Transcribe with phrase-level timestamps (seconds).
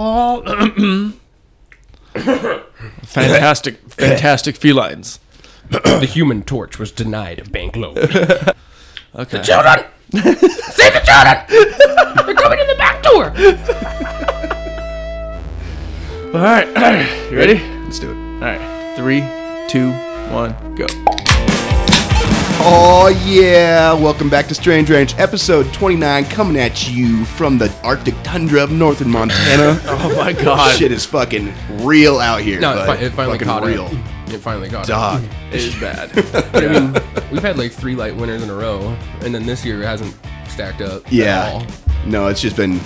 [3.04, 5.20] fantastic, fantastic felines.
[5.68, 7.96] the Human Torch was denied a bank loan.
[9.12, 9.42] Okay.
[9.42, 9.86] Children!
[10.12, 11.36] Save the children!
[11.48, 13.24] They're coming in the back door!
[16.32, 16.68] All right,
[17.32, 17.58] you ready?
[17.82, 18.14] Let's do it.
[18.14, 19.24] All right, three,
[19.68, 19.90] two,
[20.32, 20.86] one, go.
[22.62, 23.92] Oh yeah!
[23.94, 28.70] Welcome back to Strange Range, episode 29, coming at you from the Arctic tundra of
[28.70, 29.80] northern Montana.
[29.86, 31.52] Oh my God, Shit is fucking
[31.82, 32.60] real out here.
[32.60, 33.86] No, it, fi- it finally fucking caught real.
[33.86, 33.92] up.
[34.28, 35.24] It finally caught Dog.
[35.24, 35.30] up.
[35.50, 36.10] it is bad.
[36.54, 36.92] I mean,
[37.32, 40.14] we've had like three light winters in a row, and then this year hasn't
[40.48, 41.06] stacked up.
[41.06, 41.50] at Yeah.
[41.52, 41.66] all.
[42.06, 42.78] No, it's just been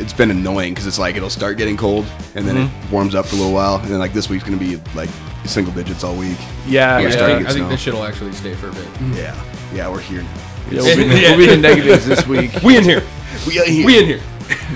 [0.00, 2.84] it's been annoying because it's like it'll start getting cold and then Mm-hmm.
[2.86, 5.10] it warms up for a little while and then like this week's gonna be like
[5.44, 6.36] single digits all week.
[6.66, 8.86] Yeah, Yeah, We're I think, I think this shit will actually stay for a bit.
[9.14, 9.34] Yeah,
[9.74, 10.22] yeah, we're here.
[10.22, 10.28] now.
[10.70, 12.50] Yeah, we'll, be, we'll be in negatives this week.
[12.64, 13.02] We in here.
[13.46, 13.86] We out here.
[13.86, 14.20] We in here.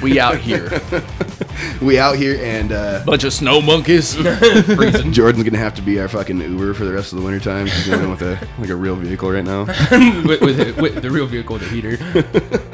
[0.03, 0.69] We out here.
[1.81, 4.15] We out here and uh, Bunch of snow monkeys.
[5.11, 7.67] Jordan's gonna have to be our fucking Uber for the rest of the winter time.
[7.67, 9.65] He's going with a like a real vehicle right now.
[10.25, 11.99] with, with, with the real vehicle, the heater.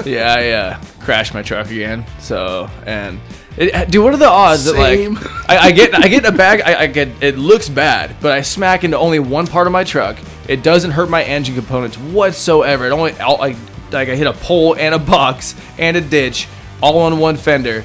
[0.08, 2.04] yeah, I uh, crashed my truck again.
[2.20, 3.20] So and.
[3.56, 5.14] It, dude, what are the odds Same.
[5.14, 8.14] that like I, I get I get a bag I, I get it looks bad
[8.20, 11.56] but I smack into only one part of my truck it doesn't hurt my engine
[11.56, 13.56] components whatsoever it only like
[13.92, 16.46] like I hit a pole and a box and a ditch
[16.80, 17.84] all on one fender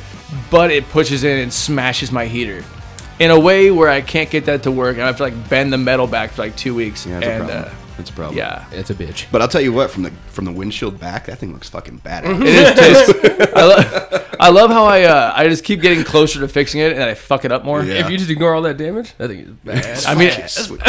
[0.49, 2.63] but it pushes in and smashes my heater
[3.19, 5.49] in a way where I can't get that to work and I have to like
[5.49, 7.63] bend the metal back for like two weeks Yeah, that's a and problem.
[7.65, 8.37] uh, That's a problem.
[8.37, 9.25] yeah It's a bitch.
[9.31, 11.99] But I'll tell you what, from the from the windshield back, that thing looks fucking
[12.01, 12.41] badass.
[12.41, 13.51] It is taste.
[13.55, 16.91] I, lo- I love how I uh, I just keep getting closer to fixing it
[16.91, 17.81] and I fuck it up more.
[17.81, 17.93] Yeah.
[18.05, 20.05] If you just ignore all that damage, I think it's bad.
[20.05, 20.81] I mean, dude,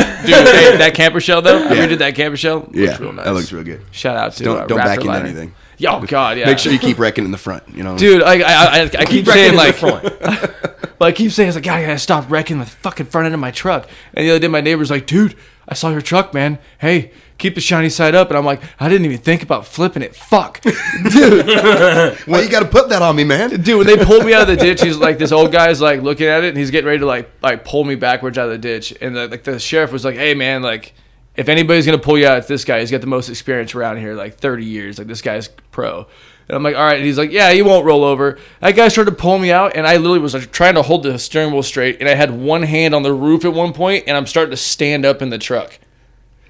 [0.49, 1.65] hey, that camper shell though.
[1.65, 2.59] I redid that camper shell.
[2.61, 3.25] Looks yeah, real nice.
[3.25, 3.83] that looks real good.
[3.93, 5.55] Shout out to Don't uh, don't Raptor back into anything.
[5.79, 6.47] Yeah, Oh god, yeah.
[6.47, 7.63] Make sure you keep wrecking in the front.
[7.69, 8.23] You know, dude.
[8.23, 10.79] I I, I, I keep saying Wrecking in the like, front.
[10.99, 13.35] but I keep saying it's like, God, I gotta stop wrecking the fucking front end
[13.35, 13.89] of my truck.
[14.15, 15.37] And the other day, my neighbor's like, dude,
[15.69, 16.59] I saw your truck, man.
[16.79, 18.29] Hey, keep the shiny side up.
[18.29, 20.15] And I'm like, I didn't even think about flipping it.
[20.15, 20.61] Fuck.
[21.11, 21.47] Dude.
[22.27, 23.61] well, you got to put that on me, man.
[23.61, 26.03] Dude, when they pulled me out of the ditch, he's like, this old guy's like
[26.03, 28.53] looking at it, and he's getting ready to like like pull me backwards out of
[28.53, 28.95] the ditch.
[29.01, 30.95] And the, like the sheriff was like, "Hey, man, like
[31.37, 32.81] if anybody's gonna pull you out, it's this guy.
[32.81, 34.99] He's got the most experience around here, like 30 years.
[34.99, 36.07] Like this guy's pro."
[36.49, 38.89] And I'm like, "All right." And he's like, "Yeah, he won't roll over." That guy
[38.89, 41.53] started to pull me out, and I literally was like trying to hold the steering
[41.53, 44.27] wheel straight, and I had one hand on the roof at one point, and I'm
[44.27, 45.79] starting to stand up in the truck.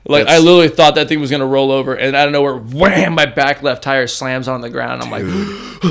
[0.08, 3.14] Like I literally thought that thing was gonna roll over, and out of nowhere, wham!
[3.14, 5.02] My back left tire slams on the ground.
[5.02, 5.24] I'm like,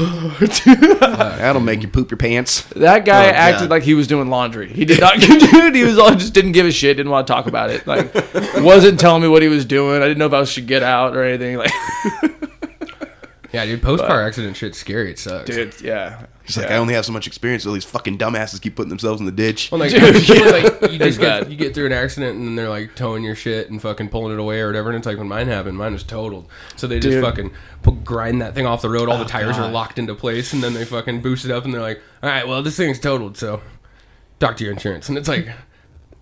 [1.01, 2.61] uh, That'll make you poop your pants.
[2.75, 3.69] That guy Oh, acted God.
[3.71, 4.71] like he was doing laundry.
[4.71, 5.75] He did not, dude.
[5.75, 6.95] He was all just didn't give a shit.
[6.97, 7.85] Didn't want to talk about it.
[7.85, 8.13] Like,
[8.63, 10.01] wasn't telling me what he was doing.
[10.01, 11.57] I didn't know if I should get out or anything.
[11.57, 11.71] Like,
[13.51, 15.11] yeah, dude, post car accident shit's scary.
[15.11, 15.49] It sucks.
[15.49, 16.25] dude, yeah.
[16.45, 17.65] He's like, I only have so much experience.
[17.65, 19.71] All these fucking dumbasses keep putting themselves in the ditch.
[19.71, 20.45] Well, like, Dude, yeah.
[20.45, 23.35] like you just get, you get through an accident and then they're like towing your
[23.35, 24.89] shit and fucking pulling it away or whatever.
[24.89, 26.47] And it's like when mine happened, mine was totaled.
[26.75, 27.23] So they just Dude.
[27.23, 27.51] fucking
[27.81, 29.09] pull, grind that thing off the road.
[29.09, 31.65] All the oh, tires are locked into place, and then they fucking boost it up
[31.65, 33.61] and they're like, "All right, well this thing's totaled, so
[34.39, 35.49] talk to your insurance." And it's like,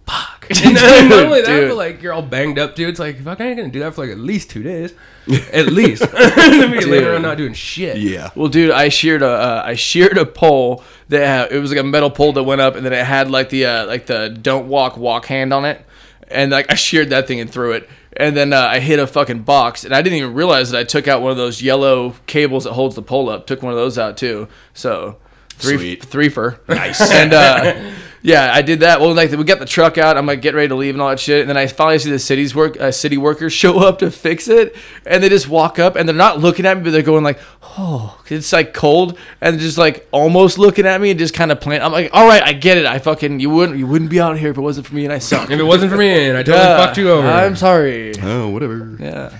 [0.05, 0.29] fuck.
[0.65, 1.69] And then not only that, Dude.
[1.69, 2.89] but like you're all banged up, dude.
[2.89, 4.93] It's like, fuck, I ain't gonna do that for like at least two days,
[5.53, 6.01] at least.
[6.03, 6.11] and
[6.73, 7.97] then later on, not doing shit.
[7.97, 8.29] yeah.
[8.35, 11.79] Well, dude, I sheared a uh, I sheared a pole that had, it was like
[11.79, 14.29] a metal pole that went up, and then it had like the uh, like the
[14.29, 15.83] don't walk walk hand on it,
[16.27, 19.07] and like I sheared that thing and threw it, and then uh, I hit a
[19.07, 22.15] fucking box, and I didn't even realize that I took out one of those yellow
[22.27, 23.47] cables that holds the pole up.
[23.47, 24.49] Took one of those out too.
[24.73, 25.15] So
[25.51, 26.03] three Sweet.
[26.03, 26.99] three for nice.
[27.11, 27.91] And uh,
[28.23, 29.01] yeah, I did that.
[29.01, 30.17] Well, like we got the truck out.
[30.17, 32.09] I'm like getting ready to leave and all that shit, and then I finally see
[32.09, 34.75] the city's work uh, city workers show up to fix it,
[35.05, 37.39] and they just walk up and they're not looking at me, but they're going like,
[37.77, 41.51] oh, it's like cold, and they're just like almost looking at me and just kind
[41.51, 41.81] of playing.
[41.81, 42.85] I'm like, all right, I get it.
[42.85, 45.13] I fucking you wouldn't you wouldn't be out here if it wasn't for me, and
[45.13, 45.51] I suck.
[45.51, 47.27] If it wasn't for me, and I totally Yeah, fucked you over.
[47.27, 48.13] I'm sorry.
[48.21, 48.95] Oh, whatever.
[48.99, 49.37] Yeah.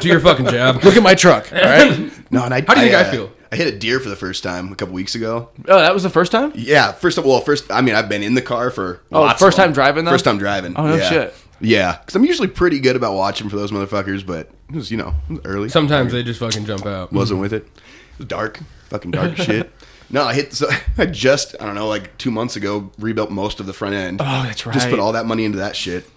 [0.00, 0.82] Do your fucking job.
[0.82, 1.52] Look at my truck.
[1.52, 2.10] All right.
[2.32, 3.32] No, and I, How do you think I uh, feel?
[3.54, 5.48] I hit a deer for the first time a couple weeks ago.
[5.68, 6.50] oh, that was the first time.
[6.56, 9.38] Yeah, first of well, first I mean I've been in the car for Oh, lots
[9.40, 9.68] first of them.
[9.68, 10.10] time driving, though?
[10.10, 10.74] First time driving.
[10.76, 11.08] Oh, no yeah.
[11.08, 11.34] shit.
[11.60, 14.96] Yeah, because I'm usually pretty good about watching for those motherfuckers, but it was you
[14.96, 15.68] know it was early.
[15.68, 17.12] Sometimes they just fucking jump out.
[17.12, 17.62] wasn't with it.
[17.64, 18.58] It was dark,
[18.88, 19.72] fucking dark as shit.
[20.10, 20.52] No, I hit.
[20.52, 20.68] So
[20.98, 24.20] I just I don't know like two months ago rebuilt most of the front end.
[24.20, 24.74] Oh, that's right.
[24.74, 26.08] Just put all that money into that shit,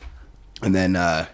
[0.62, 1.30] and then uh, I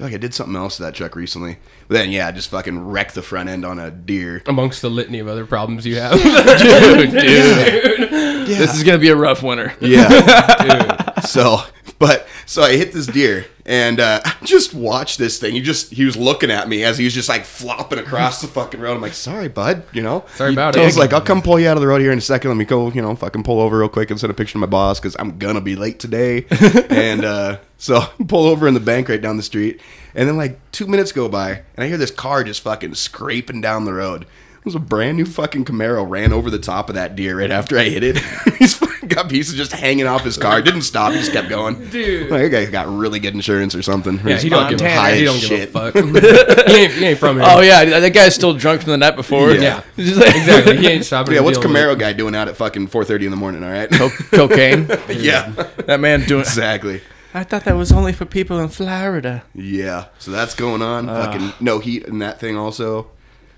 [0.00, 1.58] feel like I did something else to that truck recently.
[1.86, 4.42] But then yeah, I just fucking wrecked the front end on a deer.
[4.46, 6.12] Amongst the litany of other problems you have.
[6.22, 8.46] dude, dude.
[8.46, 9.74] This is gonna be a rough winter.
[9.80, 11.06] Yeah.
[11.20, 11.60] So
[12.00, 15.52] But so I hit this deer and uh, I just watched this thing.
[15.52, 18.48] He just he was looking at me as he was just like flopping across the
[18.48, 18.94] fucking road.
[18.96, 19.84] I'm like, sorry, bud.
[19.92, 20.86] You know, Sorry about I it.
[20.86, 22.50] was like, I'll come pull you out of the road here in a second.
[22.50, 24.58] Let me go, you know, fucking pull over real quick and send a picture to
[24.58, 26.46] my boss because I'm gonna be late today.
[26.88, 29.80] and uh, so pull over in the bank right down the street,
[30.14, 33.60] and then like two minutes go by, and I hear this car just fucking scraping
[33.60, 34.26] down the road.
[34.60, 37.50] It was a brand new fucking Camaro ran over the top of that deer right
[37.50, 38.18] after I hit it.
[38.58, 40.60] He's fucking got pieces just hanging off his car.
[40.60, 41.12] Didn't stop.
[41.12, 41.88] He just kept going.
[41.88, 42.30] Dude.
[42.30, 44.16] like, that guy got really good insurance or something.
[44.18, 45.14] Yeah, He's he don't give a, Montana.
[45.16, 45.68] he high don't as give shit.
[45.70, 45.94] a fuck.
[46.68, 47.46] he, ain't, he ain't from here.
[47.48, 49.50] Oh yeah, that guy's still drunk from the night before.
[49.52, 49.82] Yeah.
[49.96, 50.76] He's just like, exactly.
[50.76, 51.32] He ain't stopping.
[51.32, 53.64] Yeah, to what's deal with Camaro guy doing out at fucking 4:30 in the morning?
[53.64, 53.90] All right.
[53.90, 54.86] Co- cocaine.
[55.08, 55.52] yeah,
[55.86, 56.42] That man doing.
[56.42, 57.00] exactly.
[57.32, 59.42] I thought that was only for people in Florida.
[59.54, 61.06] Yeah, so that's going on.
[61.06, 63.10] Fucking no heat in that thing also.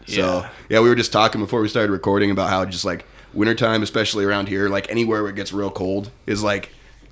[0.06, 0.48] So Yeah.
[0.68, 0.80] yeah.
[0.80, 4.48] we were just talking before we started recording about how just like wintertime, especially around
[4.48, 6.70] here, like anywhere where it gets real cold, is like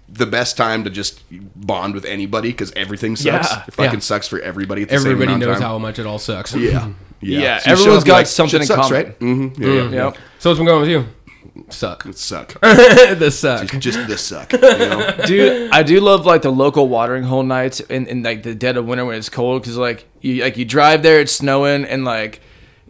[0.09, 1.23] the best time to just
[1.55, 3.51] bond with anybody because everything sucks.
[3.51, 3.63] Yeah.
[3.69, 3.99] It fucking Yeah.
[4.01, 4.83] sucks for everybody.
[4.83, 5.63] At the Everybody amount knows time.
[5.63, 6.55] how much it all sucks.
[6.55, 6.89] Yeah.
[7.23, 9.05] Yeah, So you show everyone's up, got like, something in sucks, common.
[9.05, 9.19] right?
[9.21, 9.63] Mm-hmm.
[9.63, 9.91] Yeah, yeah.
[10.07, 10.17] Yep.
[10.39, 11.05] So what's been going with you?
[11.69, 12.07] Suck.
[12.07, 12.59] It suck.
[12.63, 13.67] the suck.
[13.79, 14.51] just this suck.
[14.55, 15.17] You know?
[15.27, 18.79] Dude, I do love like the local watering hole nights in, in like the dead
[18.79, 22.07] of winter when it's cold because like you like you drive there, it's snowing, and
[22.07, 22.41] like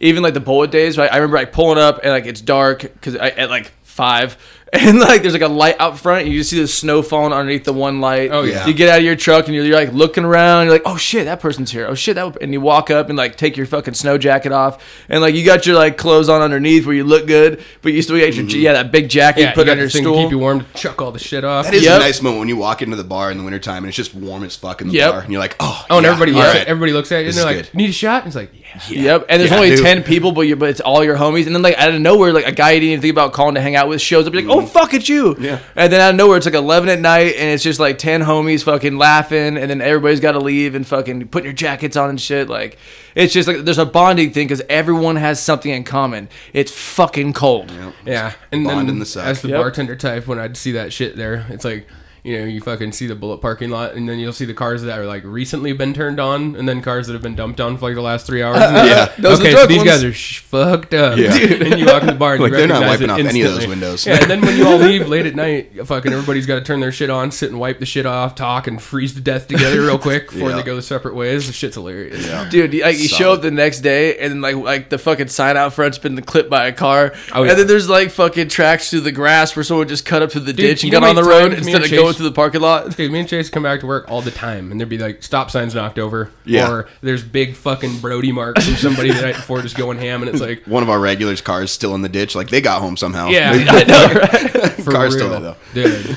[0.01, 0.99] even like the bullet days.
[0.99, 4.37] Right, I remember like pulling up and like it's dark because I at like five.
[4.73, 7.33] And like there's like a light out front, and you just see the snow falling
[7.33, 8.31] underneath the one light.
[8.31, 8.69] Oh, yeah.
[8.69, 10.67] You get out of your truck and you're, you're like looking around.
[10.67, 11.89] You're like, oh shit, that person's here.
[11.89, 12.41] Oh shit, that.
[12.41, 15.45] And you walk up and like take your fucking snow jacket off, and like you
[15.45, 18.45] got your like clothes on underneath where you look good, but you still got your
[18.45, 18.61] mm-hmm.
[18.61, 20.23] yeah that big jacket Yeah, you put you on your the thing to stool.
[20.23, 20.61] keep you warm.
[20.61, 21.65] To chuck all the shit off.
[21.65, 21.97] That is Yep.
[21.97, 24.15] a nice moment when you walk into the bar in the wintertime and it's just
[24.15, 25.11] warm as fuck in the Yep.
[25.11, 26.61] bar, and you're like, oh, Oh, and everybody all looks right.
[26.61, 27.75] at everybody looks at you and they're like, good.
[27.75, 28.53] "Need a shot?" It's like,
[28.89, 29.85] "Yeah." Yep, and there's Yeah, only dude.
[29.85, 31.47] ten people, but you but it's all your homies.
[31.47, 33.55] And then like out of nowhere, like a guy you didn't even think about calling
[33.55, 34.33] to hang out with shows up.
[34.35, 34.69] You're like, oh mm.
[34.69, 35.37] fuck, it's you.
[35.39, 35.59] Yeah.
[35.77, 38.23] And then out of nowhere, it's like eleven at night, and it's just like ten
[38.23, 42.11] homies fucking laughing, and then everybody's got to leave and fucking putting your jackets on
[42.11, 42.49] and shit.
[42.49, 42.79] Like
[43.15, 46.29] it's just like there's a bonding thing because everyone has something in common.
[46.53, 47.73] It's fucking cold.
[48.07, 49.27] Yeah, and Bond then in the suck.
[49.27, 49.59] as the Yep.
[49.61, 51.87] bartender type, when I'd see that shit there, it's like,
[52.25, 54.83] you know, you fucking see the bullet parking lot, and then you'll see the cars
[54.83, 57.77] that are like recently been turned on, and then cars that have been dumped on
[57.77, 58.59] for like the last three hours.
[58.61, 59.13] And Yeah.
[59.19, 59.91] Those okay, the so these ones.
[59.91, 61.19] guys are sh- fucked up.
[61.19, 61.35] Yeah.
[61.35, 63.43] and you walk in the bar and Like, you they're not wiping it off any
[63.43, 64.07] of those windows.
[64.07, 66.81] Yeah, and then when you all leave late at night, fucking everybody's got to turn
[66.81, 69.81] their shit on, sit and wipe the shit off, talk, and freeze to death together
[69.83, 70.57] real quick before Yeah.
[70.57, 71.47] they go their separate ways.
[71.47, 72.27] The shit's hilarious.
[72.51, 75.57] Dude, you, like, you show up the next day and like like the fucking sign
[75.57, 77.51] out front's been clipped by a car, Oh, yeah.
[77.51, 80.43] and then there's like fucking tracks through the grass where someone just cut up through
[80.43, 82.97] the ditch and got on the road instead of going Chase- through the parking lot.
[82.97, 85.23] Dude, me and Chase come back to work all the time, and there'd be like
[85.23, 86.71] stop signs knocked over, Yeah.
[86.71, 90.31] or there's big fucking Brody marks from somebody the night before just going ham, and
[90.31, 92.35] it's like, One of our regulars' cars still in the ditch.
[92.35, 93.29] Like they got home somehow.
[93.29, 94.73] yeah, I know, right?
[94.83, 95.57] for Car's still there, though.
[95.75, 96.17] dude,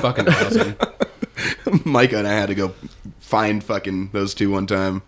[0.00, 0.76] fucking awesome.
[1.84, 2.74] Micah and I had to go
[3.20, 5.02] find fucking those two one time.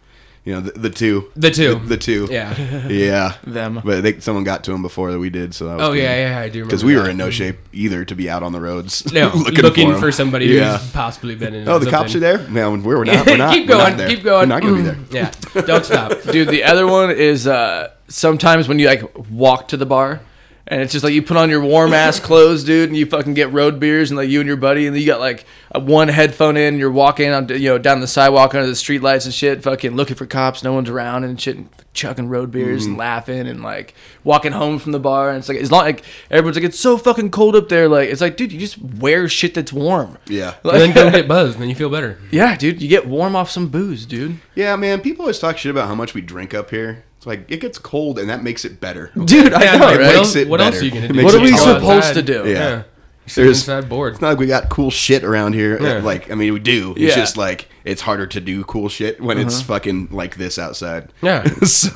[0.44, 1.30] You know, the, the two.
[1.36, 1.76] The two.
[1.76, 2.28] The, the two.
[2.30, 2.54] Yeah.
[2.88, 3.34] Yeah.
[3.46, 3.80] Them.
[3.82, 6.28] But they, someone got to them before that we did, so that was Oh yeah,
[6.28, 6.64] yeah, I do.
[6.64, 9.10] Because we were in no shape either to be out on the roads.
[9.12, 10.76] no looking, for, somebody Yeah.
[10.78, 11.66] who's possibly been in.
[11.68, 12.20] Oh, the cops are something.
[12.20, 12.48] there?
[12.50, 13.26] No, we're not.
[13.26, 13.54] We're not.
[13.54, 14.08] keep we're not going, there.
[14.08, 14.48] keep going.
[14.50, 15.32] We're not going to be there.
[15.54, 16.22] Yeah, don't stop.
[16.30, 20.20] Dude, the other one is uh, sometimes when you like walk to the bar
[20.66, 23.34] and it's just like you put on your warm ass clothes, dude, and you fucking
[23.34, 25.44] get road beers and like you and your buddy, and you got like
[25.74, 29.02] one headphone in, and you're walking on, you know, down the sidewalk under the street
[29.02, 32.50] lights and shit, fucking looking for cops, no one's around and shit, and chugging road
[32.50, 32.90] beers Mm-hmm.
[32.90, 33.94] and laughing and like
[34.24, 36.96] walking home from the bar, and it's like it's not like everyone's like it's so
[36.98, 40.18] fucking cold up there, like it's like dude, you just wear shit that's warm.
[40.26, 40.54] Yeah.
[40.64, 42.18] And then go get buzzed, and then you feel better.
[42.30, 44.38] Yeah, dude, you get warm off some booze, dude.
[44.56, 45.00] Yeah, man.
[45.02, 47.04] People always talk shit about how much we drink up here.
[47.24, 49.10] It's like it gets cold, and that makes it better.
[49.14, 49.98] Dude, I Yeah, know, like, right?
[49.98, 50.82] what, makes else, it what else better.
[50.82, 51.14] are you gonna It do?
[51.14, 52.42] makes What it are we go supposed to do?
[52.44, 52.52] Yeah.
[52.52, 52.82] Yeah.
[53.26, 54.12] Sit There's- inside bored.
[54.12, 55.82] It's not like we got cool shit around here.
[55.82, 56.00] Yeah.
[56.02, 56.90] Like, I mean, we do.
[56.92, 57.14] It's Yeah.
[57.22, 59.64] just like it's harder to do cool shit when it's Uh-huh.
[59.74, 61.08] fucking like this outside.
[61.22, 61.44] Yeah.
[61.64, 61.90] so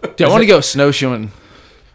[0.16, 1.30] Dude, I want to go snowshoeing.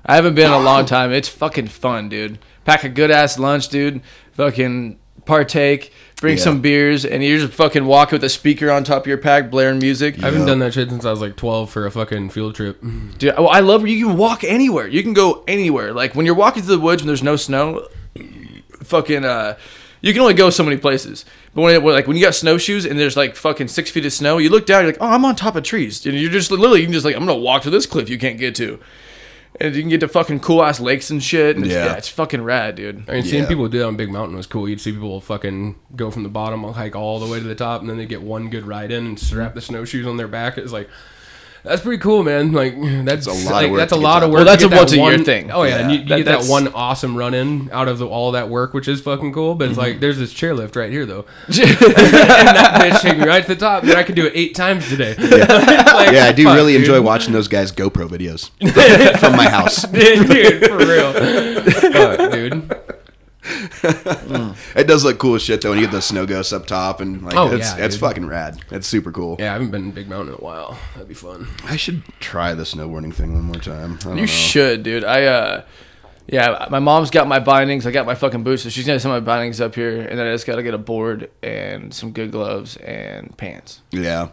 [0.05, 1.11] I haven't been in a long time.
[1.11, 2.39] It's fucking fun, dude.
[2.63, 3.99] Pack a good ass lunch, dude.
[4.33, 5.91] Fucking partake.
[6.21, 6.43] Bring Yeah.
[6.43, 9.51] some beers, and you're just fucking walking with a speaker on top of your pack,
[9.51, 10.15] blaring music.
[10.23, 10.45] I haven't Yeah.
[10.47, 12.81] done that shit since I was like 12 for a fucking field trip.
[13.17, 14.87] Dude, well, I love you can walk anywhere.
[14.87, 15.91] You can go anywhere.
[15.93, 17.85] Like when you're walking through the woods when there's no snow,
[18.83, 19.55] fucking uh,
[20.01, 21.25] you can only go so many places.
[21.53, 24.05] But when, it, when like when you got snowshoes and there's like fucking six feet
[24.05, 26.31] of snow, you look down, you're like, oh, I'm on top of trees, and you're
[26.31, 28.55] just literally you can just like I'm gonna walk to this cliff you can't get
[28.55, 28.79] to,
[29.59, 31.55] and you can get to fucking cool ass lakes and shit.
[31.55, 31.85] And it's, Yeah.
[31.85, 31.93] yeah.
[31.95, 33.09] it's fucking rad, dude.
[33.09, 33.49] I mean, seeing Yeah.
[33.49, 34.67] people do that on Big Mountain was cool.
[34.67, 37.81] You'd see people fucking go from the bottom, hike all the way to the top,
[37.81, 40.57] and then they get one good ride in and strap the snowshoes on their back.
[40.57, 40.89] It's like,
[41.65, 42.51] That's pretty cool, man.
[42.51, 44.35] Like that's a lot of like, work That's a lot of work.
[44.37, 45.51] Well, that's a get that once-a-year one- thing.
[45.51, 48.07] Oh yeah, and you, you That- get that one awesome run in out of the,
[48.07, 49.55] all that work, which is fucking cool.
[49.55, 49.81] But it's Mm-hmm.
[49.93, 53.55] like there's this chairlift right here though, and that bitch take me right to the
[53.59, 55.15] top, and I can do it eight times today.
[55.95, 56.81] Like, Yeah, I do fuck, really dude.
[56.81, 58.49] enjoy watching those guys GoPro videos
[59.19, 59.83] from my house.
[59.83, 61.13] dude, for real.
[61.13, 62.74] Fuck, dude.
[63.83, 67.01] It does look cool as shit though when you get those snow ghosts up top
[67.01, 68.59] and like Oh, it's yeah, it's fucking rad.
[68.71, 69.37] It's super cool.
[69.39, 70.77] Yeah, I haven't been in Big Mountain in a while.
[70.93, 71.47] That'd be fun.
[71.65, 73.99] I should try the snowboarding thing one more time.
[74.05, 74.25] You know.
[74.25, 75.03] should, dude.
[75.03, 75.63] I uh
[76.27, 77.85] yeah, my mom's got my bindings.
[77.85, 80.25] I got my fucking boots, so she's gonna send my bindings up here, and then
[80.25, 83.81] I just gotta get a board and some good gloves and pants.
[83.91, 84.29] Yeah.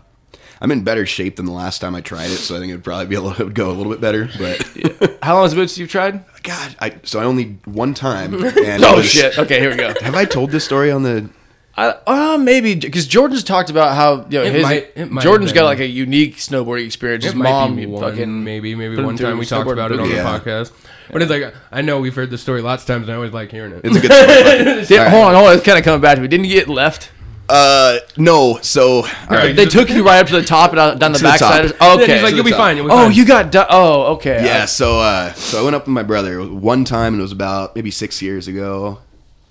[0.63, 2.85] I'm in better shape than the last time I tried it, so I think it'd
[2.85, 4.29] probably be a little it would go a little bit better.
[4.39, 6.25] But How long has boots you've tried?
[6.45, 8.35] God, I so I only one time.
[8.45, 9.37] And Oh was- shit!
[9.39, 9.93] Okay, here we go.
[10.01, 11.29] Have I told this story on the?
[11.77, 15.23] I, uh, maybe because Jordan's talked about how you know It his might- it might
[15.23, 17.25] Jordan's have got like a unique snowboarding experience.
[17.25, 19.99] His It might mom be one, fucking maybe maybe one time we talked about it
[19.99, 20.23] on Yeah.
[20.39, 20.71] the podcast.
[21.11, 23.33] But it's like I know we've heard the story lots of times, and I always
[23.33, 23.81] like hearing it.
[23.85, 24.85] It's a good story.
[24.87, 25.11] Did, All right.
[25.11, 25.55] Hold on, hold on.
[25.57, 26.29] It's kind of coming back to me.
[26.29, 27.11] Didn't you get left?
[27.49, 28.59] Uh, no.
[28.63, 29.55] So all right.
[29.55, 31.69] They took you right up to the top and out, down the To backside.
[31.69, 31.77] top.
[31.81, 32.15] Oh, Yeah, okay.
[32.15, 32.61] he's like, you'll be top.
[32.61, 32.77] fine.
[32.77, 33.51] You'll be oh, fine." you got.
[33.53, 34.45] Du- oh, okay.
[34.45, 37.33] Yeah, so uh, so I went up with my brother one time, and it was
[37.33, 39.01] about maybe six years ago,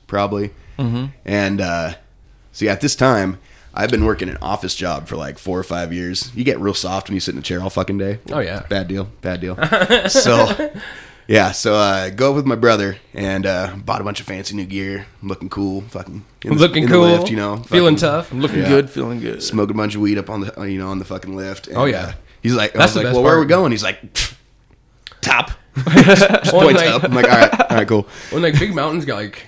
[0.08, 0.50] probably.
[0.80, 1.06] Mm-hmm.
[1.26, 1.94] And uh,
[2.52, 3.38] so yeah, at this time,
[3.74, 6.32] I've been working an office job for like four or five years.
[6.36, 8.20] You get real soft when you sit in a chair all fucking day.
[8.32, 8.62] Oh, yeah.
[8.68, 9.56] bad deal, bad deal.
[10.10, 10.72] so
[11.28, 14.56] yeah, so uh, go up with my brother and uh, bought a bunch of fancy
[14.56, 17.96] new gear, looking cool, fucking in the- Looking in the cool, lift, you know, feeling
[17.96, 18.32] fucking- tough.
[18.32, 18.68] I'm looking Yeah.
[18.70, 19.42] good, feeling good.
[19.44, 21.68] smoking a bunch of weed up on the uh, you know on the fucking lift.
[21.68, 22.02] And, Oh, yeah.
[22.02, 22.12] uh,
[22.42, 23.72] he's like, I was the like, best well, where are we going?
[23.72, 24.02] He's like,
[25.22, 25.52] top.
[25.88, 27.04] Just Well, points like- up.
[27.04, 28.08] I'm like, all right, all right, cool.
[28.32, 29.48] When like big mountains got like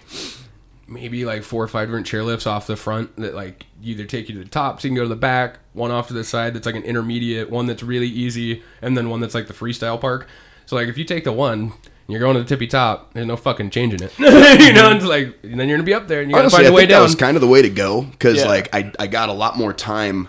[0.88, 4.36] maybe like four or five different chairlifts off the front that like either take you
[4.36, 6.54] to the top so you can go to the back, one off to the side
[6.54, 10.00] that's like an intermediate, one that's really easy, and then one that's like the freestyle
[10.00, 10.28] park.
[10.66, 11.72] So like if you take the one and
[12.08, 14.14] you're going to the tippy top, there's no fucking changing it.
[14.20, 16.58] you know, it's like and then you're gonna be up there and you gotta Honestly,
[16.58, 18.48] find I a way think that was kind of the way to go because Yeah.
[18.48, 20.28] like I I got a lot more time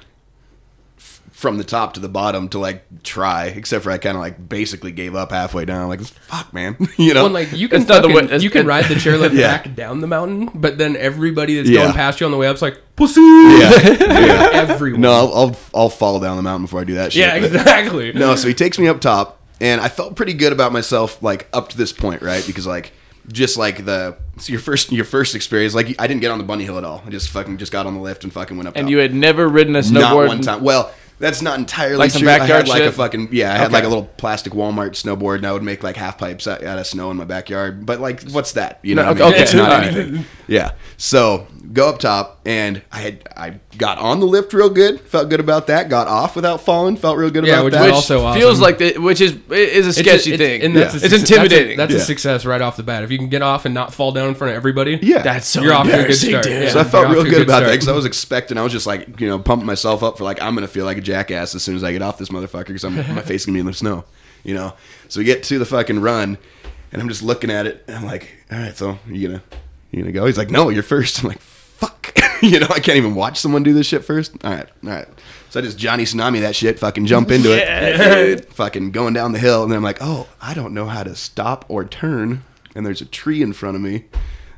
[0.98, 4.20] f- from the top to the bottom to like try, except for I kind of
[4.20, 5.88] like basically gave up halfway down.
[5.88, 7.24] Like fuck, man, you know.
[7.24, 8.94] Well, like you can It's not the fucking- way- it's- you can it- ride the
[8.94, 9.56] chairlift Yeah.
[9.58, 11.82] back down the mountain, but then everybody that's Yeah.
[11.82, 13.20] going past you on the way up's like pussy.
[13.20, 14.50] yeah, yeah.
[14.52, 15.00] Everyone.
[15.00, 17.20] No, I'll, I'll I'll fall down the mountain before I do that shit.
[17.26, 18.12] yeah, but- exactly.
[18.12, 21.49] No, so he takes me up top, and I felt pretty good about myself, like
[21.52, 22.44] up to this point, right?
[22.46, 22.92] Because like,
[23.28, 26.44] just like the so your first your first experience, like I didn't get on the
[26.44, 27.02] bunny hill at all.
[27.06, 28.76] I just fucking just got on the lift and fucking went up.
[28.76, 28.90] And top.
[28.90, 30.00] you had never ridden a snowboard.
[30.00, 30.62] not one time.
[30.62, 32.28] Well, that's not entirely Like true.
[32.28, 33.52] I had like a fucking yeah.
[33.54, 33.75] I had Okay.
[33.75, 36.87] like a little plastic Walmart snowboard, and I would make like half pipes out, of
[36.87, 37.87] snow in my backyard.
[37.87, 38.80] But like, what's that?
[38.82, 39.32] You know, No, what I mean?
[39.34, 40.25] okay, it's not anything.
[40.49, 40.73] Yeah.
[40.96, 45.00] So go up top, and I had I got on the lift real good.
[45.00, 45.90] Felt good about that.
[45.90, 46.97] Got off without falling.
[46.97, 47.81] Felt real good Yeah, about which that.
[47.81, 48.40] is Which also awesome.
[48.40, 50.62] feels like the, which is is a It's a- sketchy it's- thing.
[50.62, 51.00] and that's Yeah.
[51.02, 51.76] a It's intimidating.
[51.76, 52.02] That's, a, Yeah.
[52.02, 53.02] a success right off the bat.
[53.02, 55.21] If you can get off and not fall down in front of everybody, yeah.
[55.23, 56.45] That's so you're off to a good embarrassing, start.
[56.45, 56.62] dude.
[56.62, 58.57] Yeah, So I felt real to a good about that because I was expecting.
[58.57, 60.97] I was just like, you know, pumping myself up for like I'm gonna feel like
[60.97, 63.57] a jackass as soon as I get off this motherfucker because my face is gonna
[63.57, 64.04] be in the snow,
[64.45, 64.75] you know.
[65.09, 66.38] So we get to the fucking run,
[66.93, 69.43] and I'm just looking at it, and I'm like, all right, so you gonna
[69.90, 70.26] you gonna go?
[70.26, 71.19] He's like, no, you're first.
[71.23, 71.38] I'm like,
[71.75, 74.33] fuck, you know, I can't even watch someone do this shit first.
[74.45, 75.09] All right, all right.
[75.50, 79.38] So I just Johnny Tsunami that shit, fucking jump into it, fucking going down the
[79.38, 82.43] hill, and then I'm like, oh, I don't know how to stop or turn,
[82.75, 84.04] and there's a tree in front of me.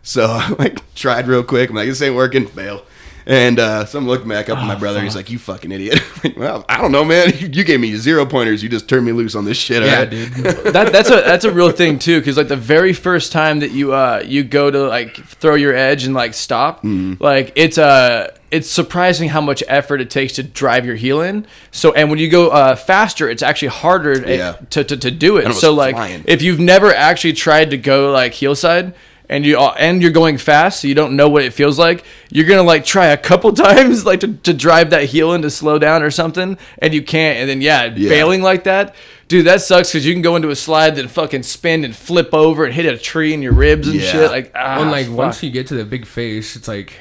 [0.03, 1.71] So I like tried real quick.
[1.71, 2.47] I'm like, this ain't working.
[2.47, 2.85] Bail.
[3.29, 5.01] And uh, so I'm looking back up at my brother.
[5.03, 7.33] He's like, "You fucking idiot." Like, well, I don't know, man.
[7.39, 8.63] You gave me zero pointers.
[8.63, 9.83] You just turned me loose on this shit.
[9.83, 10.11] yeah, alright?
[10.11, 10.35] dude.
[10.73, 13.71] that that's a that's a real thing too because like the very first time that
[13.73, 17.23] you uh you go to like throw your edge and like stop Mm-hmm.
[17.23, 21.47] like it's uh it's surprising how much effort it takes to drive your heel in
[21.71, 24.53] so and when you go uh faster it's actually harder eh, Yeah.
[24.71, 26.25] to, to to do it it so like flying.
[26.27, 28.95] if you've never actually tried to go like heel side
[29.29, 32.47] and you and you're going fast so you don't know what it feels like you're
[32.47, 35.79] gonna like try a couple times like to, to drive that heel in to slow
[35.79, 38.09] down or something and you can't and then yeah, Yeah.
[38.09, 38.95] bailing like that
[39.29, 42.33] dude that sucks because you can go into a slide that fucking spin and flip
[42.33, 44.13] over and hit a tree in your ribs and Yeah.
[44.13, 45.17] shit like ah, When like fuck.
[45.17, 47.01] once you get to the big face, it's like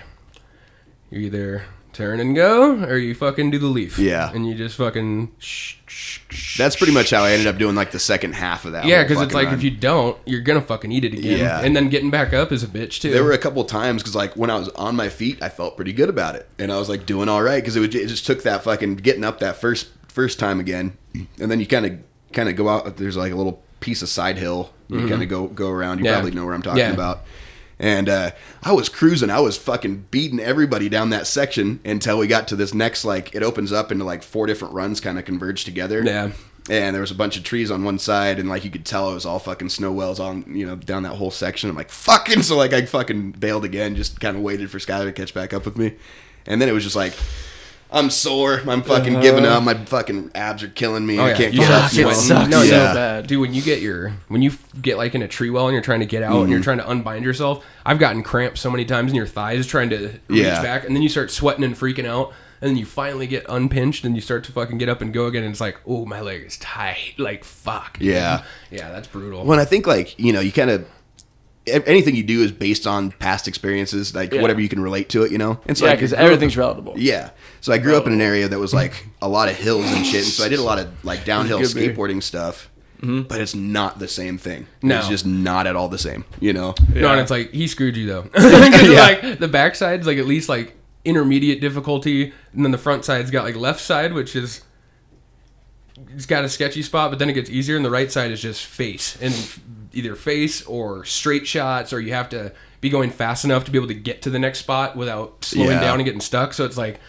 [1.11, 1.63] you either
[1.95, 3.97] turn and go or you fucking do the leaf.
[3.97, 4.31] Yeah.
[4.33, 5.31] and you just fucking.
[5.39, 8.65] Shh, shh, shh, That's pretty much how I ended up doing like the second half
[8.65, 8.85] of that.
[8.85, 9.53] Yeah, because it's like run.
[9.55, 11.39] if you don't, you're gonna fucking eat it again.
[11.39, 11.61] Yeah.
[11.61, 13.11] and then getting back up is a bitch too.
[13.11, 15.75] There were a couple times because like when I was on my feet, I felt
[15.75, 18.07] pretty good about it, and I was like doing all right because it, would- it
[18.07, 20.97] just took that fucking getting up that first first time again,
[21.39, 21.99] and then you kind of
[22.33, 22.97] kind of go out.
[22.97, 24.71] There's like a little piece of side hill.
[24.87, 25.97] You kind of go go around.
[25.99, 26.05] You Mm-hmm.
[26.05, 26.13] Yeah.
[26.13, 26.91] probably know where I'm talking Yeah.
[26.93, 27.21] about.
[27.77, 28.31] And uh,
[28.63, 29.29] I was cruising.
[29.29, 33.35] I was fucking beating everybody down that section until we got to this next, like,
[33.35, 36.01] it opens up into like four different runs kind of converge together.
[36.01, 36.31] Yeah.
[36.69, 39.11] And there was a bunch of trees on one side, and like you could tell
[39.11, 41.69] it was all fucking snow wells on, you know, down that whole section.
[41.69, 42.41] I'm like, fucking.
[42.41, 45.53] So, like, I fucking bailed again, just kind of waited for Skyler to catch back
[45.53, 45.95] up with me.
[46.47, 47.13] And then it was just like,
[47.95, 48.61] I'm sore.
[48.67, 49.63] I'm fucking giving up.
[49.63, 51.17] My fucking abs are killing me.
[51.17, 51.93] Oh, I can't You keep Fuck, up.
[51.97, 53.27] it Well, sucks no, so bad.
[53.27, 55.81] Dude, when you get your when you get like in a tree well and you're
[55.81, 56.63] trying to get out and you're mm-hmm.
[56.65, 60.09] trying to unbind yourself, I've gotten cramps so many times in your thighs trying to
[60.27, 60.61] reach Yeah.
[60.61, 64.03] back, and then you start sweating and freaking out, and then you finally get unpinched
[64.03, 66.19] and you start to fucking get up and go again, and it's like, oh, my
[66.19, 67.97] leg is tight, like fuck.
[68.01, 68.43] Yeah.
[68.71, 69.45] yeah, that's brutal.
[69.45, 70.85] When I think like you know, you kind of
[71.67, 74.41] anything you do is based on past experiences, like Yeah.
[74.41, 75.59] whatever you can relate to it, you know.
[75.67, 76.93] And so Yeah, because everything's relatable.
[76.97, 77.31] Yeah.
[77.61, 80.05] So I grew up in an area that was like a lot of hills and
[80.05, 81.93] shit, and so I did a lot of like downhill Good beer.
[81.93, 82.69] skateboarding stuff.
[83.01, 83.23] Mm-hmm.
[83.23, 84.67] But it's not the same thing.
[84.81, 84.99] No.
[84.99, 86.23] It's just not at all the same.
[86.39, 86.73] You know.
[86.93, 88.25] No, and it's like he screwed you though.
[88.35, 89.01] Yeah.
[89.01, 93.31] Like the back side's like at least like intermediate difficulty, and then the front side's
[93.31, 94.61] got like left side, which is
[96.13, 98.41] it's got a sketchy spot, but then it gets easier, and the right side is
[98.41, 99.33] just face and
[99.95, 103.77] either face or straight shots, or you have to be going fast enough to be
[103.77, 105.79] able to get to the next spot without slowing Yeah.
[105.81, 106.53] down and getting stuck.
[106.53, 106.99] So it's like,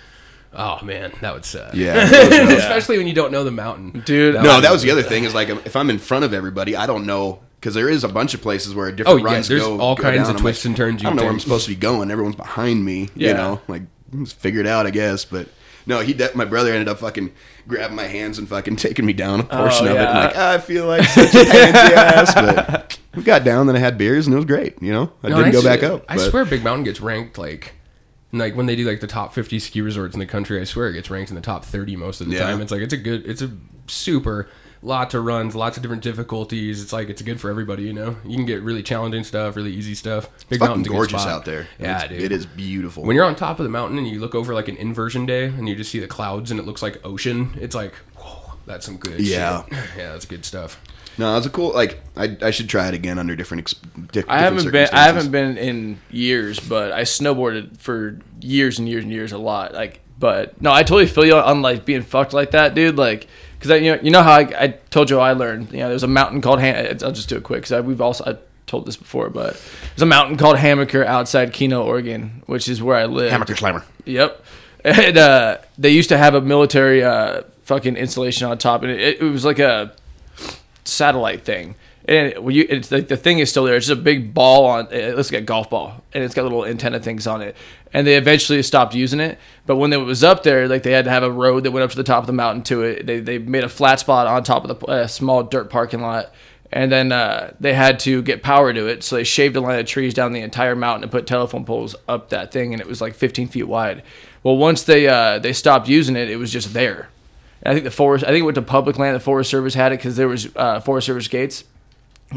[0.54, 1.74] oh man, that would suck.
[1.74, 1.96] Yeah.
[2.02, 5.24] especially when you don't know the mountain, Dude, That no, that was the other thing.
[5.24, 8.08] Is like if I'm in front of everybody, I don't know because there is a
[8.08, 9.80] bunch of places where different Oh, yeah, runs there's go.
[9.80, 10.30] all go kinds down.
[10.30, 11.32] of I'm twists like, and turns you I don't know where.
[11.32, 12.10] I'm supposed to be going.
[12.10, 13.08] Everyone's behind me.
[13.14, 13.28] Yeah.
[13.28, 13.82] You know, like
[14.22, 15.24] just figure it out, I guess.
[15.24, 15.48] But
[15.86, 16.12] no, he.
[16.12, 17.32] De- my brother ended up fucking
[17.68, 19.98] grabbing my hands and fucking taking me down a portion of it.
[20.00, 23.66] And like, "Ah, I feel like such a pansy ass, but we got down.
[23.66, 24.80] Then I had beers and it was great.
[24.82, 26.04] You know, I No, didn't I go swear- back up.
[26.08, 27.74] I but- swear Big Mountain gets ranked like
[28.32, 30.88] like when they do like the top 50 ski resorts in the country, I swear
[30.88, 32.40] it gets ranked in the top 30 most of the Yeah.
[32.40, 32.60] time.
[32.60, 33.50] It's like it's a good it's a
[33.86, 34.48] super
[34.82, 36.82] lots of runs, lots of different difficulties.
[36.82, 38.16] It's like it's good for everybody, you know.
[38.24, 40.24] You can get really challenging stuff, really easy stuff.
[40.24, 41.66] Big It's fucking Mountain's gorgeous out there.
[41.78, 42.22] Yeah, It's- dude.
[42.22, 43.02] It is beautiful.
[43.04, 45.44] When you're on top of the mountain and you look over like an inversion day
[45.46, 48.86] and you just see the clouds and it looks like ocean, it's like, whoa, that's
[48.86, 49.64] some good Yeah.
[49.64, 49.72] shit.
[49.96, 50.80] Yeah, that's good stuff.
[51.18, 51.72] no, that's a cool.
[51.72, 53.62] Like I, I should try it again under different.
[53.62, 54.88] Ex- di- different I haven't been.
[54.92, 59.38] I haven't been in years, but I snowboarded for years and years and years a
[59.38, 59.72] lot.
[59.72, 62.96] Like, but no, I totally feel you on like being fucked like that, dude.
[62.96, 63.28] Like,
[63.58, 65.72] because you know, you know how I, I told you I learned.
[65.72, 66.60] You know, there's a mountain called.
[66.60, 68.36] Ham- I'll just do it quick because we've also I
[68.66, 69.54] told this before, but
[69.90, 73.32] there's a mountain called Hamaker outside Keno, Oregon, which is where I live.
[73.32, 73.84] Hamaker Slammer.
[74.04, 74.44] Yep.
[74.84, 79.20] And uh, they used to have a military uh, fucking installation on top, and it,
[79.20, 79.92] it was like a
[80.84, 81.74] satellite thing.
[82.08, 83.76] And you, it's like the thing is still there.
[83.76, 84.92] It's just a big ball on.
[84.92, 87.56] It looks like a golf ball, and it's got little antenna things on it.
[87.92, 89.38] And they eventually stopped using it.
[89.66, 91.82] But when it was up there, like they had to have a road that went
[91.82, 93.06] up to the top of the mountain to it.
[93.06, 96.32] They they made a flat spot on top of the uh, small dirt parking lot.
[96.72, 99.78] And then uh, they had to get power to it, so they shaved a line
[99.78, 102.88] of trees down the entire mountain and put telephone poles up that thing, and it
[102.88, 104.02] was like 15 feet wide.
[104.42, 107.08] Well, once they uh, they stopped using it, it was just there.
[107.62, 109.16] And I think the forest, I think it went to public land.
[109.16, 111.64] The Forest Service had it because there was uh, Forest Service gates.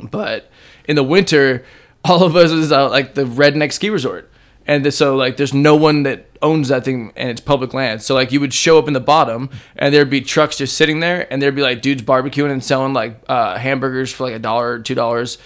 [0.02, 0.50] But
[0.86, 1.66] in the winter,
[2.04, 4.32] all of us is uh, like the redneck ski resort,
[4.68, 8.02] and so like there's no one that owns that thing and it's public land.
[8.02, 11.00] So like you would show up in the bottom, and there'd be trucks just sitting
[11.00, 14.40] there, and there'd be like dudes barbecuing and selling like uh, hamburgers for like a
[14.40, 15.38] dollar or two dollars.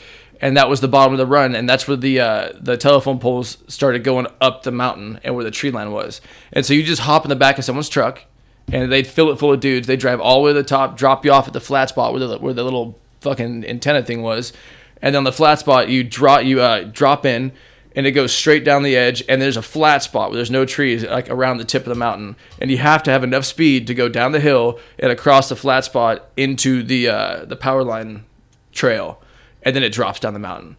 [0.41, 3.17] And that was the bottom of the run, and that's where the uh, the telephone
[3.17, 6.19] poles started going up the mountain, and where the tree line was.
[6.51, 8.25] And so you just hop in the back of someone's truck,
[8.69, 9.87] and they'd fill it full of dudes.
[9.87, 12.11] They drive all the way to the top, drop you off at the flat spot
[12.11, 14.53] where the where the little fucking antenna thing was,
[15.01, 17.51] and then on the flat spot you drop you uh, drop in,
[17.95, 19.23] and it goes straight down the edge.
[19.27, 21.95] And there's a flat spot where there's no trees, like around the tip of the
[21.95, 25.49] mountain, and you have to have enough speed to go down the hill and across
[25.49, 28.25] the flat spot into the uh, the power line
[28.71, 29.21] trail,
[29.63, 30.77] and then it drops down the mountain.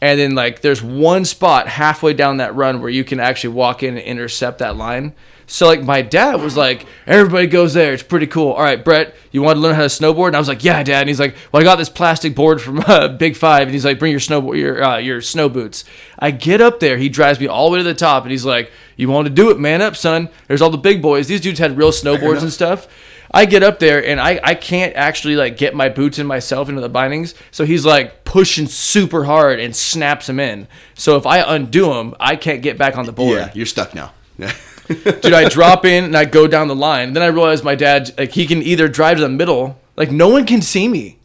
[0.00, 3.82] And then like there's one spot halfway down that run where you can actually walk
[3.82, 5.14] in and intercept that line.
[5.48, 7.94] So like my dad was like, everybody goes there.
[7.94, 8.52] It's pretty cool.
[8.52, 10.28] All right, Brett, you want to learn how to snowboard?
[10.28, 11.00] And I was like, yeah, dad.
[11.00, 13.84] And he's like, well, I got this plastic board from uh, Big Five, and he's
[13.84, 15.84] like, bring your snowboard, your uh, your snow boots.
[16.18, 16.98] I get up there.
[16.98, 19.32] He drives me all the way to the top, and he's like, you want to
[19.32, 19.58] do it?
[19.58, 20.28] Man up, son.
[20.48, 21.28] There's all the big boys.
[21.28, 22.86] These dudes had real snowboards and stuff.
[23.30, 26.70] I get up there and I, I can't actually like get my boots in myself
[26.70, 27.34] into the bindings.
[27.50, 30.66] So he's like pushing super hard and snaps them in.
[30.94, 33.36] So if I undo them, I can't get back on the board.
[33.36, 34.12] Yeah, you're stuck now.
[34.88, 37.12] Dude, I drop in and I go down the line.
[37.12, 40.28] Then I realize my dad like he can either drive to the middle, like no
[40.28, 41.18] one can see me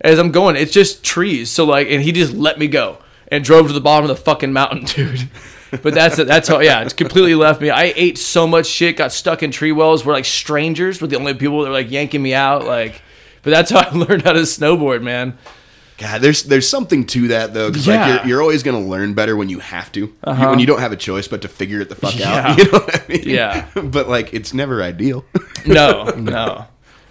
[0.00, 0.56] as I'm going.
[0.56, 1.50] It's just trees.
[1.50, 2.98] So like, and he just let me go
[3.28, 5.28] and drove to the bottom of the fucking mountain, dude.
[5.82, 6.26] But that's it.
[6.26, 7.70] that's how yeah, it's completely left me.
[7.70, 11.16] I ate so much shit, got stuck in tree wells where like strangers were the
[11.16, 12.64] only people that were like yanking me out.
[12.64, 13.00] Like,
[13.42, 15.38] but that's how I learned how to snowboard, man.
[15.98, 18.06] God, there's there's something to that though, because Yeah.
[18.06, 20.48] like you're, you're always gonna learn better when you have to, You- uh-huh.
[20.50, 22.32] when you don't have a choice but to figure it the fuck Yeah.
[22.50, 22.58] out.
[22.62, 23.22] You know what I mean?
[23.24, 23.66] Yeah.
[23.74, 25.24] but like it's never ideal.
[25.64, 26.66] No, no.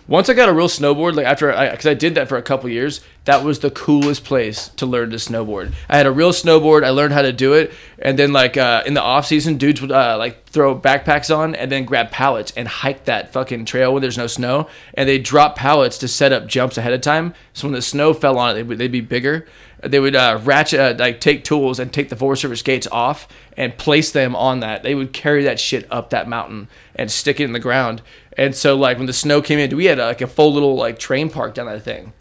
[0.08, 2.42] Once I got a real snowboard, like after I, because I did that for a
[2.42, 5.74] couple years, that was the coolest place to learn to snowboard.
[5.88, 6.84] I had a real snowboard.
[6.84, 9.80] I learned how to do it, and then like uh, in the off season, dudes
[9.80, 13.94] would uh, like throw backpacks on and then grab pallets and hike that fucking trail
[13.94, 17.34] when there's no snow, and they drop pallets to set up jumps ahead of time.
[17.54, 19.48] So when the snow fell on it, they would they'd be bigger.
[19.84, 23.28] They would uh, ratchet, uh, like take tools and take the Forest Service gates off
[23.58, 24.84] and place them on that.
[24.84, 28.02] They would carry that shit up that mountain and stick it in the ground.
[28.38, 30.76] And so like when the snow came in, we had uh, like a full little
[30.76, 32.14] like train park down that thing.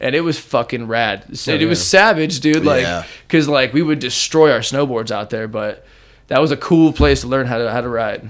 [0.00, 1.36] And it was fucking rad.
[1.36, 2.64] So it was savage, dude.
[2.64, 3.04] Like, Yeah.
[3.28, 5.84] cause like we would destroy our snowboards out there, but
[6.28, 8.28] that was a cool place to learn how to how to ride.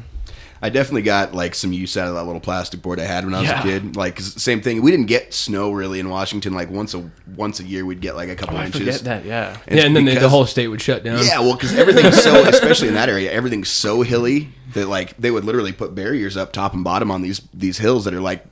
[0.61, 3.33] I definitely got like some use out of that little plastic board I had when
[3.35, 3.61] I was Yeah.
[3.61, 3.97] a kid.
[3.97, 4.83] Like same thing.
[4.83, 6.53] We didn't get snow really in Washington.
[6.53, 8.81] Like once a once a year, we'd get like a couple Oh, I inches.
[8.81, 9.25] forget that.
[9.25, 9.57] Yeah.
[9.71, 11.25] Yeah, and then the, the whole state would shut down.
[11.25, 15.31] Yeah, well, because everything's so, especially in that area, everything's so hilly that like they
[15.31, 18.45] would literally put barriers up top and bottom on these these hills that are like,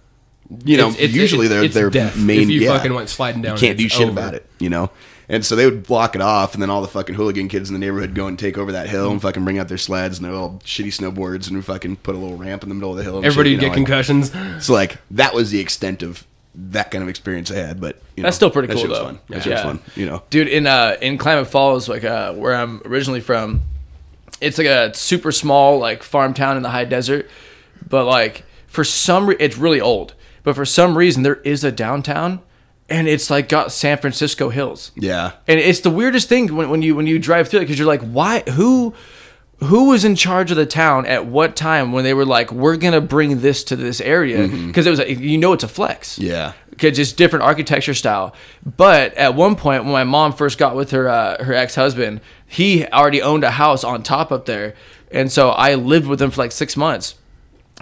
[0.65, 2.43] you know, It's- it's- usually it's- they're it's they're main.
[2.43, 2.77] If you yeah.
[2.77, 4.11] fucking went sliding down, you can't do shit over.
[4.13, 4.91] about it, you know.
[5.29, 7.73] And so they would block it off, and then all the fucking hooligan kids in
[7.75, 10.25] the neighborhood go and take over that hill and fucking bring out their sleds and
[10.25, 13.03] their little shitty snowboards and fucking put a little ramp in the middle of the
[13.03, 13.17] hill.
[13.17, 14.65] And Everybody shit, would get know, like- concussions.
[14.65, 18.23] So like that was the extent of that kind of experience I had, but you
[18.23, 19.05] know, That's still pretty that cool, shit was though.
[19.07, 19.19] Fun.
[19.29, 19.53] That Yeah.
[19.53, 19.63] Yeah.
[19.65, 20.23] fun, you know.
[20.31, 23.63] dude in uh in Klamath Falls like uh where I'm originally from
[24.41, 27.29] it's like a super small like farm town in the high desert
[27.89, 31.73] but like for some re- it's really old but for some reason there is a
[31.73, 32.41] downtown
[32.89, 36.83] and it's like got San Francisco hills Yeah, and it's the weirdest thing when, when
[36.83, 38.95] you when you drive through it because you're like why who
[39.59, 42.77] who was in charge of the town at what time when they were like we're
[42.77, 46.53] gonna bring this to this area because it was you know it's a flex yeah.
[46.71, 48.35] because just different architecture style.
[48.65, 52.21] But at one point, when my mom first got with her uh, her ex husband,
[52.47, 54.75] he already owned a house on top up there,
[55.11, 57.15] and so I lived with him for like six months.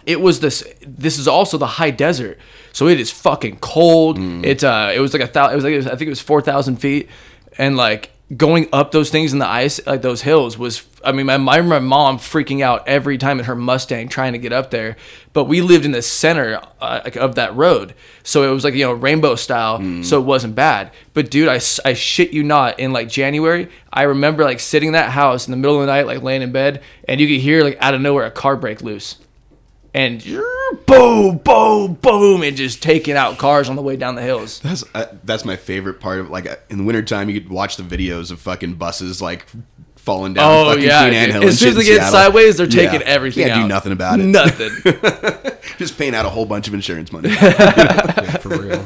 [0.06, 0.64] It was this.
[0.86, 2.38] This is also the high desert,
[2.72, 4.18] so it is fucking cold.
[4.44, 5.52] It's uh, it was like a thousand.
[5.52, 7.08] It was like I think it was four thousand feet,
[7.56, 10.84] and like going up those things in the ice, like those hills, was.
[11.04, 14.38] I mean, my, remember my mom freaking out every time in her Mustang trying to
[14.38, 14.96] get up there.
[15.34, 18.84] But we lived in the center uh, of that road, so it was like you
[18.84, 20.92] know rainbow style, so it wasn't bad.
[21.14, 24.92] But dude, I, I shit you not, in like January, I remember like sitting in
[24.94, 27.40] that house in the middle of the night, like laying in bed, and you could
[27.40, 29.16] hear like out of nowhere a car break loose
[29.94, 30.22] and
[30.86, 34.60] boom, boom, boom, and just taking out cars on the way down the hills.
[34.60, 37.76] That's uh, that's my favorite part of like uh, in the wintertime you could watch
[37.76, 39.46] the videos of fucking buses like
[39.96, 40.50] falling down.
[40.50, 41.30] Oh fucking yeah, Queen Anne.
[41.30, 42.12] Hill as soon as they get Seattle.
[42.12, 42.90] sideways, they're Yeah.
[42.90, 43.62] taking everything Can't out.
[43.62, 44.24] do nothing about it.
[44.24, 45.52] Nothing.
[45.78, 47.30] Just paying out a whole bunch of insurance money.
[47.34, 48.84] Yeah, for real.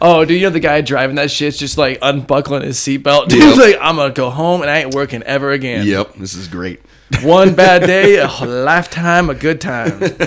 [0.00, 3.28] oh, dude, you know the guy driving that shit's just like unbuckling his seatbelt.
[3.28, 5.86] Dude, like I'm gonna go home and I ain't working ever again.
[5.86, 6.80] yep, this is great.
[7.22, 10.12] One bad day, a lifetime a good times.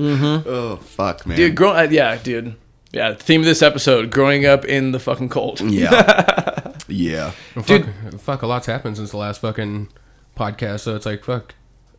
[0.00, 1.36] Oh fuck, man.
[1.36, 2.54] Dude, grow, uh, yeah, dude.
[2.92, 5.60] Yeah, theme of this episode: growing up in the fucking cold.
[5.60, 7.32] yeah, yeah.
[7.56, 7.86] Well, Dude.
[8.12, 9.88] fuck, fuck, a lot's happened since the last fucking
[10.36, 10.80] podcast.
[10.80, 11.54] So it's like, fuck.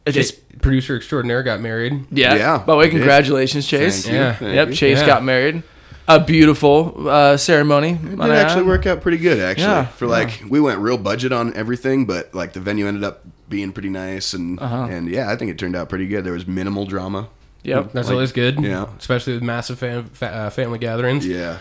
[0.06, 2.06] It just producer extraordinaire got married.
[2.10, 2.36] Yeah.
[2.36, 4.04] Yeah, By the way, congratulations, Chase.
[4.06, 4.20] Thank you.
[4.20, 4.34] Yeah.
[4.34, 4.74] Thank Yep, you.
[4.76, 5.06] Chase Yeah.
[5.06, 5.64] got married.
[6.10, 7.92] A beautiful uh, ceremony.
[7.92, 9.66] It did actually work out pretty good, actually.
[9.68, 13.22] Yeah, For like, we went real budget on everything, but like the venue ended up
[13.48, 14.88] being pretty nice, and Uh-huh.
[14.90, 16.24] and yeah, I think it turned out pretty good.
[16.24, 17.30] There was minimal drama.
[17.64, 17.92] Yep.
[17.94, 18.60] That's Like, always good.
[18.60, 18.86] yeah.
[18.98, 21.28] Especially with massive fam- fa- uh, family gatherings.
[21.28, 21.58] Yeah,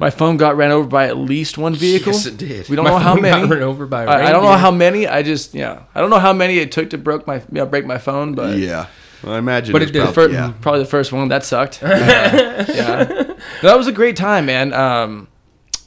[0.00, 2.12] My phone got ran over by at least one vehicle.
[2.12, 2.68] Yes, it did.
[2.68, 3.50] We don't My know how phone got many.
[3.54, 5.06] run over by a I, I don't know how many.
[5.06, 5.82] I just yeah.
[5.94, 8.34] I don't know how many it took to broke my you know, break my phone,
[8.34, 8.86] but yeah.
[9.22, 9.72] Well, I imagine.
[9.72, 10.00] But it it did.
[10.00, 10.52] was fir- probably, yeah.
[10.60, 11.80] probably the first one that sucked.
[11.82, 12.64] yeah.
[12.74, 13.21] yeah.
[13.62, 14.72] That was a great time, man.
[14.72, 15.28] Um,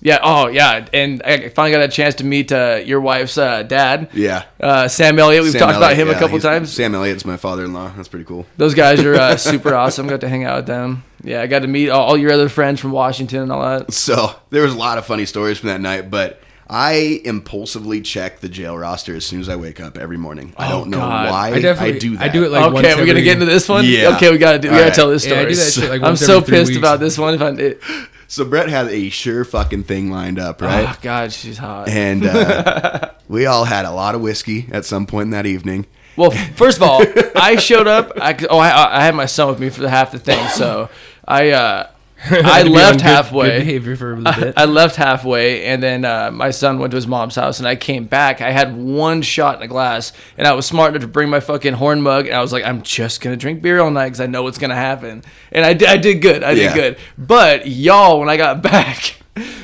[0.01, 0.19] yeah.
[0.21, 4.09] Oh yeah, and I finally got a chance to meet uh, your wife's uh, dad,
[4.13, 4.43] Yeah.
[4.59, 5.43] uh, Sam Elliott.
[5.43, 6.71] We've Sam talked about Elliott, him a couple times.
[6.71, 7.93] Sam Elliott's my father-in-law.
[7.95, 8.45] That's pretty cool.
[8.57, 10.07] Those guys are uh, super awesome.
[10.07, 11.03] Got to hang out with them.
[11.23, 13.93] Yeah, I got to meet all, all your other friends from Washington and all that.
[13.93, 18.39] So there was a lot of funny stories from that night, but I impulsively check
[18.39, 20.53] the jail roster as soon as I wake up every morning.
[20.57, 21.29] I Oh, don't know God.
[21.29, 22.23] why I definitely do that.
[22.23, 23.85] I do it like once okay, we're gonna every- get into this one.
[23.85, 24.15] Yeah.
[24.15, 24.95] Okay, we gotta do, we All gotta right.
[24.95, 25.49] tell this Yeah, I story.
[25.53, 26.77] do that shit like I'm once so every three pissed weeks.
[26.79, 27.33] about this one.
[27.35, 27.81] If I, it,
[28.27, 30.87] So Brett had a sure fucking thing lined up, right?
[30.89, 31.87] Oh God, she's hot.
[31.87, 35.85] and uh, we all had a lot of whiskey at some point in that evening.
[36.17, 37.03] Well, first of all,
[37.35, 38.13] I showed up.
[38.19, 40.89] I, oh, I, I had my son with me for the half the thing, so
[41.27, 41.87] I uh,
[42.31, 43.49] I left good- halfway.
[43.49, 44.53] Good behavior for a bit.
[44.57, 47.75] I left halfway, and then uh, my son went to his mom's house, and I
[47.75, 48.41] came back.
[48.41, 51.39] I had one shot in a glass, and I was smart enough to bring my
[51.39, 54.21] fucking horn mug, and I was like, I'm just gonna drink beer all night because
[54.21, 55.89] I know what's gonna happen, and I did.
[55.89, 56.43] I did good.
[56.43, 56.97] I did good.
[57.17, 59.15] But y'all, when I got back.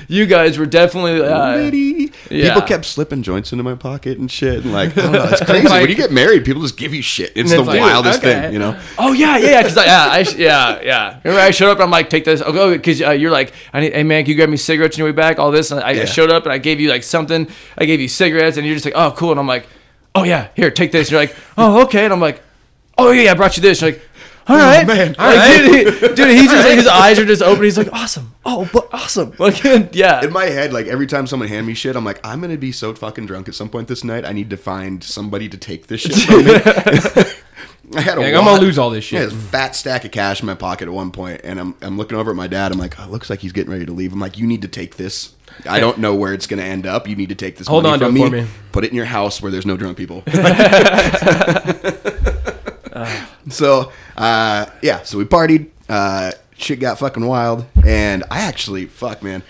[0.09, 1.21] you guys were definitely.
[1.25, 2.00] Uh.
[2.31, 2.53] Yeah.
[2.53, 4.63] People kept slipping joints into my pocket and shit.
[4.63, 5.67] And like, I don't know, it's crazy.
[5.67, 7.33] when you get married, people just give you shit.
[7.35, 8.41] It's the like, wildest okay.
[8.41, 8.79] thing, you know?
[8.97, 11.19] Oh yeah, yeah, because yeah, I, yeah, yeah.
[11.23, 12.41] Remember, I showed up and I'm like, take this.
[12.41, 14.95] I'll go because uh, you're like, I need, hey man, can you grab me cigarettes
[14.95, 15.39] on your way back?
[15.39, 17.47] All this, and I, I showed up and I gave you like something.
[17.77, 19.67] I gave you cigarettes, and you're just like, oh cool, and I'm like,
[20.15, 21.07] oh yeah, here, take this.
[21.07, 22.41] And you're like, oh okay, and I'm like,
[22.97, 23.81] oh yeah, I brought you this.
[23.81, 24.07] You're like.
[24.47, 25.15] All oh, right, man.
[25.17, 27.63] Like, dude, he, dude, he's just like his eyes are just open.
[27.63, 28.33] He's like, awesome.
[28.45, 29.33] Oh, but awesome.
[29.39, 30.23] Like, yeah.
[30.23, 32.71] In my head, like every time someone hand me shit, I'm like, I'm gonna be
[32.71, 34.25] so fucking drunk at some point this night.
[34.25, 36.53] I need to find somebody to take this shit from me.
[37.95, 39.29] I had a Like, I'm gonna lose all this Yeah, shit.
[39.31, 42.17] this fat stack of cash in my pocket at one point, and I'm I'm looking
[42.17, 42.71] over at my dad.
[42.71, 44.13] I'm like, oh, it looks like he's getting ready to leave.
[44.13, 45.33] I'm like, you need to take this.
[45.65, 47.07] I don't know where it's gonna end up.
[47.07, 47.67] You need to take this.
[47.67, 48.47] Hold money on to from it for me.
[48.71, 50.23] Put it in your house where there's no drunk people.
[52.93, 53.25] Uh.
[53.49, 55.69] so uh, yeah, so we partied.
[55.89, 59.43] Uh, shit got fucking wild, and I actually fuck man.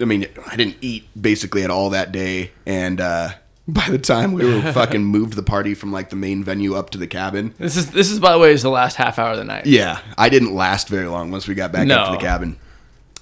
[0.00, 3.30] I mean, I didn't eat basically at all that day, and uh,
[3.68, 6.90] by the time we were fucking moved the party from like the main venue up
[6.90, 9.32] to the cabin, This is this is by the way is the last half hour
[9.32, 9.66] of the night.
[9.66, 12.56] yeah, I didn't last very long once we got back up to the cabin.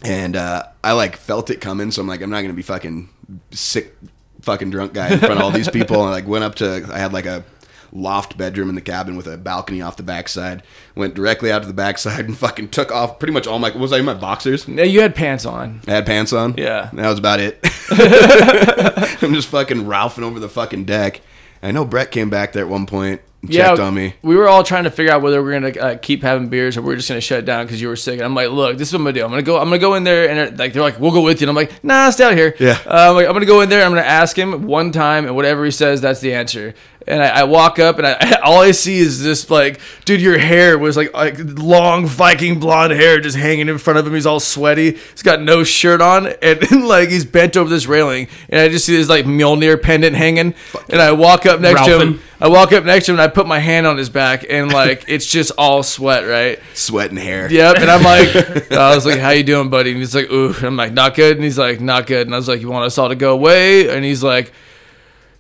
[0.05, 3.09] And uh, I like felt it coming, so I'm like, I'm not gonna be fucking
[3.53, 3.95] sick,
[4.41, 5.97] fucking drunk guy in front of all these people.
[6.01, 7.45] And I like went up to, I had like a
[7.93, 10.63] loft bedroom in the cabin with a balcony off the backside.
[10.95, 13.71] Went directly out to the backside and fucking took off pretty much all my.
[13.71, 14.67] Was I in my boxers?
[14.67, 15.81] Yeah, you had pants on.
[15.87, 16.55] I had pants on.
[16.57, 16.91] Yeah.
[16.93, 17.59] that was about it.
[19.23, 21.21] I'm just fucking ralphing over the fucking deck.
[21.63, 24.15] I know Brett came back there at one point, and checked on me.
[24.23, 26.77] We were all trying to figure out whether we are gonna uh, keep having beers
[26.77, 28.15] or we are just gonna shut down because you were sick.
[28.15, 29.25] And I'm like, look, this is what I'm gonna do.
[29.25, 29.59] I'm gonna go.
[29.59, 31.49] I'm gonna go in there and they're, like they're like, we'll go with you.
[31.49, 32.55] And I'm like, nah, stay out here.
[32.61, 32.79] Yeah.
[32.87, 33.85] Uh, I'm, like, I'm gonna go in there.
[33.85, 36.75] I'm gonna ask him one time, and whatever he says, that's the answer.
[37.05, 40.39] And I, I walk up, and I, all I see is this like, dude, your
[40.39, 44.15] hair was like like long Viking blonde hair just hanging in front of him.
[44.15, 44.93] He's all sweaty.
[44.93, 48.85] He's got no shirt on, and, like he's bent over this railing, and I just
[48.87, 50.55] see this like Mjolnir pendant hanging.
[50.89, 52.21] And I walk up next to him.
[52.43, 54.73] I walk up next to him and I put my hand on his back and
[54.73, 56.59] like it's just all sweat, right?
[56.75, 57.49] Sweat and hair.
[57.49, 57.77] Yep.
[57.77, 60.77] And I'm like, I was like, "How you doing, buddy?" And he's like, "Ooh." I'm
[60.77, 62.99] like, "Not good." And he's like, "Not good." And I was like, "You want us
[62.99, 64.53] all to go away?" And he's like.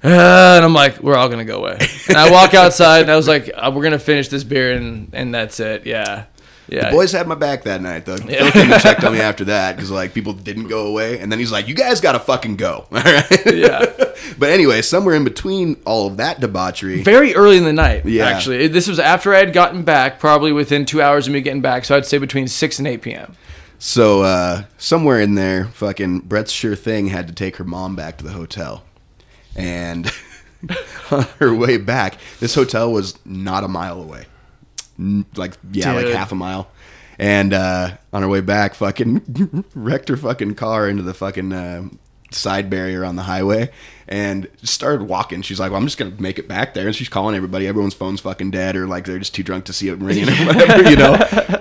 [0.04, 0.08] Uh,
[0.56, 1.78] and I'm like, we're all gonna go away.
[2.08, 5.08] And I walk outside, and I was like, uh, we're gonna finish this beer, and
[5.12, 5.86] and that's it.
[5.86, 6.24] Yeah,
[6.72, 6.86] yeah.
[6.90, 8.16] The boys had my back that night, though.
[8.16, 11.30] Phil came and checked on me after that because like people didn't go away, and
[11.30, 13.54] then he's like, "You guys gotta fucking go." All right.
[13.54, 13.84] Yeah.
[14.38, 18.26] but anyway, somewhere in between all of that debauchery, Very early in the night, Yeah.
[18.26, 18.68] actually.
[18.68, 21.84] This was after I had gotten back, probably within two hours of me getting back.
[21.84, 23.36] So I'd say between six and eight p.m.
[23.78, 28.16] so uh, somewhere in there, fucking Brett's sure thing had to take her mom back
[28.18, 28.84] to the hotel,
[29.56, 30.10] and
[31.10, 34.26] on her way back, this hotel was not a mile away,
[34.98, 36.70] like yeah, like half a mile.
[37.18, 41.88] And uh, on her way back, fucking wrecked her fucking car into the fucking uh,
[42.30, 43.70] side barrier on the highway
[44.08, 45.42] and started walking.
[45.42, 47.66] She's like, "Well, I'm just gonna make it back there." And she's calling everybody.
[47.66, 50.32] Everyone's phone's fucking dead, or like they're just too drunk to see it ringing or
[50.46, 51.14] whatever, you know.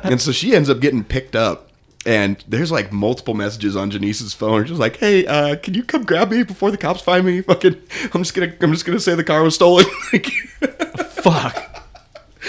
[0.03, 1.67] And so she ends up getting picked up.
[2.03, 6.03] And there's like multiple messages on Janice's phone, She's like, "Hey, uh, can you come
[6.03, 7.41] grab me before the cops find me?
[7.41, 7.79] Fucking,
[8.13, 9.85] I'm just gonna, I'm just gonna say the car was stolen."
[11.11, 11.70] Fuck.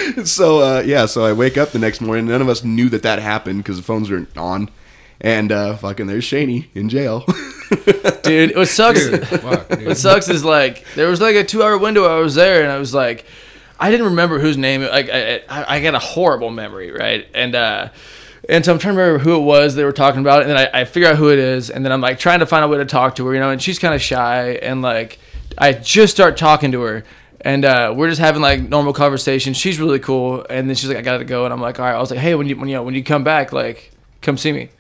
[0.25, 2.27] so uh, yeah, so I wake up the next morning.
[2.27, 4.71] None of us knew that that happened because the phones weren't on,
[5.21, 7.25] and uh, fucking there's Shaney in jail.
[8.23, 9.87] Dude, what sucks Dude, fuck, dude.
[9.87, 12.05] what sucks is like there was like a two hour window.
[12.05, 13.25] I was there and I was like
[13.81, 17.27] I didn't remember whose name like I, I, I got a horrible memory right?
[17.35, 17.89] And uh
[18.49, 20.43] and so I'm trying to remember who it was they were talking about.
[20.43, 21.71] And then I, I figure out who it is.
[21.71, 23.51] And then I'm like trying to find a way to talk to her you know
[23.51, 24.53] and she's kind of shy.
[24.63, 25.19] And like
[25.57, 27.05] I just start talking to her
[27.43, 30.99] and uh, we're just having like normal conversation she's really cool and then she's like
[30.99, 32.69] I gotta go and I'm like all right I was like hey when you when
[32.69, 34.71] you know, when you come back like come see me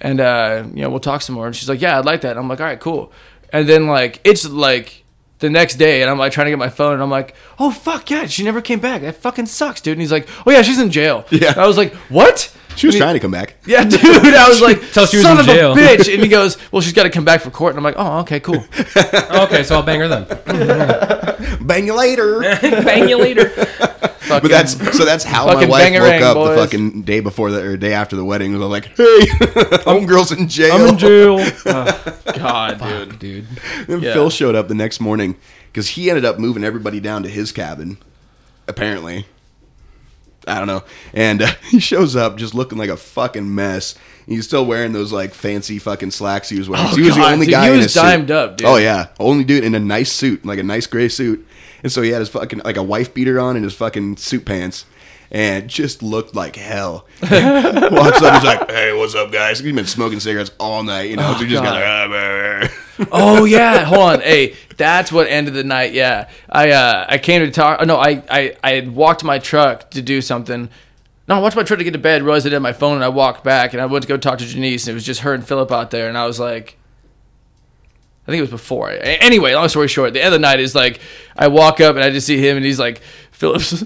[0.00, 1.46] and uh, you know we'll talk some more.
[1.46, 2.30] And she's like, yeah, I'd like that.
[2.30, 3.12] And I'm like, all right, cool.
[3.52, 5.04] And then like it's like
[5.38, 7.70] the next day, and I'm like trying to get my phone, and I'm like, oh
[7.70, 9.02] fuck yeah, she never came back.
[9.02, 9.92] That fucking sucks, dude.
[9.92, 11.24] And he's like, oh yeah, she's in jail.
[11.30, 11.52] Yeah.
[11.52, 12.54] And I was like, what?
[12.78, 13.56] She was And he- trying to come back.
[13.66, 14.00] Yeah, dude.
[14.34, 16.12] I was like, Tell she was son in of jail." a bitch.
[16.12, 17.72] And he goes, well, she's got to come back for court.
[17.74, 18.56] And I'm like, oh, okay, cool.
[18.96, 21.66] okay, so I'll bang her then.
[21.66, 22.40] Bang you later.
[22.40, 23.50] bang you later.
[24.28, 26.48] but that's so that's how my wife bangarang, woke up boys.
[26.56, 28.52] the fucking day before the or day after the wedding.
[28.58, 29.18] Was like, hey,
[29.84, 30.74] homegirl's in jail.
[30.74, 31.36] I'm in jail.
[31.66, 33.18] Oh, God, dude.
[33.18, 33.46] dude.
[33.88, 34.12] And Yeah.
[34.12, 35.36] Phil showed up the next morning
[35.72, 37.98] because he ended up moving everybody down to his cabin.
[38.66, 39.26] Apparently,
[40.48, 40.82] I don't know.
[41.14, 43.94] And uh, he shows up just looking like a fucking mess.
[44.26, 46.86] He's still wearing those like fancy fucking slacks he was wearing.
[46.90, 48.00] Oh, he was the only dude, guy he in was a suit.
[48.02, 48.66] dimed up, dude.
[48.66, 51.46] Oh yeah, only dude in a nice suit, like a nice gray suit.
[51.82, 54.44] And so he had his fucking like a wife beater on and his fucking suit
[54.44, 54.84] pants.
[55.30, 57.06] and just looked like hell.
[57.22, 57.32] Walks
[58.22, 61.32] up, he's like, "Hey, what's up, guys?" He's been smoking cigarettes all night, you know.
[61.34, 62.74] so he just got like, "Ah, bah, bah."
[63.12, 64.20] Oh yeah, hold on.
[64.20, 65.92] Hey, that's what ended the night.
[65.92, 67.84] Yeah, I uh, I came to talk.
[67.86, 70.68] No, I I I had walked my truck to do something.
[71.28, 72.22] No, I walked my truck to get to bed.
[72.22, 74.38] Realized I didn't my phone, and I walked back, and I went to go talk
[74.38, 76.76] to Janice, and it was just her and Philip out there, and I was like.
[78.26, 78.90] I think it was before.
[78.90, 81.00] Anyway, long story short, the end of the night is like
[81.34, 83.82] I walk up and I just see him and he's like Phillips.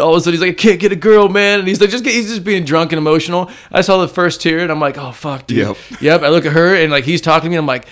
[0.00, 1.90] All of a sudden he's like, I can't get a girl, man, and he's like,
[1.90, 3.50] just he's just being drunk and emotional.
[3.70, 5.58] I saw the first tear and I'm like, oh fuck, dude.
[5.58, 5.76] Yep.
[6.00, 6.22] Yep.
[6.22, 7.56] I look at her and like he's talking to me.
[7.56, 7.86] And I'm like,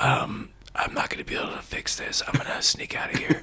[0.00, 2.22] um, I'm not gonna be able to fix this.
[2.26, 3.40] I'm gonna sneak out of here.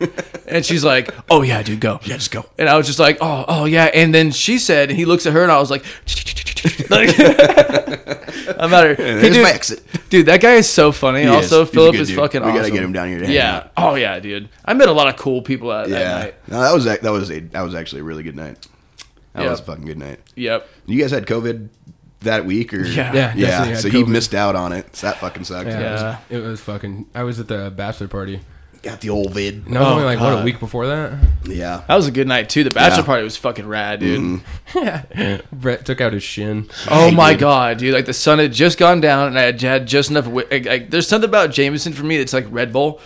[0.48, 2.00] and she's like, oh yeah, dude, go.
[2.04, 2.46] Yeah, just go.
[2.58, 3.86] And I was just like, oh, oh yeah.
[3.94, 5.84] And then she said, and he looks at her, and I was like,
[6.90, 7.10] like
[8.60, 9.20] I'm out of here.
[9.20, 9.84] Hey, dude, my exit.
[10.10, 11.22] dude, that guy is so funny.
[11.24, 11.70] He also, is.
[11.70, 12.18] Philip is dude.
[12.18, 12.62] fucking We awesome.
[12.62, 13.56] gotta get him down here to yeah.
[13.58, 13.72] out.
[13.78, 14.50] Oh yeah, dude.
[14.66, 16.36] I met a lot of cool people at that Yeah, night.
[16.48, 18.68] no, that was that was a that was actually a really good night.
[19.34, 19.52] That Yep.
[19.52, 20.20] was a fucking good night.
[20.36, 20.68] Yep.
[20.88, 21.70] You guys had COVID
[22.22, 23.14] that week, or Yeah.
[23.14, 23.66] Yeah, yeah.
[23.66, 24.08] had So he COVID.
[24.08, 24.96] missed out on it.
[24.96, 25.68] So that fucking sucks.
[25.68, 26.18] Yeah, Yeah.
[26.30, 27.06] It, was, it was fucking.
[27.16, 28.42] I was at the bachelor party.
[28.84, 29.66] Got the old vid.
[29.66, 31.14] And that was Oh, only like what a week before that.
[31.46, 31.82] Yeah.
[31.88, 32.64] That was a good night too.
[32.64, 33.06] The bachelor Yeah.
[33.06, 34.42] party was fucking rad, dude.
[34.74, 35.36] Mm-hmm.
[35.60, 36.70] Brett took out his shin.
[36.90, 37.40] Oh my dude.
[37.40, 37.94] god, dude!
[37.94, 40.26] Like the sun had just gone down, and I had had just enough.
[40.26, 43.02] wi- Like, like, there's something about Jameson for me that's like Red Bull,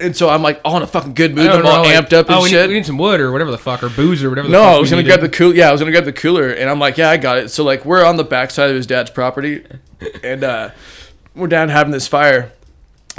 [0.00, 1.48] and so I'm like all in a fucking good mood.
[1.48, 2.62] I'm all amped up and oh, we shit.
[2.62, 4.48] Need, we need some wood or whatever the fuck, or booze or whatever.
[4.48, 5.18] The no, fuck I was gonna needed.
[5.18, 5.54] grab the cool.
[5.54, 7.50] Yeah, I was gonna grab the cooler, and I'm like, yeah, I got it.
[7.50, 9.64] So like, we're on the backside of his dad's property,
[10.22, 10.70] and uh,
[11.34, 12.52] we're down having this fire.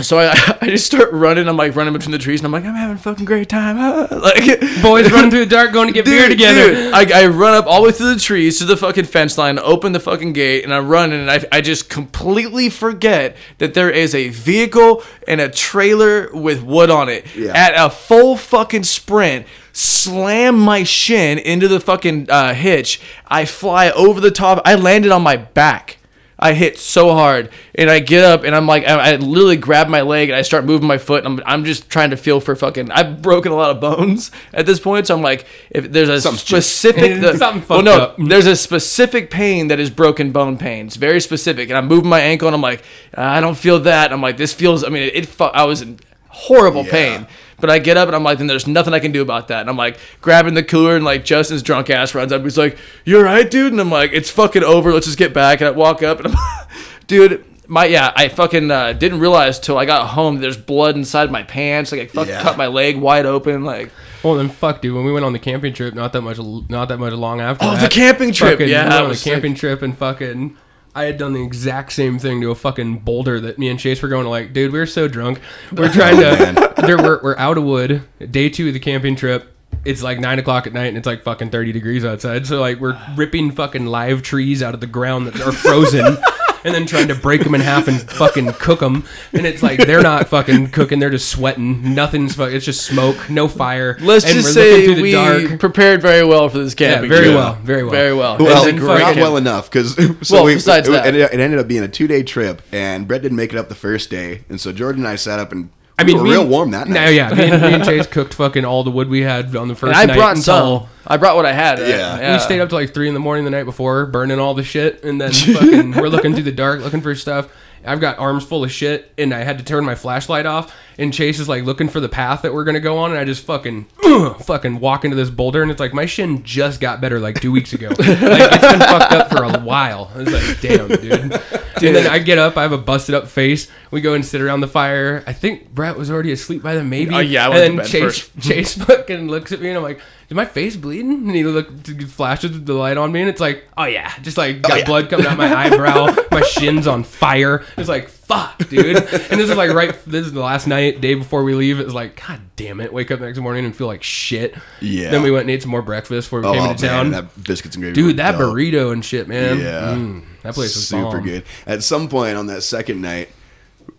[0.01, 1.47] So I, I just start running.
[1.47, 3.77] I'm like running between the trees, and I'm like, I'm having a fucking great time.
[4.11, 6.73] like boys running through the dark, going to get beer together.
[6.73, 9.37] Dude, I, I run up all the way through the trees to the fucking fence
[9.37, 13.73] line, open the fucking gate, and I'm running, and I, I just completely forget that
[13.73, 17.25] there is a vehicle and a trailer with wood on it.
[17.35, 17.51] Yeah.
[17.55, 23.01] At a full fucking sprint, slam my shin into the fucking uh, hitch.
[23.27, 24.61] I fly over the top.
[24.65, 25.98] I landed on my back.
[26.41, 29.89] I hit so hard, and I get up, and I'm like, I, I literally grab
[29.89, 31.25] my leg, and I start moving my foot.
[31.25, 32.91] And I'm, I'm just trying to feel for fucking.
[32.91, 36.21] I've broken a lot of bones at this point, so I'm like, if there's a
[36.21, 38.15] Something's specific, the, Something well, no, up.
[38.17, 40.87] there's a specific pain that is broken bone pain.
[40.87, 42.83] It's very specific, and I'm moving my ankle, and I'm like,
[43.17, 44.13] ah, I don't feel that.
[44.13, 44.85] I'm like, this feels.
[44.85, 45.29] I mean, it.
[45.29, 46.91] it I was in horrible Yeah.
[46.91, 47.27] pain.
[47.59, 49.59] But I get up and I'm like, then there's nothing I can do about that.
[49.61, 52.41] And I'm like grabbing the cooler and like Justin's drunk ass runs up.
[52.43, 54.93] He's like, "You're right, dude." And I'm like, "It's fucking over.
[54.93, 56.67] Let's just get back." And I walk up and I'm,
[57.07, 61.31] dude, my yeah, I fucking uh, didn't realize till I got home there's blood inside
[61.31, 61.91] my pants.
[61.91, 62.41] Like I fucking Yeah.
[62.41, 63.65] cut my leg wide open.
[63.65, 63.91] Like
[64.23, 64.95] Well, then fuck, dude.
[64.95, 66.39] When we went on the camping trip, not that much,
[66.69, 67.65] not that much long after.
[67.65, 68.51] Oh, that, the camping trip.
[68.53, 69.33] fucking- Yeah, we went on the was sick.
[69.33, 70.55] camping trip and fucking.
[70.95, 74.01] I had done the exact same thing to a fucking boulder that me and Chase
[74.01, 75.39] were going to like, dude, we are so drunk.
[75.71, 76.73] We're trying to.
[76.85, 78.03] there, we're, we're out of wood.
[78.31, 79.53] Day two of the camping trip.
[79.85, 82.45] It's like nine o'clock at night and it's like fucking thirty degrees outside.
[82.47, 86.17] So like we're ripping fucking live trees out of the ground that are frozen.
[86.63, 89.79] And then trying to break them in half and fucking cook them, and it's like
[89.85, 91.93] they're not fucking cooking; they're just sweating.
[91.95, 92.51] Nothing's fuck.
[92.51, 93.97] It's just smoke, no fire.
[94.01, 95.59] let's and just we're say through the we dark.
[95.59, 97.35] prepared very well for this Yeah, very trip.
[97.35, 97.91] well, very well.
[97.91, 98.37] very well.
[98.37, 99.95] Well, It's a not fucking- well enough because
[100.27, 101.15] so Well, we, besides it, that.
[101.15, 103.69] it, it ended up being a two day trip, and Brett didn't make it up
[103.69, 106.29] the first day, and so Jordan and I sat up and I we mean, were
[106.29, 107.05] real and- warm that night.
[107.05, 109.67] No, yeah, me and, me and Chase cooked fucking all the wood we had on
[109.67, 110.15] the first And I night.
[110.17, 110.89] brought until- some.
[111.07, 111.79] I brought what I had.
[111.79, 112.33] Yeah.
[112.33, 114.63] We stayed up till like three in the morning the night before, burning all the
[114.63, 117.47] shit, and then fucking we're looking through the dark, looking for stuff.
[117.85, 120.75] I've got arms full of shit, and I had to turn my flashlight off.
[120.97, 123.25] And Chase is like looking for the path that we're gonna go on, and I
[123.25, 123.85] just fucking,
[124.41, 127.51] fucking walk into this boulder, and it's like my shin just got better like two
[127.51, 127.87] weeks ago.
[127.89, 130.11] like it's been fucked up for a while.
[130.13, 131.41] I was like, damn, dude.
[131.81, 133.69] And then I get up, I have a busted up face.
[133.89, 135.23] We go and sit around the fire.
[135.25, 137.15] I think Brett was already asleep by then, maybe.
[137.15, 138.41] Oh, yeah, I and went to then Chase first.
[138.41, 141.11] Chase fucking looks at me and I'm like, is my face bleeding?
[141.27, 144.61] And he look flashes the light on me and it's like, oh yeah, just like
[144.61, 144.85] got yeah.
[144.85, 147.65] blood coming out my eyebrow, my shin's on fire.
[147.77, 148.95] It's like, fuck, dude.
[148.97, 151.79] And this is like right, this is the last night, day before we leave.
[151.79, 154.55] It was like, god damn it, wake up the next morning and feel like shit.
[154.81, 155.09] Yeah.
[155.11, 157.11] Then we went and ate some more breakfast before we Oh came man, into town.
[157.11, 158.53] that biscuits and gravy, dude, that dope.
[158.53, 159.59] burrito and shit, man.
[159.59, 159.95] Yeah.
[159.95, 161.23] Mm, that place was super bomb.
[161.23, 161.43] good.
[161.65, 163.29] At some point on that second night,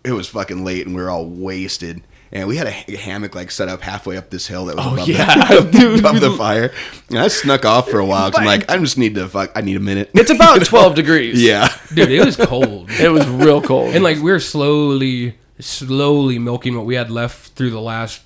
[0.05, 2.03] it was fucking late and we were all wasted.
[2.33, 5.09] And we had a hammock like set up halfway up this hill that was above,
[5.09, 6.73] yeah, the, above the fire.
[7.09, 9.51] And I snuck off for a while 'cause I'm like, I just need to fuck.
[9.57, 10.11] I need a minute.
[10.15, 11.43] It's about 12 degrees.
[11.43, 11.69] yeah.
[11.93, 12.89] Dude, it was cold.
[13.01, 13.95] It was real cold.
[13.97, 18.23] And like we were slowly, slowly milking what we had left through the last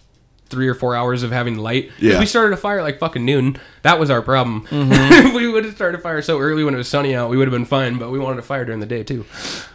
[0.49, 1.91] three or four hours of having light.
[1.99, 2.19] Yeah.
[2.21, 3.59] We started a fire like fucking noon.
[3.83, 4.67] That was our problem.
[4.69, 5.35] Mm-hmm.
[5.35, 7.47] we would have started a fire so early when it was sunny out, we would
[7.49, 7.99] have been fine.
[7.99, 9.25] But we wanted a fire during the day too.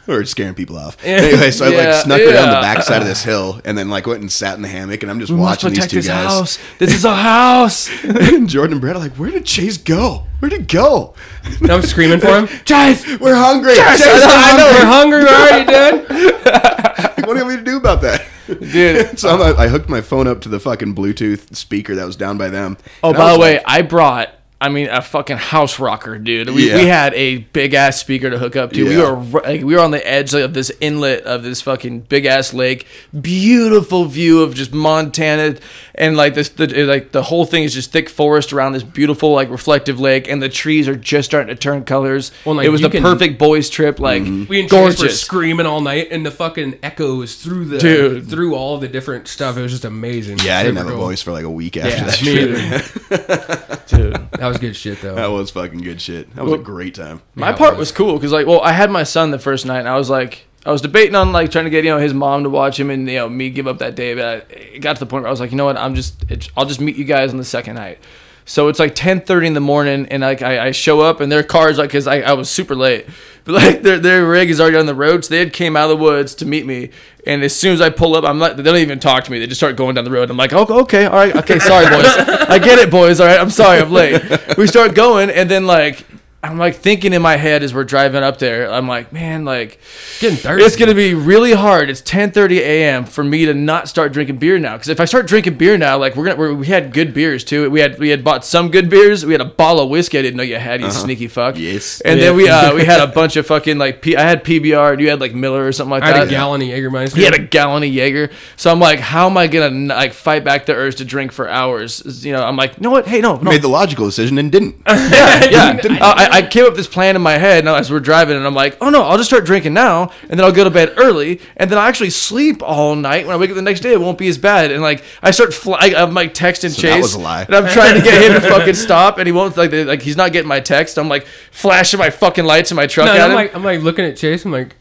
[0.07, 0.97] or scaring people off.
[1.03, 2.61] Anyway, so I Yeah, like snuck around the yeah.
[2.61, 5.19] backside of this hill and then like went and sat in the hammock and I'm
[5.19, 6.25] just We must watching these two this guys.
[6.27, 6.59] house.
[6.77, 7.89] This is a house.
[8.03, 10.23] and Jordan and Brett are like, "Where did Chase go?
[10.39, 11.13] Where did he go?
[11.61, 12.47] And I'm screaming for him.
[12.63, 13.73] Chase, We're hungry.
[13.75, 16.07] Yes, Chase, I know, we're We're hungry already, dude.
[16.07, 17.23] hungry.
[17.25, 18.25] What do you want me to do about that?"
[18.55, 19.19] Dude.
[19.19, 22.37] So I'm, I hooked my phone up to the fucking Bluetooth speaker that was down
[22.37, 22.77] by them.
[23.03, 24.29] Oh, by the way, like, I brought.
[24.61, 26.49] I mean, a fucking house rocker, dude.
[26.49, 26.75] We, Yeah.
[26.75, 28.83] we had a big ass speaker to hook up to.
[28.83, 32.25] We were like, we were on the edge of this inlet of this fucking big
[32.25, 32.85] ass lake.
[33.21, 35.55] Beautiful view of just Montana,
[35.99, 39.33] and like this, the, like the whole thing is just thick forest around this beautiful
[39.33, 42.31] like reflective lake, and the trees are just starting to turn colors.
[42.45, 44.45] Well, like, it was the can- perfect boys trip, like mm-hmm.
[44.49, 45.21] We and Chase were gorgeous.
[45.21, 48.29] screaming all night, and the fucking echoes through the Dude.
[48.29, 49.57] through all the different stuff.
[49.57, 50.39] It was just amazing.
[50.43, 53.17] "Yeah, I didn't have Super a voice for like a week after Yeah, that me
[53.19, 53.87] trip.
[53.87, 54.31] dude.
[54.39, 55.15] That was good shit though.
[55.15, 56.33] That was fucking good shit.
[56.35, 57.21] That was a great time.
[57.35, 57.89] My Yeah, part was.
[57.89, 60.09] was cool because like, well, I had my son the first night, and I was
[60.09, 62.79] like, I was debating on like trying to get you know his mom to watch
[62.79, 65.05] him, and you know me give up that day, but I, it got to the
[65.05, 66.25] point where I was like, you know what, I'm just,
[66.57, 67.99] I'll just meet you guys on the second night.
[68.45, 71.43] So it's like 10:30 in the morning, and like I, I show up, and their
[71.43, 73.05] car's like, cause I, I was super late,
[73.45, 75.89] but like their their rig is already on the road, so they had came out
[75.89, 76.89] of the woods to meet me,
[77.25, 79.39] and as soon as I pull up, I'm like, they don't even talk to me,
[79.39, 80.29] they just start going down the road.
[80.29, 82.05] I'm like, oh, okay, all right, okay, sorry boys,
[82.49, 84.21] I get it, boys, all right, I'm sorry, I'm late.
[84.57, 86.05] We start going, and then like.
[86.41, 88.71] I'm like thinking in my head as we're driving up there.
[88.71, 89.77] I'm like, man, like
[90.21, 90.63] Getting thirsty.
[90.63, 91.89] it's gonna be really hard.
[91.89, 93.03] It's 10:30 a.m.
[93.05, 94.75] for me to not start drinking beer now.
[94.75, 97.43] Because if I start drinking beer now, like we're gonna, we're, we had good beers
[97.43, 97.69] too.
[97.69, 99.25] We had we had bought some good beers.
[99.25, 100.79] We had a bottle of whiskey I didn't know you had.
[100.79, 101.57] You sneaky fuck.
[101.57, 101.99] Yes.
[102.01, 104.93] And then we uh we had a bunch of fucking like P- I had PBR
[104.93, 106.15] and you had like Miller or something like that.
[106.15, 106.31] I had that.
[106.31, 107.17] a gallon of Jägermeister.
[107.17, 108.29] He had a gallon of Jaeger.
[108.55, 111.49] So I'm like, how am I gonna like fight back the urge to drink for
[111.49, 112.23] hours?
[112.25, 113.07] You know, I'm like, you know what?
[113.07, 113.51] Hey, no, no.
[113.51, 114.77] Made the logical decision and didn't.
[114.87, 118.37] yeah, I, I came up with this plan in my head and as we're driving,
[118.37, 120.69] and I'm like, oh no, I'll just start drinking now, and then I'll go to
[120.69, 123.25] bed early, and then I'll actually sleep all night.
[123.27, 124.71] When I wake up the next day, it won't be as bad.
[124.71, 127.43] And like, I start, fly, I, I'm like texting So Chase, that was a lie.
[127.43, 129.55] and I'm trying to get him to fucking stop, and he won't.
[129.57, 130.97] Like, like he's not getting my text.
[130.97, 133.35] I'm like flashing my fucking lights in my truck No, at I'm him.
[133.35, 134.45] like, I'm like looking at Chase.
[134.45, 134.75] I'm like,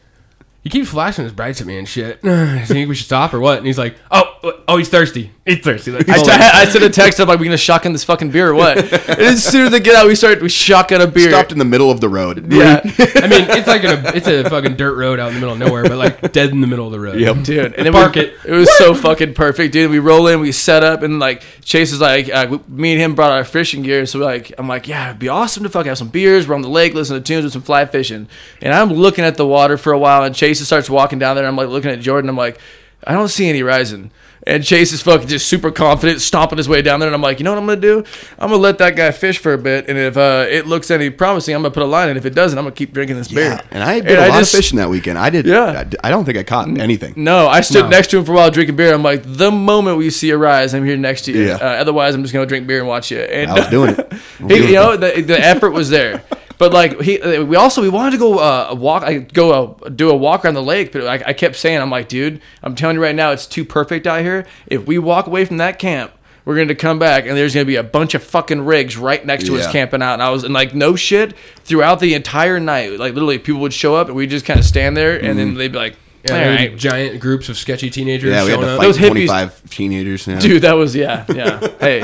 [0.63, 2.21] he keeps flashing his brights at me and shit.
[2.23, 3.57] Do you think we should stop or what?
[3.57, 4.35] And he's like, oh,
[4.67, 5.31] oh, he's thirsty.
[5.45, 5.91] He's thirsty.
[5.91, 6.41] Like, I, hold t- on.
[6.41, 7.19] I sent a text.
[7.19, 8.77] I'm like, we gonna shotgun this fucking beer or what?
[9.09, 11.29] and as soon as they get out, we start we shotgun a beer.
[11.29, 12.51] Stopped in the middle of the road.
[12.53, 12.81] yeah.
[12.83, 15.59] I mean, it's like a, it's a fucking dirt road out in the middle of
[15.59, 17.19] nowhere, but like dead in the middle of the road.
[17.19, 17.43] Yep.
[17.43, 17.73] dude.
[17.73, 18.33] And then Park we, it.
[18.45, 19.91] It was so fucking perfect, dude.
[19.91, 23.15] We roll in, we set up, and like Chase is like, uh, me and him
[23.15, 25.89] brought our fishing gear, so we're like, I'm like, yeah, it'd be awesome to fucking
[25.89, 26.47] have some beers.
[26.47, 28.27] We're on the lake, listen to tunes with some fly fishing,
[28.61, 31.45] and I'm looking at the water for a while, and Chase starts walking down there.
[31.45, 32.29] And I'm like looking at Jordan.
[32.29, 32.59] I'm like,
[33.05, 34.11] I don't see any rising.
[34.47, 37.07] And Chase is fucking just super confident, stomping his way down there.
[37.07, 38.03] And I'm like, you know what I'm gonna do?
[38.39, 41.09] I'm gonna let that guy fish for a bit, and if uh, it looks any
[41.09, 42.15] promising, I'm gonna put a line in.
[42.17, 43.43] If it doesn't, I'm gonna keep drinking this beer.
[43.51, 45.19] Yeah, and I did a I lot just- of fishing that weekend.
[45.19, 45.45] I did.
[45.45, 45.83] Yeah.
[46.03, 47.13] I, don't think I caught anything.
[47.17, 47.89] No, I stood No.
[47.89, 48.93] next to him for a while drinking beer.
[48.93, 51.47] I'm like, the moment we see a rise, I'm here next to you.
[51.47, 51.55] Yeah.
[51.55, 53.19] Uh, otherwise, I'm just gonna drink beer and watch you.
[53.19, 54.11] And I was doing it.
[54.11, 54.73] Was he, doing you it.
[54.73, 56.23] know, the, the effort was there.
[56.59, 60.09] But like he, we also we wanted to go uh, walk, I go uh, do
[60.11, 60.91] a walk around the lake.
[60.91, 63.65] But I, I kept saying, I'm like, dude, I'm telling you right now, it's too
[63.65, 64.45] perfect out here.
[64.67, 66.11] If we walk away from that camp.
[66.45, 69.45] We're gonna come back and there's gonna be a bunch of fucking rigs right next
[69.47, 70.13] to us camping out.
[70.13, 72.97] And I was and like no shit throughout the entire night.
[72.97, 75.37] Like literally, people would show up and we just kind of stand there and Mm-hmm.
[75.37, 75.95] then they'd be like,
[76.25, 78.81] Yeah, "All there right, were giant groups of sketchy teenagers Yeah, we had to fight
[78.83, 80.25] Those hippies- 25 teenagers.
[80.25, 80.39] Yeah.
[80.39, 81.59] Dude, that was yeah, yeah.
[81.79, 82.01] Hey,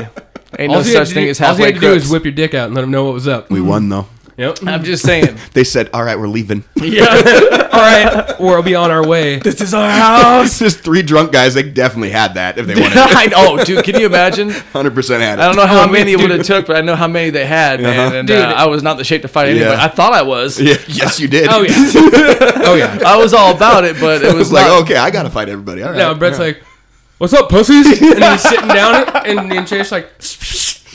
[0.58, 1.88] ain't All no you had such to thing do- as all you had to do
[1.88, 2.04] crooks.
[2.04, 3.50] is whip your dick out and let them know what was up.
[3.50, 4.06] we won though.
[4.38, 4.58] Yep.
[4.66, 5.38] I'm just saying.
[5.52, 7.06] They said, "All right, we're leaving." yeah,
[7.72, 9.38] All right, we'll be on our way.
[9.38, 10.58] this is our house.
[10.66, 11.54] Just three drunk guys.
[11.54, 12.96] They definitely had that if they wanted.
[12.98, 13.82] I know, dude.
[13.84, 14.50] Can you imagine?
[14.50, 15.42] Hundred percent had it.
[15.42, 17.46] I don't know how many it would have took, but I know how many they
[17.46, 17.98] had, man.
[18.08, 18.16] Uh-huh.
[18.18, 18.36] And Dude.
[18.38, 19.70] uh, I was not the shape to fight anybody.
[19.70, 19.82] Yeah.
[19.84, 20.60] I thought I was.
[20.60, 21.48] Yeah, yes, you did.
[21.50, 21.72] Oh yeah.
[22.66, 22.98] oh yeah.
[23.06, 25.30] I was all about it, but it It was was like, not- okay, I gotta
[25.30, 25.82] fight everybody.
[25.82, 25.96] All right.
[25.98, 26.62] Now Brett's like,
[27.18, 30.10] "What's up, pussies?" And he's sitting down, and then Chase like,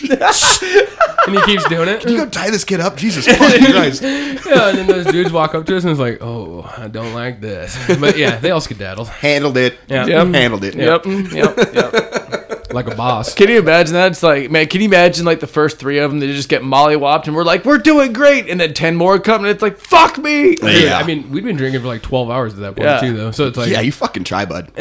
[1.27, 2.01] and he keeps doing it.
[2.01, 2.97] Can you go tie this kid up.
[2.97, 4.01] Jesus fucking Christ.
[4.01, 7.13] Yeah, and then those dudes walk up to us and it's like, "Oh, I don't
[7.13, 9.77] like this." But yeah, they all skedaddled Handled it.
[9.87, 10.05] Yeah.
[10.05, 10.27] Yep.
[10.27, 10.75] Handled it.
[10.75, 12.40] Yep, yep, yep.
[12.73, 13.33] Like a boss.
[13.33, 14.11] Can you imagine that?
[14.11, 16.19] It's like, man, can you imagine like the first three of them?
[16.19, 19.41] They just get mollywopped, and we're like, we're doing great, and then ten more come,
[19.41, 20.55] and it's like, fuck me.
[20.61, 20.69] Yeah.
[20.69, 20.97] Yeah.
[20.97, 22.99] I mean, we'd been drinking for like twelve hours at that point Yeah.
[22.99, 23.31] too, though.
[23.31, 24.71] So it's like, Yeah, you fucking try, bud.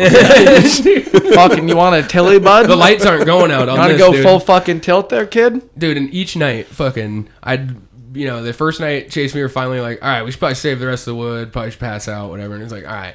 [1.34, 2.66] fucking, you want a tilly, bud?
[2.68, 4.22] the lights aren't going out on You want to go dude.
[4.24, 5.68] full fucking tilt there, kid?
[5.78, 5.96] dude.
[5.96, 7.76] And each night, fucking, I'd,
[8.14, 10.40] you know, the first night, Chase and me were finally like, all right, we should
[10.40, 12.54] probably save the rest of the wood, probably should pass out, whatever.
[12.54, 13.14] And it's like, all right.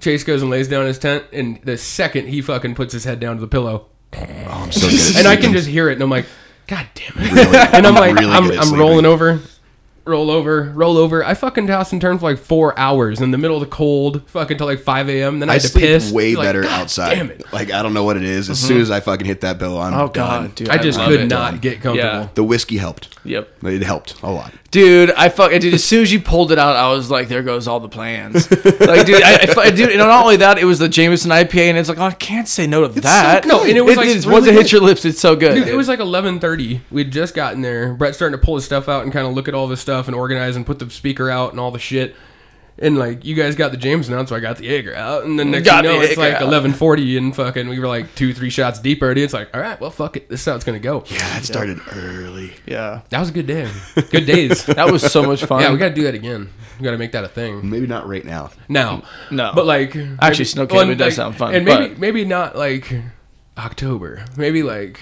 [0.00, 3.20] Chase goes and lays down his tent, and the second he fucking puts his head
[3.20, 3.86] down to the pillow,
[4.16, 5.16] Oh, I'm so good.
[5.18, 6.26] And I can just hear it, and I'm like,
[6.66, 7.74] God damn it!
[7.74, 9.40] and I'm like, really I'm, I'm rolling over,
[10.04, 11.24] roll over, roll over.
[11.24, 14.26] I fucking toss and turn for like four hours in the middle of the cold,
[14.28, 15.40] fucking till like 5 a.m.
[15.40, 16.12] Then I, I had to sleep piss.
[16.12, 17.14] way like, better "God outside.
[17.14, 17.52] Damn it!
[17.52, 18.48] Like I don't know what it is.
[18.48, 18.68] As mm-hmm.
[18.68, 20.46] soon as I fucking hit that pillow, I'm Oh done.
[20.46, 20.68] god, dude.
[20.70, 21.26] I just could it.
[21.26, 22.20] not get comfortable.
[22.20, 22.28] Yeah.
[22.34, 23.18] The whiskey helped.
[23.24, 23.64] Yep.
[23.64, 24.52] It helped a lot.
[24.74, 25.52] Dude, I fuck.
[25.52, 27.88] Dude, as soon as you pulled it out, I was like, "There goes all the
[27.88, 31.68] plans." like, dude, I, I, dude, and not only that, it was the Jameson IPA,
[31.68, 33.46] and it's like, oh, I can't say no to that.
[33.46, 35.54] No, and it was, like, it's- really once it hits your lips, it's so good.
[35.54, 36.80] Dude, it was like 11:30.
[36.90, 37.94] We'd just gotten there.
[37.94, 40.08] Brett's starting to pull his stuff out and kind of look at all this stuff
[40.08, 42.16] and organize and put the speaker out and all the shit.
[42.76, 45.24] And like you guys got the Jameson out, so I got the Jaeger out.
[45.24, 47.86] And then next Got thing you know, the it's like 11:40 and fucking we were
[47.86, 49.22] like two, three shots deep already.
[49.22, 50.28] It's like, all right, well, fuck it.
[50.28, 51.04] This is how it's gonna go.
[51.06, 52.52] Yeah, it started early.
[52.66, 53.70] yeah, That was a good day.
[54.10, 54.64] Good days.
[54.66, 55.60] that was so much fun.
[55.62, 56.50] yeah, we got to do that again.
[56.80, 58.50] We got to make that a thing Maybe not right now.
[58.68, 59.04] now.
[59.30, 59.52] No.
[59.54, 62.92] but like Actually, snow well, does like- sound fun, And maybe but- maybe not like
[63.56, 64.24] October.
[64.36, 65.00] Maybe like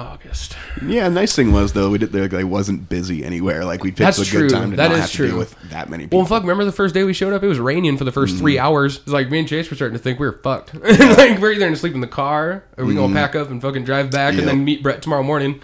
[0.00, 0.56] August.
[0.84, 3.64] Yeah, nice thing was though we did like I wasn't busy anywhere.
[3.64, 4.48] Like we picked That's a true.
[4.48, 5.28] good time to That not is have to true.
[5.28, 6.18] deal with that many people.
[6.20, 6.42] Well, fuck.
[6.42, 7.42] Remember the first day we showed up?
[7.42, 8.64] It was raining for the 1st three Mm-hmm.
[8.66, 8.96] hours.
[8.98, 10.74] It's like me and Chase were starting to think we were fucked.
[10.82, 13.84] like we're either gonna sleep in the car, or we gonna pack up and fucking
[13.84, 14.40] drive back, Mm-hmm.
[14.40, 14.48] Yep.
[14.50, 15.60] and then meet Brett tomorrow morning.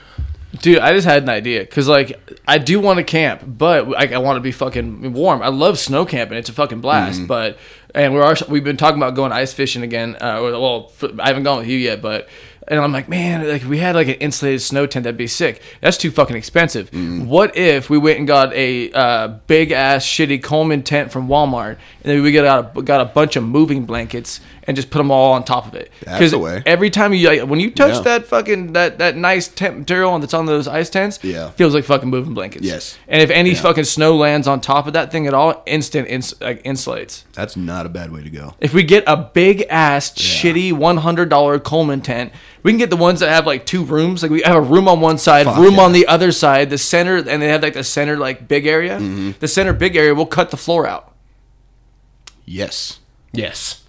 [0.62, 2.18] Dude, I just had an idea because like
[2.48, 5.42] I do want to camp, but like I want to be fucking warm.
[5.42, 7.18] I love snow camping; it's a fucking blast.
[7.18, 7.26] Mm-hmm.
[7.26, 7.58] But
[7.94, 10.14] and we're also, we've been talking about going ice fishing again.
[10.16, 12.28] Uh, well, f- I haven't gone with you yet, but
[12.68, 15.26] and I'm like, man, like if we had like an insulated snow tent, that'd be
[15.26, 15.62] sick.
[15.80, 16.90] That's too fucking expensive.
[16.90, 17.26] Mm-hmm.
[17.26, 21.78] What if we went and got a uh, big ass shitty Coleman tent from Walmart,
[22.02, 25.10] and then we got a got a bunch of moving blankets and just put them
[25.10, 25.90] all on top of it?
[26.04, 26.62] That's the way.
[26.66, 28.00] every time you like, when you touch Yeah.
[28.00, 31.50] that fucking that that nice tent material that's on those ice tents, Yeah.
[31.50, 32.64] feels like fucking moving blankets.
[32.64, 32.98] Yes.
[33.08, 33.60] And if any Yeah.
[33.60, 37.22] fucking snow lands on top of that thing at all, instant ins- like insulates.
[37.34, 38.54] That's not a bad way to go.
[38.60, 42.90] If we get a big ass shitty one hundred dollar Coleman tent, we can get
[42.90, 44.22] the ones that have like two rooms.
[44.22, 45.82] Like we have a room on one side, Fuck room yeah.
[45.82, 48.96] on the other side, the center, and they have like the center like big area.
[48.98, 49.32] Mm-hmm.
[49.38, 51.12] The center big area, we'll cut the floor out.
[52.44, 52.98] Yes,
[53.32, 53.82] Yes.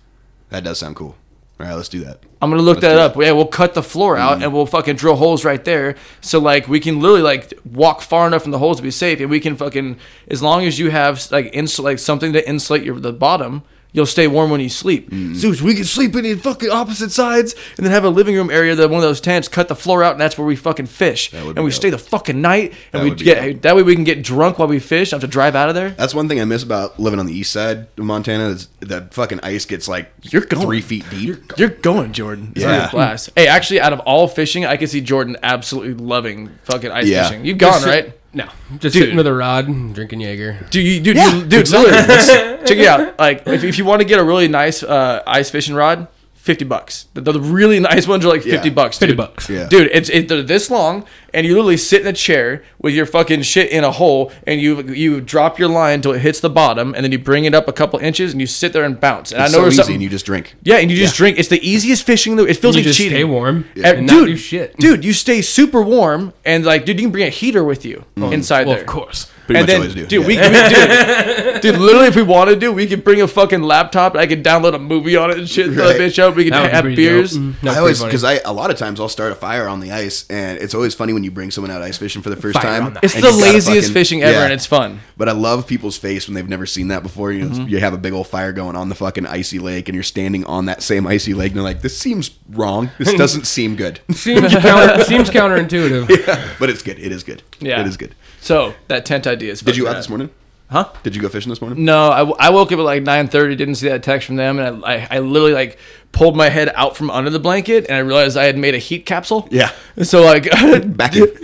[0.49, 1.15] That does sound cool.
[1.59, 2.19] All right, let's do that.
[2.39, 3.15] I'm gonna look Let's that up.
[3.15, 4.43] Yeah, we'll cut the floor out Mm-hmm.
[4.43, 5.95] and we'll fucking drill holes right there.
[6.21, 9.19] So like we can literally like walk far enough from the holes to be safe,
[9.19, 12.83] and we can fucking as long as you have like ins like something to insulate
[12.83, 13.63] your the bottom,
[13.97, 15.09] you'll stay warm when you sleep.
[15.09, 15.33] Mm-hmm.
[15.33, 18.49] Zeus, we can sleep in the fucking opposite sides, and then have a living room
[18.49, 20.85] area that one of those tents, cut the floor out, and that's where we fucking
[20.85, 21.33] fish.
[21.33, 23.61] And we stay the fucking night, and That we get dope.
[23.63, 25.11] that way we can get drunk while we fish.
[25.11, 25.89] Have to drive out of there.
[25.89, 28.49] That's one thing I miss about living on the east side of Montana.
[28.49, 30.65] Is that fucking ice gets like You're going.
[30.65, 31.37] three feet deep.
[31.57, 32.53] You're going, Jordan.
[32.55, 32.91] It's gonna be Yeah.
[32.91, 33.31] blast.
[33.35, 37.27] Hey, actually, out of all fishing, I can see Jordan absolutely loving fucking ice Yeah.
[37.27, 37.43] fishing.
[37.45, 38.13] You've gone, right?
[38.37, 38.93] No, just Dude.
[38.93, 40.59] sitting with a rod, and drinking Jaeger.
[40.69, 41.91] Dude, you, dude, Yeah, you, dude, literally,
[42.67, 43.17] check it out.
[43.17, 46.07] Like, if, if you want to get a really nice uh, ice fishing rod,
[46.47, 47.05] fifty bucks.
[47.13, 48.73] The, the really nice ones are like fifty Yeah.
[48.73, 48.97] bucks.
[48.97, 49.17] 50 dude.
[49.17, 49.49] bucks.
[49.49, 49.67] Yeah.
[49.69, 53.05] Dude, it's it, they're this long, and you literally sit in a chair with your
[53.05, 56.49] fucking shit in a hole, and you you drop your line until it hits the
[56.49, 58.99] bottom, and then you bring it up a couple inches, and you sit there and
[58.99, 59.31] bounce.
[59.31, 59.93] And It's I know so easy, something.
[59.95, 60.55] and you just drink.
[60.63, 61.37] yeah, and you just drink.
[61.37, 62.35] It's the easiest fishing.
[62.37, 62.45] though.
[62.45, 63.17] It feels You like just cheating.
[63.17, 64.77] stay warm Uh, and dude, not do shit.
[64.77, 68.05] dude, you stay super warm, and like, dude, you can bring a heater with you
[68.15, 68.83] inside well, there.
[68.83, 69.31] of course.
[69.47, 70.05] Pretty and much then, always do.
[70.07, 70.27] dude, yeah.
[70.27, 74.13] we, we dude, dude, literally, if we wanted to, we could bring a fucking laptop.
[74.13, 75.71] And I could download a movie on it and shit.
[75.73, 75.97] Throw Right.
[75.97, 76.35] that bitch up.
[76.35, 77.37] We could That would be have beers.
[77.37, 79.79] Mm, that'd I always because I a lot of times I'll start a fire on
[79.79, 82.35] the ice, and it's always funny when you bring someone out ice fishing for the
[82.35, 82.93] first Fire time.
[82.93, 84.43] the It's the laziest fucking- fishing ever, yeah.
[84.43, 84.99] and it's fun.
[85.15, 87.31] But I love people's face when they've never seen that before.
[87.31, 87.69] You know, Mm-hmm.
[87.69, 90.43] you have a big old fire going on the fucking icy lake, and you're standing
[90.45, 92.91] on that same icy lake, and they're like, "This seems wrong.
[92.99, 95.29] This doesn't seem good." Seems, counter, seems
[95.71, 96.59] counterintuitive.
[96.59, 96.99] but it's good.
[96.99, 97.41] It is good.
[97.59, 97.79] Yeah.
[97.81, 98.13] it is good.
[98.47, 99.59] So that tent idea is.
[99.61, 100.29] Did you out this morning?
[100.69, 100.89] Huh?
[101.03, 101.85] Did you go fishing this morning?
[101.85, 103.55] No, I, w- I woke up at like nine thirty.
[103.55, 105.77] Didn't see that text from them, and I, I I literally like
[106.11, 108.77] pulled my head out from under the blanket, and I realized I had made a
[108.77, 109.47] heat capsule.
[109.51, 109.71] Yeah.
[110.03, 110.43] So like,
[110.97, 111.25] Back in.
[111.41, 111.43] Dude,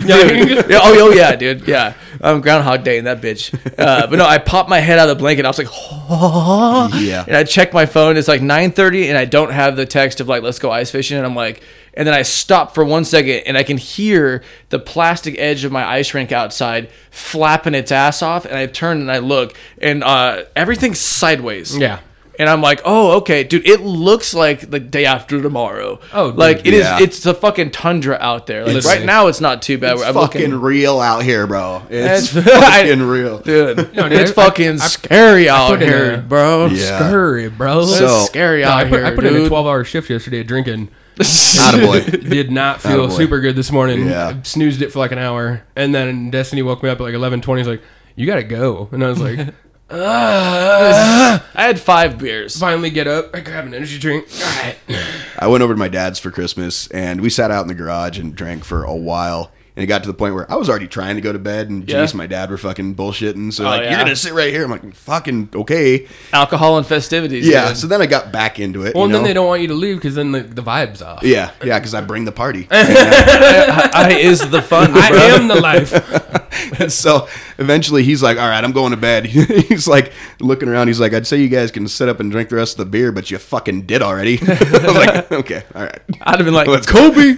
[0.70, 1.94] yeah, oh, oh yeah, dude, yeah.
[2.20, 3.54] Um, Groundhog Day in that bitch.
[3.78, 5.44] Uh, but no, I popped my head out of the blanket.
[5.46, 5.68] I was like,
[7.02, 7.24] Yeah.
[7.26, 8.16] and I checked my phone.
[8.18, 11.16] It's like 9:30, and I don't have the text of like, let's go ice fishing.
[11.16, 11.62] And I'm like,
[11.96, 15.72] and then I stop for one second, and I can hear the plastic edge of
[15.72, 18.44] my ice rink outside flapping its ass off.
[18.44, 21.76] And I turn and I look, and uh, everything's sideways.
[21.76, 22.00] Yeah.
[22.38, 23.66] And I'm like, oh, okay, dude.
[23.68, 26.00] It looks like the day after tomorrow.
[26.12, 26.84] Oh, dude, like it is.
[26.84, 26.98] yeah.
[27.00, 28.64] It's the fucking tundra out there.
[28.64, 28.98] Like Listen.
[28.98, 29.94] right now, it's not too bad.
[29.94, 31.82] It's I'm fucking looking, real out here, bro.
[31.88, 33.38] It's It's- fucking real.
[33.38, 33.94] dude.
[33.94, 36.66] No, dude, it's I- I- fucking I- scary out put in here, a- bro.
[36.66, 36.98] Yeah.
[36.98, 37.84] Scurry, bro.
[37.84, 40.10] So- It's scary No, out I put, here, I put in a 12 hour shift
[40.10, 40.88] yesterday drinking.
[41.18, 42.28] Attaboy.
[42.28, 43.16] Did not feel Attaboy.
[43.16, 44.06] super good this morning.
[44.08, 44.28] Yeah.
[44.36, 45.62] I snoozed it for like an hour.
[45.76, 47.58] And then Destiny woke me up at like 11.20.
[47.58, 47.82] He's like,
[48.16, 48.88] you got to go.
[48.92, 49.38] And I was like,
[49.90, 52.58] Uh, I had five beers.
[52.58, 53.34] Finally get up.
[53.34, 54.26] I grab an energy drink.
[54.40, 54.76] All right.
[55.38, 58.18] I went over to my dad's for Christmas, and we sat out in the garage
[58.18, 59.50] and drank for a while.
[59.76, 61.68] And it got to the point where I was already trying to go to bed,
[61.68, 61.96] and Yeah.
[62.04, 63.52] Jace, my dad, were fucking bullshitting.
[63.52, 63.90] So Oh, like, yeah.
[63.90, 64.62] you're gonna sit right here.
[64.64, 66.06] I'm like, fucking okay.
[66.32, 67.44] Alcohol and festivities.
[67.46, 67.68] Yeah.
[67.68, 67.78] dude.
[67.78, 68.94] So then I got back into it.
[68.94, 71.02] Well, you and then they don't want you to leave because then the, the vibe's
[71.02, 71.24] off.
[71.24, 72.68] Yeah, yeah, because I bring the party.
[72.70, 74.92] I is the fun.
[74.94, 75.92] I am the life.
[76.78, 77.28] And so
[77.58, 79.26] eventually he's like, all right, I'm going to bed.
[79.26, 80.88] he's like looking around.
[80.88, 82.90] He's like, I'd say you guys can sit up and drink the rest of the
[82.90, 84.38] beer, but you fucking did already.
[84.42, 84.46] I
[84.82, 86.00] was like, okay, all right.
[86.22, 87.34] I'd have been like, Let's Kobe.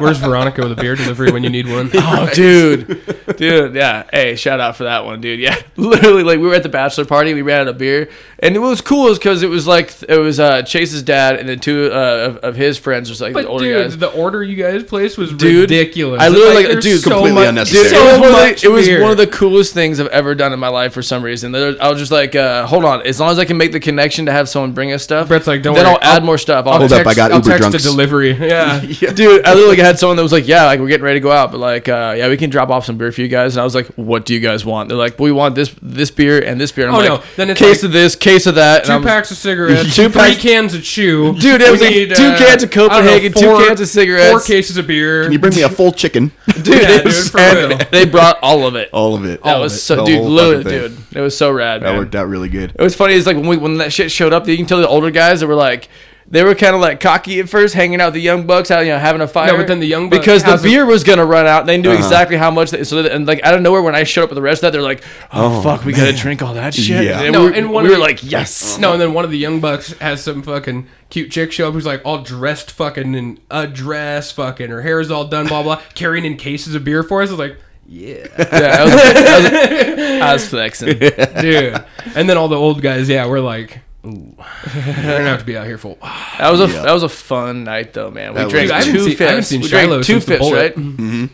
[0.00, 1.90] Where's Veronica with a beer delivery when you need one?
[1.94, 4.04] Oh, dude, dude, yeah.
[4.12, 5.40] Hey, shout out for that one, dude.
[5.40, 8.10] Yeah, literally, like we were at the bachelor party, we ran out of beer,
[8.40, 11.48] and it was cool, is because it was like it was uh, Chase's dad and
[11.48, 11.96] then two uh,
[12.28, 13.98] of, of his friends, was like But the older dude, guys.
[13.98, 16.20] the order you guys placed was Dude, ridiculous.
[16.20, 17.84] I literally, Like, like, dude, so completely much- unnecessary.
[17.84, 20.34] Dude, it was, one of the, it was one of the coolest things I've ever
[20.34, 21.54] done in my life for some reason.
[21.54, 24.26] I was just like, uh, hold on, as long as I can make the connection
[24.26, 26.38] to have someone bring us stuff, Brett's like, don't then worry, I'll add I'll- more
[26.38, 26.66] stuff.
[26.66, 27.82] I'll Hold up, I got I'll Uber text drunks.
[27.84, 28.32] the delivery.
[28.54, 28.80] Yeah.
[29.12, 31.32] Dude, I literally had someone that was like, "Yeah, like we're getting ready to go
[31.32, 33.60] out, but like, uh, yeah, we can drop off some beer for you guys." And
[33.60, 36.38] I was like, "What do you guys want?" They're like, "We want this this beer
[36.42, 37.26] and this beer." And I'm Oh, like, no.
[37.36, 38.84] Then it's case like of this, case of that.
[38.84, 41.34] Two packs of cigarettes, Two two three packs- cans of chew.
[41.38, 43.88] Dude, it was like two uh, cans of I don't know, Copenhagen, two cans of
[43.88, 44.30] cigarettes.
[44.30, 45.24] four cases of beer.
[45.24, 46.30] Can you bring me a full chicken?
[46.62, 47.88] dude, Yeah, it dude, for and real.
[47.90, 48.90] they brought all of it.
[48.92, 49.42] All of it.
[49.42, 49.80] that all was of it.
[49.80, 51.04] so, The dude, whole literally, fucking thing.
[51.10, 51.82] dude, it was so rad.
[51.82, 51.98] That man.
[51.98, 52.72] worked out really good.
[52.78, 53.14] It was funny.
[53.14, 55.40] Is like when we when that shit showed up, you can tell the older guys
[55.40, 55.88] that were like.
[56.26, 58.80] They were kind of like cocky at first, hanging out with the young bucks, how
[58.80, 59.56] you know having a fire.
[59.56, 61.66] but then the young buck because the has a- beer was gonna run out.
[61.66, 61.98] They knew Uh-huh.
[61.98, 62.70] exactly how much.
[62.70, 64.58] They, so that, and like out of nowhere, when I showed up with the rest
[64.58, 67.20] of that, they're like, "Oh, Oh, fuck, we gotta drink all that shit." Yeah.
[67.20, 69.24] And No, we, were- and one we were the- like, "Yes." No, and then one
[69.26, 72.70] of the young bucks has some fucking cute chick show up who's like all dressed
[72.70, 76.74] fucking in a dress, fucking her hair is all done, blah blah, carrying in cases
[76.74, 77.28] of beer for us.
[77.28, 80.98] I was like, yeah, Yeah, I was, I was, I was flexing.
[81.40, 81.84] dude.
[82.16, 84.34] And then all the old guys, yeah, we're like, ooh,
[84.76, 86.12] we're gonna have to be out here for a while.
[86.38, 86.82] That was a Yeah.
[86.82, 88.32] that was a fun night though, man.
[88.34, 89.48] We That drank was- Dude, I haven't two seen- I haven't fifths.
[89.48, 90.58] seen we drank Shiloh two since the fifths, bullet.
[90.60, 90.76] right?
[90.76, 91.24] Mm-hmm.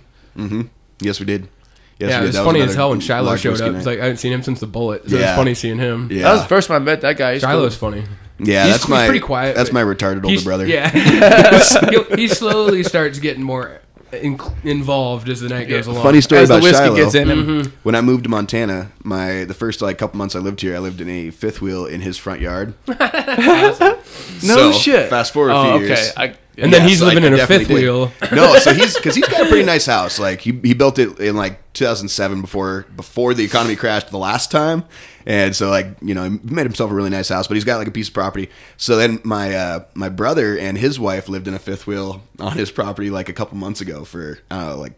[0.45, 0.61] Mm-hmm.
[1.01, 1.49] Yes, we did.
[1.99, 2.27] Yes, Yeah, it did.
[2.29, 3.75] was funny as hell when Shiloh showed up.
[3.75, 5.09] It's like I haven't seen him since the bullet.
[5.09, 5.31] So Yeah.
[5.31, 6.09] it's funny seeing him.
[6.11, 6.23] yeah.
[6.23, 7.35] That was the first time I met that guy.
[7.35, 7.53] He's cool.
[7.53, 8.05] Shiloh's funny.
[8.39, 10.67] yeah, he's- that's he's my pretty quiet, That's my retarded older brother.
[10.67, 10.89] Yeah,
[11.91, 13.81] he, he slowly starts getting more
[14.13, 16.03] in, involved as the night goes along.
[16.03, 16.97] Funny story As the about whiskey Shiloh.
[16.97, 17.47] gets in him.
[17.47, 17.71] Mm-hmm.
[17.83, 20.79] When I moved to Montana, my the first like couple months I lived here, I
[20.79, 22.75] lived in a fifth wheel in his front yard.
[24.43, 25.11] No So, shit.
[25.11, 25.87] Fast forward a Oh, few okay.
[26.01, 26.13] years.
[26.17, 27.75] I, And then Yeah, he's living I in a fifth did.
[27.75, 28.13] wheel.
[28.33, 30.19] no, so he's because he's got a pretty nice house.
[30.19, 34.51] Like he, he built it in like 2007 before before the economy crashed the last
[34.51, 34.85] time,
[35.27, 37.47] and so like you know he made himself a really nice house.
[37.47, 38.51] But he's got like a piece of property.
[38.77, 42.53] So then my uh, my brother and his wife lived in a fifth wheel on
[42.57, 44.93] his property like a couple months ago for I know like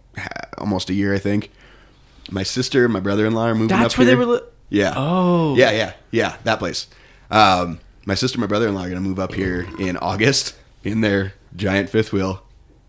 [0.59, 1.51] almost a year I think.
[2.31, 4.25] My sister, and my brother-in-law are moving That's up where they were.
[4.27, 4.41] Li-
[4.71, 4.95] Yeah.
[4.97, 5.55] Oh.
[5.57, 6.37] Yeah, yeah, yeah.
[6.45, 6.87] That place.
[7.31, 10.55] Um, my sister, and my brother-in-law are gonna move up here in August
[10.85, 12.43] in their giant fifth wheel.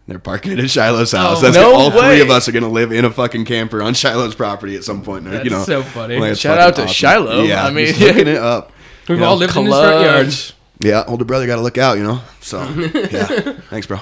[0.07, 1.37] They're parking it at Shiloh's house.
[1.39, 1.97] Oh, That's no all way.
[1.99, 5.01] three of us are gonna live in a fucking camper on Shiloh's property at some
[5.01, 5.23] point.
[5.25, 6.15] you That's know, so funny.
[6.17, 7.43] it's Shout out to Shiloh.
[7.43, 8.71] Yeah, I mean, he's hooking it up.
[9.07, 10.25] We've You all know, lived in his front yard.
[10.27, 10.53] Clutch.
[10.79, 12.21] Yeah, older brother got to look out, you know.
[12.41, 12.61] So
[13.11, 13.25] yeah,
[13.69, 13.99] thanks, bro.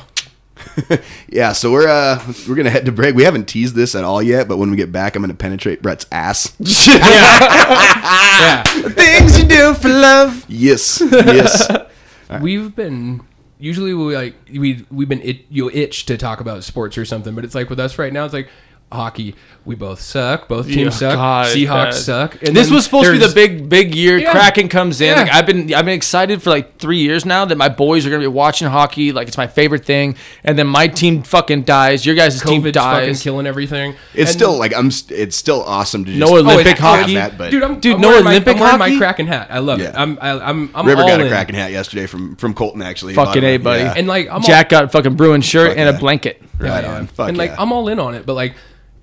[1.30, 3.14] yeah, so we're uh we're gonna head to break.
[3.16, 5.82] We haven't teased this at all yet, but when we get back, I'm gonna penetrate
[5.84, 6.56] Brett's ass.
[6.60, 10.46] Yeah, Things you do for love.
[10.48, 11.68] yes, yes.
[12.42, 13.22] we've been
[13.62, 17.36] usually we like we we've been it, you itch to talk about sports or something,
[17.36, 18.50] but it's like with us right now, it's like
[18.92, 19.36] hockey.
[19.64, 20.48] We both suck.
[20.48, 21.16] Both teams Yeah, suck.
[21.16, 21.94] God, Seahawks God.
[21.94, 22.42] suck.
[22.42, 24.18] And This then was supposed to be the big, big year.
[24.18, 24.32] Yeah.
[24.32, 25.10] Kraken comes in.
[25.16, 25.22] Yeah.
[25.22, 28.10] Like I've been, I've been excited for like three years now that my boys are
[28.10, 29.12] gonna be watching hockey.
[29.12, 30.16] Like it's my favorite thing.
[30.44, 32.08] And then my team fucking dies.
[32.08, 33.22] Your guys' team COVID's fucking dies.
[33.22, 33.92] killing everything.
[34.16, 34.90] It's And- still like I'm.
[34.90, 37.14] st- It's still awesome to just No Olympic have hockey?
[37.14, 37.62] That, but dude.
[37.62, 38.92] I'm Dude, I'm no wearing my- Olympic I'm wearing hockey?
[38.94, 39.48] my Kraken hat.
[39.52, 39.84] I love it.
[39.84, 40.02] Yeah.
[40.02, 41.30] I'm I, I'm I'm River all got a in.
[41.30, 43.14] Kraken hat yesterday from from Colton actually.
[43.14, 43.84] Fucking Bought A, buddy.
[43.84, 43.94] Yeah.
[43.96, 46.00] And like I'm Jack got a fucking Bruin shirt Fuck and a yeah.
[46.00, 46.42] blanket.
[46.42, 46.96] all, right right on.
[47.02, 47.08] on.
[47.08, 47.62] Fuck and like yeah.
[47.62, 48.26] I'm all in on it.
[48.26, 48.56] But like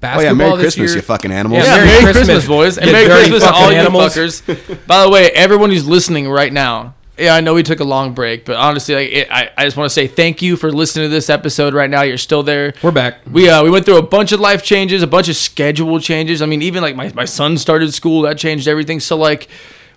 [0.02, 1.64] Oh yeah, Merry this Christmas, year, you fucking animals.
[1.64, 4.16] Yeah, Merry Merry, Christmas, Christmas, boys, and you Merry Christmas to all animals.
[4.16, 4.86] you fuckers.
[4.86, 6.94] By the way, everyone who's listening right now.
[7.18, 9.76] Yeah, I know we took a long break, but honestly, like, it, I, I just
[9.76, 12.02] want to say thank you for listening to this episode right now.
[12.02, 12.74] You're still there.
[12.80, 13.18] We're back.
[13.28, 16.40] We uh we went through a bunch of life changes, a bunch of schedule changes.
[16.42, 19.00] I mean, even like my, my son started school, that changed everything.
[19.00, 19.48] So like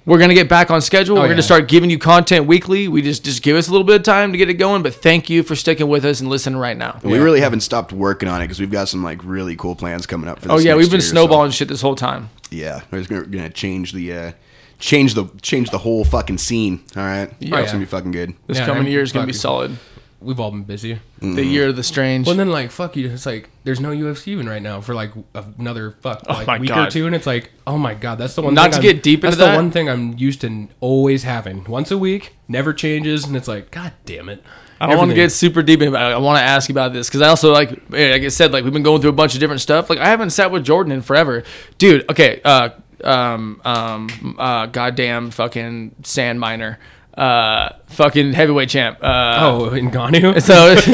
[0.06, 1.16] we're gonna get back on schedule.
[1.16, 1.30] we're yeah.
[1.30, 2.88] gonna start giving you content weekly.
[2.88, 4.82] We just just give us a little bit of time to get it going.
[4.84, 7.00] But thank you for sticking with us and listening right now.
[7.04, 10.06] We really haven't stopped working on it because we've got some like really cool plans
[10.06, 10.48] coming up for.
[10.48, 12.30] This Oh yeah, next we've been year, so- snowballing shit this whole time.
[12.50, 14.32] Yeah, we're just gonna, gonna change the uh,
[14.80, 16.84] change the change the whole fucking scene.
[16.98, 17.60] All right, Yeah.
[17.60, 18.34] it's gonna be fucking good.
[18.48, 19.78] This Yeah, coming year is gonna be solid.
[20.22, 21.00] We've all been busy.
[21.20, 22.26] The year of the strange.
[22.28, 24.94] Well, and then like fuck you, it's like there's no UFC even right now for
[24.96, 25.12] like
[25.58, 28.42] another fuck like my week or two, and it's like oh my god, that's the
[28.42, 28.54] one.
[28.54, 31.24] Not thing to I'm- get deep That's into the one thing I'm used to always
[31.24, 34.44] having once a week, never changes, and it's like god damn it.
[34.80, 36.00] I don't want to get super deep into it.
[36.00, 38.52] I want to ask you about this because I also like, eh, like I said,
[38.52, 39.92] like we've been going through a bunch of different stuff.
[39.92, 41.44] Like I haven't sat with Jordan in forever,
[41.78, 42.10] dude.
[42.10, 42.70] Okay, uh,
[43.04, 46.80] um, um, uh, goddamn fucking sand miner,
[47.18, 48.98] uh, fucking heavyweight champ.
[49.02, 50.42] Uh, Oh, Ngannou.
[50.44, 50.92] so he,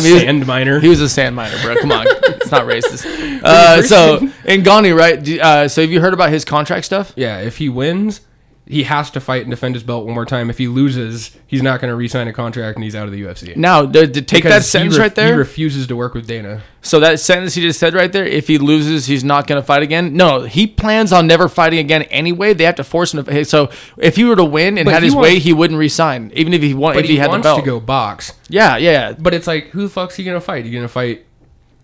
[0.00, 0.80] he was- Sand miner.
[0.80, 1.76] He was a sand miner, bro.
[1.76, 3.42] Come on, it's not racist.
[3.42, 5.28] Uh, so Ngannou, right?
[5.40, 7.12] Uh, so have you heard about his contract stuff?
[7.16, 8.20] Yeah, if he wins,
[8.70, 10.48] he has to fight and defend his belt one more time.
[10.50, 13.20] If he loses, he's not going to re-sign a contract and he's out of the
[13.22, 13.56] UFC.
[13.56, 15.32] Now, to, to take that Because he sentence ref- right there.
[15.32, 16.62] He refuses to work with Dana.
[16.82, 19.66] So that sentence he just said right there, if he loses, he's not going to
[19.66, 20.14] fight again.
[20.14, 22.54] No, he plans on never fighting again anyway.
[22.54, 23.44] They have to force him to.
[23.44, 26.30] So if he were to win and But had his wants- way, he wouldn't resign,
[26.34, 26.94] even if he won.
[26.94, 27.60] But If he, he, had the wants belt.
[27.60, 28.32] to go box.
[28.48, 30.64] Yeah, yeah, But it's like, who the fuck's he going to fight?
[30.64, 31.26] He going to fight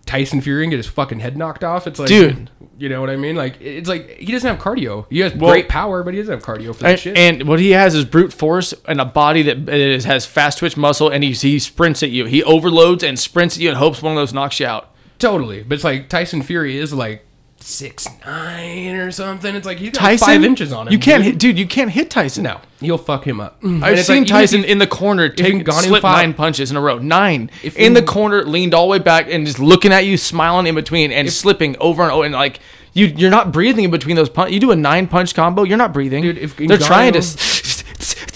[0.07, 1.87] Tyson Fury and get his fucking head knocked off?
[1.87, 2.49] It's like, Dude.
[2.79, 3.37] You know what I mean?
[3.37, 5.07] Like, it's like, he doesn't have cardio.
[5.11, 7.17] He has Well- great power, but he doesn't have cardio for that shit.
[7.17, 10.77] and what he has is brute force and a body that is, has fast twitch
[10.77, 12.27] muscle, and he he sprints at you.
[12.27, 14.91] He overloads and sprints at you and hopes one of those knocks you out.
[15.19, 15.63] totally.
[15.63, 17.26] But it's like, Tyson Fury is like
[17.67, 19.55] six nine or something.
[19.55, 20.93] It's like, he's got Tyson, five inches on him.
[20.93, 21.33] You can't dude.
[21.33, 21.59] hit, dude.
[21.59, 22.45] You can't hit Tyson.
[22.45, 23.61] No, you'll fuck him up.
[23.61, 23.83] Mm.
[23.83, 26.99] I've seen like, Tyson in the corner taking slip fought- nine punches in a row,
[26.99, 30.17] nine If in the corner, leaned all the way back and just looking at you,
[30.17, 32.61] smiling in between and slipping over and over, and like
[32.93, 34.55] you, you're not breathing in between those punches.
[34.55, 36.23] You do a nine punch combo, you're not breathing.
[36.23, 38.36] Dude, if they're trying to, Ngannou-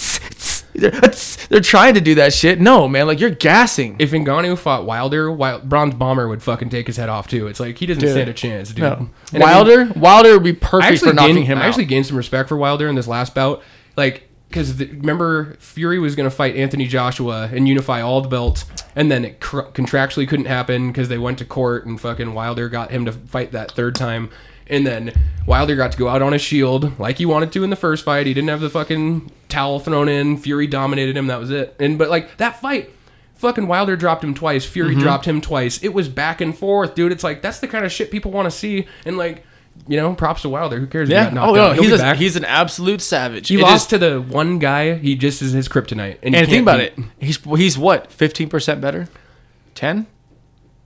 [0.80, 1.14] they're, uh,
[1.48, 2.60] they're trying to do that shit.
[2.60, 3.96] No, man, like you're gassing.
[3.98, 7.46] If Ngannou fought Wilder, Wild, Bronze Bomber would fucking take his head off too.
[7.46, 8.10] It's like he doesn't Dude.
[8.10, 8.78] stand a chance, dude.
[8.80, 8.92] No.
[8.92, 11.68] And I mean, Wilder, Wilder would be perfect for knocking gained, him I out.
[11.68, 13.62] actually gained some respect for Wilder in this last bout,
[13.96, 18.64] like because remember Fury was going to fight Anthony Joshua and unify all the belts,
[18.96, 22.68] and then it cr- contractually couldn't happen because they went to court and fucking Wilder
[22.68, 24.30] got him to fight that third time.
[24.70, 25.12] And then
[25.46, 28.04] Wilder got to go out on a shield like he wanted to in the first
[28.04, 28.26] fight.
[28.26, 30.36] He didn't have the fucking towel thrown in.
[30.36, 31.26] Fury dominated him.
[31.26, 31.74] That was it.
[31.80, 32.90] And but like that fight,
[33.34, 34.64] fucking Wilder dropped him twice.
[34.64, 35.00] Fury Mm-hmm.
[35.00, 35.82] dropped him twice.
[35.82, 37.10] It was back and forth, dude.
[37.12, 38.86] It's like that's the kind of shit people want to see.
[39.04, 39.44] And like,
[39.88, 40.78] you know, props to Wilder.
[40.78, 41.08] Who cares?
[41.08, 41.30] yeah.
[41.36, 43.48] Oh no, he's a, he's an absolute savage.
[43.48, 44.94] he It lost just- to the one guy.
[44.94, 46.18] He just is his kryptonite.
[46.22, 47.04] And, And think about beat- it.
[47.18, 48.12] He's he's what?
[48.12, 49.08] Fifteen percent better?
[49.74, 50.06] Ten?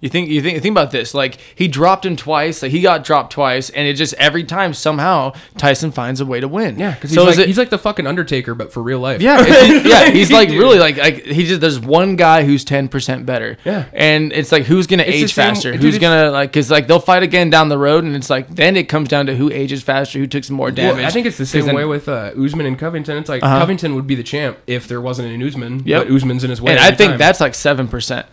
[0.04, 1.14] You think you think think about this?
[1.14, 2.60] Like he dropped him twice.
[2.62, 6.40] Like he got dropped twice, and it just every time somehow Tyson finds a way
[6.40, 6.78] to win.
[6.78, 7.46] Yeah, because he's, so like, it?
[7.46, 9.22] he's like the fucking Undertaker, but for real life.
[9.22, 10.10] yeah, he- yeah.
[10.10, 13.56] He's like really like like he just there's one guy who's ten percent better.
[13.64, 13.86] Yeah.
[13.94, 15.72] and it's like who's gonna It's age faster?
[15.72, 16.50] dude, who's gonna like?
[16.50, 19.24] Because like they'll fight again down the road, and it's like then it comes down
[19.24, 20.96] to who ages faster, who took some more damage.
[20.98, 23.16] Well, I think it's the same then- way with uh, Usman and Covington.
[23.16, 23.58] It's like Uh-huh.
[23.58, 25.82] Covington would be the champ if there wasn't an Usman.
[25.86, 26.72] Yeah, But Usman's in his way.
[26.72, 27.18] And I think time.
[27.18, 28.26] that's like seven percent.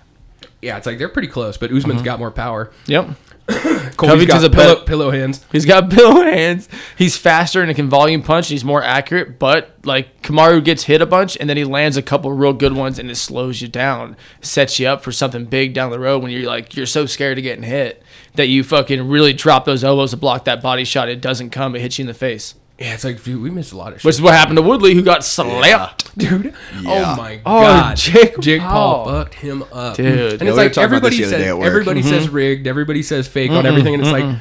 [0.61, 2.05] Yeah, it's like they're pretty close, but Usman's Mm-hmm.
[2.05, 2.71] got more power.
[2.87, 3.09] Yep.
[3.47, 5.43] Colby's Covington's got a pillow, bet- pillow hands.
[5.51, 6.69] He's got bill hands.
[6.97, 8.47] He's faster and he can volume punch.
[8.47, 12.01] He's more accurate, but like Kamaru gets hit a bunch and then he lands a
[12.01, 15.73] couple real good ones and it slows you down, sets you up for something big
[15.73, 18.01] down the road when you're like you're so scared of getting hit
[18.35, 21.09] that you fucking really drop those elbows to block that body shot.
[21.09, 21.75] It doesn't come.
[21.75, 22.53] It hits you in the face.
[22.81, 24.05] Yeah, it's like dude, we missed a lot of shit.
[24.05, 26.17] Which is what happened to Woodley, who got slapped.
[26.17, 26.53] dude.
[26.81, 27.13] Yeah.
[27.13, 29.13] Oh my Oh, god, Jake Jake Paul Paul.
[29.13, 30.05] fucked him up, Dude.
[30.07, 31.57] And Yeah, it's we were like talking about this everybody the other says day at
[31.57, 31.67] work.
[31.67, 32.35] everybody says Mm-hmm.
[32.35, 34.35] rigged, everybody says fake on everything, and it's like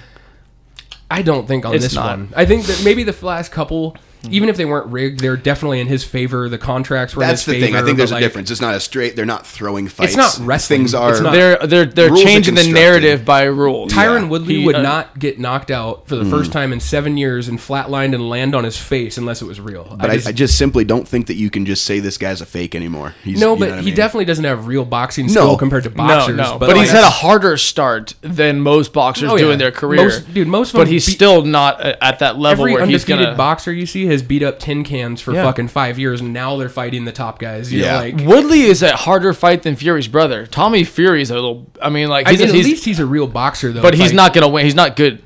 [1.11, 2.18] I don't think on It's this not.
[2.18, 2.32] one.
[2.36, 3.97] I think that maybe the last couple.
[4.30, 6.48] Even if they weren't rigged, they're definitely in his favor.
[6.48, 7.72] The contracts were That's in the his thing.
[7.74, 7.82] favor.
[7.82, 8.50] I think there's but, a like, difference.
[8.50, 9.16] It's not a straight.
[9.16, 10.14] They're not throwing fights.
[10.14, 10.80] It's not wrestling.
[10.80, 11.10] Things are.
[11.12, 13.92] It's not- They're they're they're changing the narrative by rules.
[13.92, 14.28] Tyron Yeah.
[14.28, 16.30] Woodley He, would uh, not get knocked out for the Mm.
[16.30, 19.60] first time in seven years and flatlined and land on his face unless it was
[19.60, 19.96] real.
[19.98, 22.40] but I just, I, just simply don't think that you can just say this guy's
[22.40, 23.14] a fake anymore.
[23.24, 23.94] He's, no, you but know what I he mean?
[23.94, 25.32] definitely doesn't have real boxing No.
[25.32, 26.36] skill compared to boxers.
[26.36, 29.52] no, no, but, like, he's had a harder start than most boxers Oh, do yeah.
[29.54, 30.04] in their career.
[30.04, 32.72] Most- dude, most of but them he's beat- still not uh, at that level where
[32.86, 33.36] he's undefeated gonna.
[33.36, 35.44] boxer you see has beat up tin cans for Yeah.
[35.44, 37.72] fucking five years, and now they're fighting the top guys.
[37.72, 37.92] You Yeah.
[37.92, 40.46] know, like Woodley is a harder fight than Fury's brother.
[40.46, 41.66] Tommy Fury's a little.
[41.80, 43.82] I mean, like I he's, mean, at he's least he's a real boxer though.
[43.82, 44.64] but he's like- not gonna win.
[44.64, 45.20] He's not good.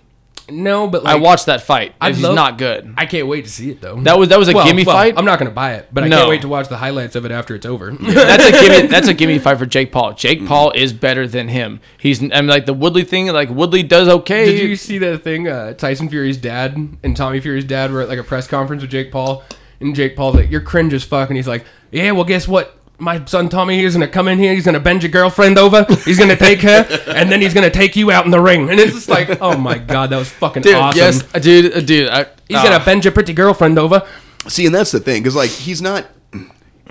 [0.51, 1.95] No, but I watched that fight.
[2.01, 2.93] I'd he's love- not good.
[2.99, 3.99] I can't wait to see it though.
[4.03, 5.15] That was that was a Well, gimme well, fight.
[5.17, 6.19] I'm not gonna buy it, but I No.
[6.19, 7.91] can't wait to watch the highlights of it after it's over.
[8.01, 8.87] that's a gimme.
[8.95, 10.13] That's a gimme fight for Jake Paul.
[10.13, 11.81] Jake Paul is better than him.
[11.99, 12.23] He's.
[12.23, 13.29] I mean, like the Woodley thing.
[13.29, 14.45] Like Woodley does okay.
[14.45, 15.49] Did you see that thing?
[15.49, 18.91] Uh, Tyson Fury's dad and Tommy Fury's dad were at like a press conference with
[18.91, 19.43] Jake Paul,
[19.81, 22.79] and Jake Paul's like, "You're cringe as fuck," and he's like, "Yeah, well, guess what?
[22.99, 24.55] My son Tommy is gonna come in here.
[24.55, 25.85] He's gonna bend your girlfriend over.
[26.05, 28.79] He's gonna take her, and then he's gonna take you out in the ring." And
[28.79, 30.75] it's just like, "Oh my god, that was fucking dude?
[30.77, 31.73] awesome." Yes, uh, dude.
[31.73, 32.09] uh, dude.
[32.09, 34.07] I, He's uh, gonna bend your pretty girlfriend over.
[34.47, 36.07] See, and that's the thing, because like he's not.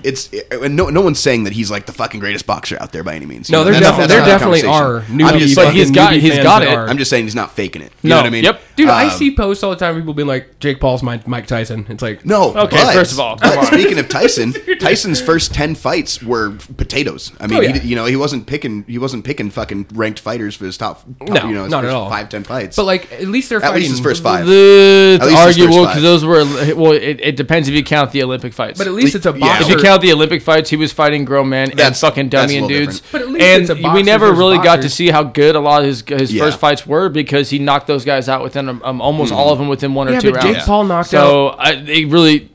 [0.02, 3.04] It's and no no one's saying that he's like the fucking greatest boxer out there
[3.04, 3.48] by any means.
[3.48, 5.20] No, You there know, defi- that's there definitely conversation.
[5.20, 6.74] are I'm just, But he's got- newbie he's fans got that it.
[6.76, 6.88] are.
[6.88, 7.92] I'm just saying he's not faking it.
[8.02, 8.44] You No, know what I mean?
[8.44, 8.60] yep.
[8.76, 9.94] Dude, I Um, see posts all the time.
[9.96, 12.52] People being like, "Jake Paul's my Mike Tyson." It's like, No.
[12.54, 13.66] Okay, but- first of all, come but on.
[13.66, 17.30] speaking of Tyson, Tyson's first ten fights were potatoes.
[17.40, 17.78] I mean, Oh, yeah.
[17.78, 21.02] he, you know, he wasn't picking he wasn't picking fucking ranked fighters for his top.
[21.20, 22.10] No, you know, his not at first all.
[22.10, 22.74] Five ten fights.
[22.76, 23.82] but like, at least they're at fighting.
[23.82, 24.44] least his first five.
[24.46, 26.92] The, At it's arguable because those were well.
[26.92, 28.76] It, it depends if you count the Olympic fights.
[28.78, 29.38] But at least it's a Yeah.
[29.60, 29.83] boxer.
[29.84, 32.46] If count the Olympic fights, he was fighting grown men and That's- fucking that's a
[32.46, 33.00] dummy and little dudes.
[33.00, 33.12] different.
[33.12, 34.94] But at least and it's a we boxer never versus really got to boxers.
[34.94, 36.44] see how good a lot of his his Yeah.
[36.44, 39.58] first fights were because he knocked those guys out within um, um, almost all of
[39.58, 40.56] them within one or Yeah, two but rounds.
[40.58, 42.50] Jake Paul knocked so I, they really.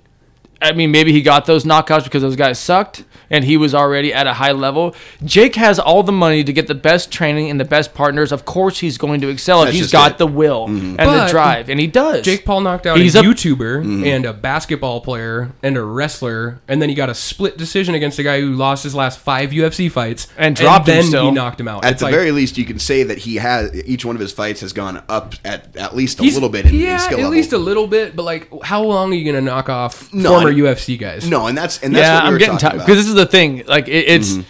[0.62, 4.14] I mean, maybe he got those knockouts because those guys sucked and he was already
[4.14, 4.96] at a high level.
[5.24, 8.32] Jake has all the money to get the best training and the best partners.
[8.32, 10.18] Of course, he's going to excel if That's he's just got it.
[10.18, 12.26] the will and the drive, and he does.
[12.26, 14.04] Jake Paul knocked out He's a a- YouTuber mm-hmm.
[14.04, 18.18] and a basketball player and a wrestler, and then he got a split decision against
[18.20, 21.60] a guy who lost his last five UFC fights And dropped him then he knocked
[21.60, 21.86] him out.
[21.86, 24.20] at It's the like, very least, you can say that he has each one of
[24.20, 27.18] his fights has gone up at at least a little bit in, yeah, in skill
[27.20, 27.32] at level.
[27.32, 28.16] least a little bit.
[28.16, 31.30] But like, how long are you gonna knock off No, former I- UFC guys?
[31.30, 33.16] no, and that's and that's yeah, what we I'm were getting tired because this is
[33.16, 33.64] the thing.
[33.68, 34.42] Like it, it's mm-hmm.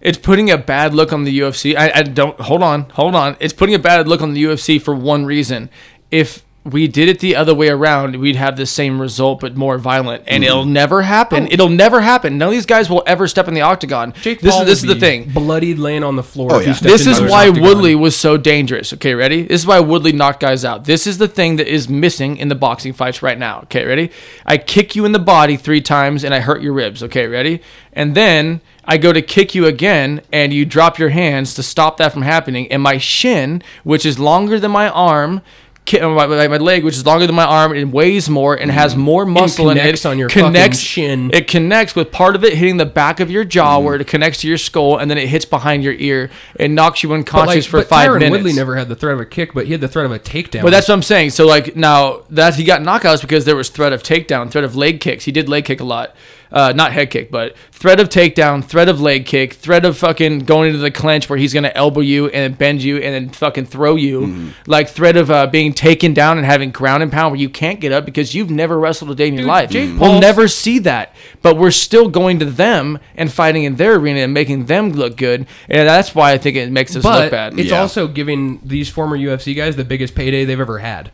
[0.00, 1.76] it's putting a bad look on the UFC.
[1.76, 3.36] I, I don't hold on, hold on.
[3.40, 5.70] It's putting a bad look on the UFC for one reason.
[6.10, 9.76] If we did it the other way around, we'd have the same result but more
[9.76, 10.50] violent, and mm-hmm.
[10.50, 11.44] it'll never happen.
[11.44, 11.48] Oh.
[11.50, 12.38] It'll never happen.
[12.38, 14.14] None of these guys will ever step in the octagon.
[14.22, 15.30] Jake this Paul is this is the be thing.
[15.30, 16.54] bloodied, laying on the floor.
[16.54, 16.74] Oh, if yeah.
[16.80, 17.68] This is why octagon.
[17.68, 18.94] Woodley was so dangerous.
[18.94, 19.42] Okay, ready?
[19.42, 20.86] This is why Woodley knocked guys out.
[20.86, 23.60] This is the thing that is missing in the boxing fights right now.
[23.64, 24.10] Okay, ready?
[24.46, 27.02] I kick you in the body three times and I hurt your ribs.
[27.02, 27.60] Okay, ready?
[27.92, 31.98] And then I go to kick you again and you drop your hands to stop
[31.98, 32.70] that from happening.
[32.70, 35.42] And my shin, which is longer than my arm, ki-
[35.92, 38.96] my, my my leg, which is longer than my arm, and weighs more and has
[38.96, 41.30] more muscle in it, connects on your fucking shin.
[41.32, 43.84] It connects with part of it hitting the back of your jaw, Mm.
[43.84, 47.02] where it connects to your skull, and then it hits behind your ear and knocks
[47.02, 48.30] you unconscious like, for five Tyron minutes.
[48.30, 50.18] Woodley never had the threat of a kick, but he had the threat of a
[50.18, 50.62] takedown.
[50.62, 51.30] But that's what I'm saying.
[51.30, 54.74] So like now that he got knockouts because there was threat of takedown, threat of
[54.74, 55.24] leg kicks.
[55.24, 56.14] He did leg kick a lot.
[56.54, 60.38] Uh, not head kick, but threat of takedown, threat of leg kick, threat of fucking
[60.38, 63.28] going into the clinch where he's gonna elbow you and then bend you and then
[63.28, 64.48] fucking throw you, Mm-hmm.
[64.70, 67.80] like threat of uh, being taken down and having ground and pound where you can't
[67.80, 69.70] get up because you've never wrestled a day in your Dude, life.
[69.70, 73.96] Jake we'll never see that, but we're still going to them and fighting in their
[73.96, 77.20] arena and making them look good, and that's why I think it makes us but
[77.22, 77.58] look bad.
[77.58, 77.80] it's Yeah.
[77.80, 81.10] also giving these former UFC guys the biggest payday they've ever had.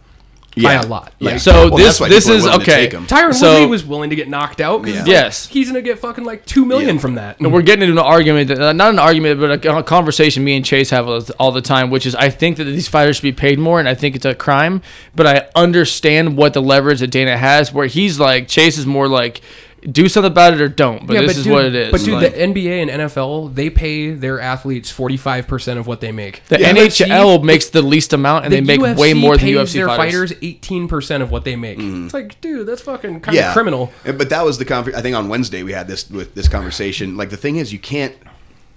[0.57, 0.81] Yeah.
[0.81, 1.13] By a lot.
[1.21, 1.31] Yeah.
[1.33, 2.87] Like, So Well, this this is okay.
[2.89, 3.07] take 'em.
[3.07, 4.85] Tyron So- Woodley was willing to get knocked out.
[4.87, 4.99] Yeah.
[4.99, 5.47] like, Yes.
[5.47, 7.01] he's gonna get fucking like two million Yeah.
[7.01, 7.39] from that.
[7.39, 10.43] And we're getting into an argument, that, uh, not an argument, but a, a conversation
[10.43, 13.17] me and Chase have all all the time, which is I think that these fighters
[13.17, 14.83] should be paid more, and I think it's a crime.
[15.15, 19.07] But I understand what the leverage that Dana has, where he's like Chase is more
[19.07, 19.41] like,
[19.83, 21.07] do something about it or don't.
[21.07, 21.91] But this is dude, what it is.
[21.91, 25.87] But dude, Like, the NBA and NFL they pay their athletes forty five percent of
[25.87, 26.43] what they make.
[26.49, 26.73] the Yeah.
[26.75, 29.73] NHL makes the least amount, and The they make UFC way more than pays UFC
[29.75, 30.31] their fighters.
[30.33, 31.79] fighters eighteen percent of what they make.
[31.79, 32.05] Mm-hmm.
[32.07, 33.93] It's like, dude, that's fucking kind yeah, of criminal.
[34.05, 37.17] But that was the conver- I think on Wednesday we had this with this conversation.
[37.17, 38.15] Like the thing is, you can't,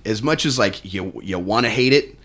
[0.06, 2.18] as much as like you you want to hate it.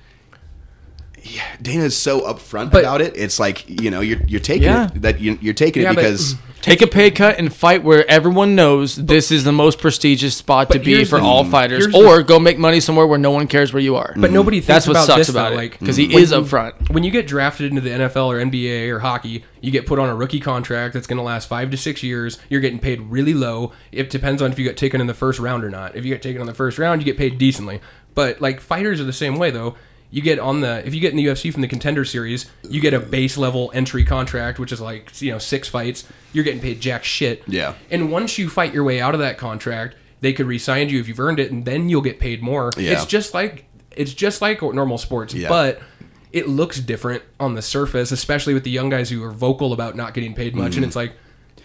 [1.29, 3.15] Yeah, Dana's so upfront But- about it.
[3.17, 4.87] It's like you know you're you're taking Yeah.
[4.87, 7.85] it that you, you're taking Yeah, it but- because Take a pay cut and fight
[7.85, 11.85] where everyone knows this is the most prestigious spot to be for the- all fighters,
[11.85, 14.13] here's the- or go make money somewhere where no one cares where you are.
[14.17, 16.33] But nobody thinks That's what about sucks this, about though, it like because he is
[16.33, 16.91] upfront.
[16.91, 20.09] When you get drafted into the NFL or NBA or hockey, you get put on
[20.09, 22.39] a rookie contract that's going to last five to six years.
[22.51, 23.71] You're getting paid really low.
[23.93, 25.95] It depends on if you get taken in the first round or not.
[25.95, 27.81] If you get taken in the first round, you get paid decently.
[28.17, 29.77] But like fighters are the same way though.
[30.11, 32.81] You get on the if you get in the UFC from the contender series, you
[32.81, 36.05] get a base level entry contract, which is like you know six fights.
[36.33, 37.43] You're getting paid jack shit.
[37.47, 37.75] Yeah.
[37.91, 41.09] And once you fight your way out of that contract, they could re-sign you if
[41.09, 42.71] you've earned it, and then you'll get paid more.
[42.77, 42.93] Yeah.
[42.93, 43.67] It's just like
[43.99, 45.49] it's just like normal sports, Yeah.
[45.49, 45.81] but
[46.33, 49.97] it looks different on the surface, especially with the young guys who are vocal about
[49.97, 50.67] not getting paid much.
[50.67, 50.85] And mm-hmm.
[50.85, 51.15] it's like,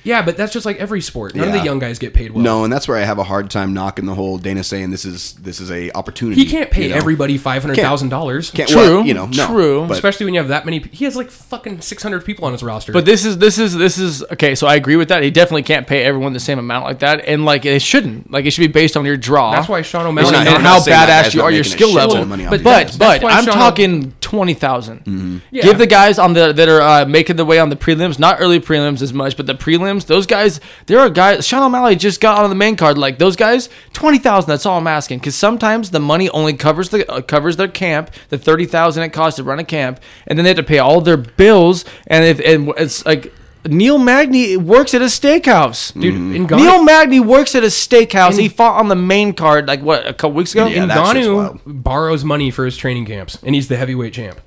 [0.04, 1.36] yeah, but that's just like every sport.
[1.36, 1.54] None of.
[1.54, 1.60] Yeah.
[1.62, 2.43] the young guys get paid well.
[2.43, 5.06] no, and that's where I have a hard time knocking the whole Dana saying this
[5.06, 6.41] is this is a opportunity.
[6.43, 6.95] he can't pay you know?
[6.95, 8.51] everybody five hundred thousand dollars.
[8.51, 9.86] Can't, True, well, you know, no, true.
[9.88, 10.80] but- Especially when you have that many.
[10.80, 12.91] He has like fucking six hundred people on his roster.
[12.91, 14.56] But this is this is this is okay.
[14.56, 15.24] So I agree with that.
[15.24, 18.32] He definitely can't pay everyone the same amount like that, and like it shouldn't.
[18.32, 19.51] Like it should be based on your draw.
[19.51, 20.32] that's why Sean and, O'Malley.
[20.32, 21.89] not- and I'm how saying that badass guy's you not are, your making a skill
[21.91, 22.18] shitload level.
[22.18, 25.42] of money off But of But That's but why I'm Sean- talking twenty thousand.
[25.52, 25.62] Yeah.
[25.62, 28.38] Give the guys on the that are uh, making the way on the prelims, not
[28.40, 30.08] early prelims as much, but the prelims.
[30.08, 31.46] Those guys, there are guys.
[31.46, 32.98] Sean O'Malley just got on the main card.
[32.98, 34.50] Like those guys, twenty thousand.
[34.50, 35.20] That's all I'm asking.
[35.20, 39.10] Because sometimes the money only covers the uh, covers their camp, the thirty thousand it
[39.10, 41.86] costs to run a camp, and then they have to pay all their bills.
[42.08, 43.32] And if and it's like
[43.66, 45.93] Neil Magny works at a steakhouse.
[45.99, 46.16] dude.
[46.16, 46.55] Mm-hmm.
[46.55, 48.38] Neil Magny works at a steakhouse.
[48.38, 50.66] he fought on the main card like what a couple weeks ago.
[50.68, 51.61] Yeah, that shit's wild.
[51.66, 54.39] Borrows money for his training camps, and he's the heavyweight champ.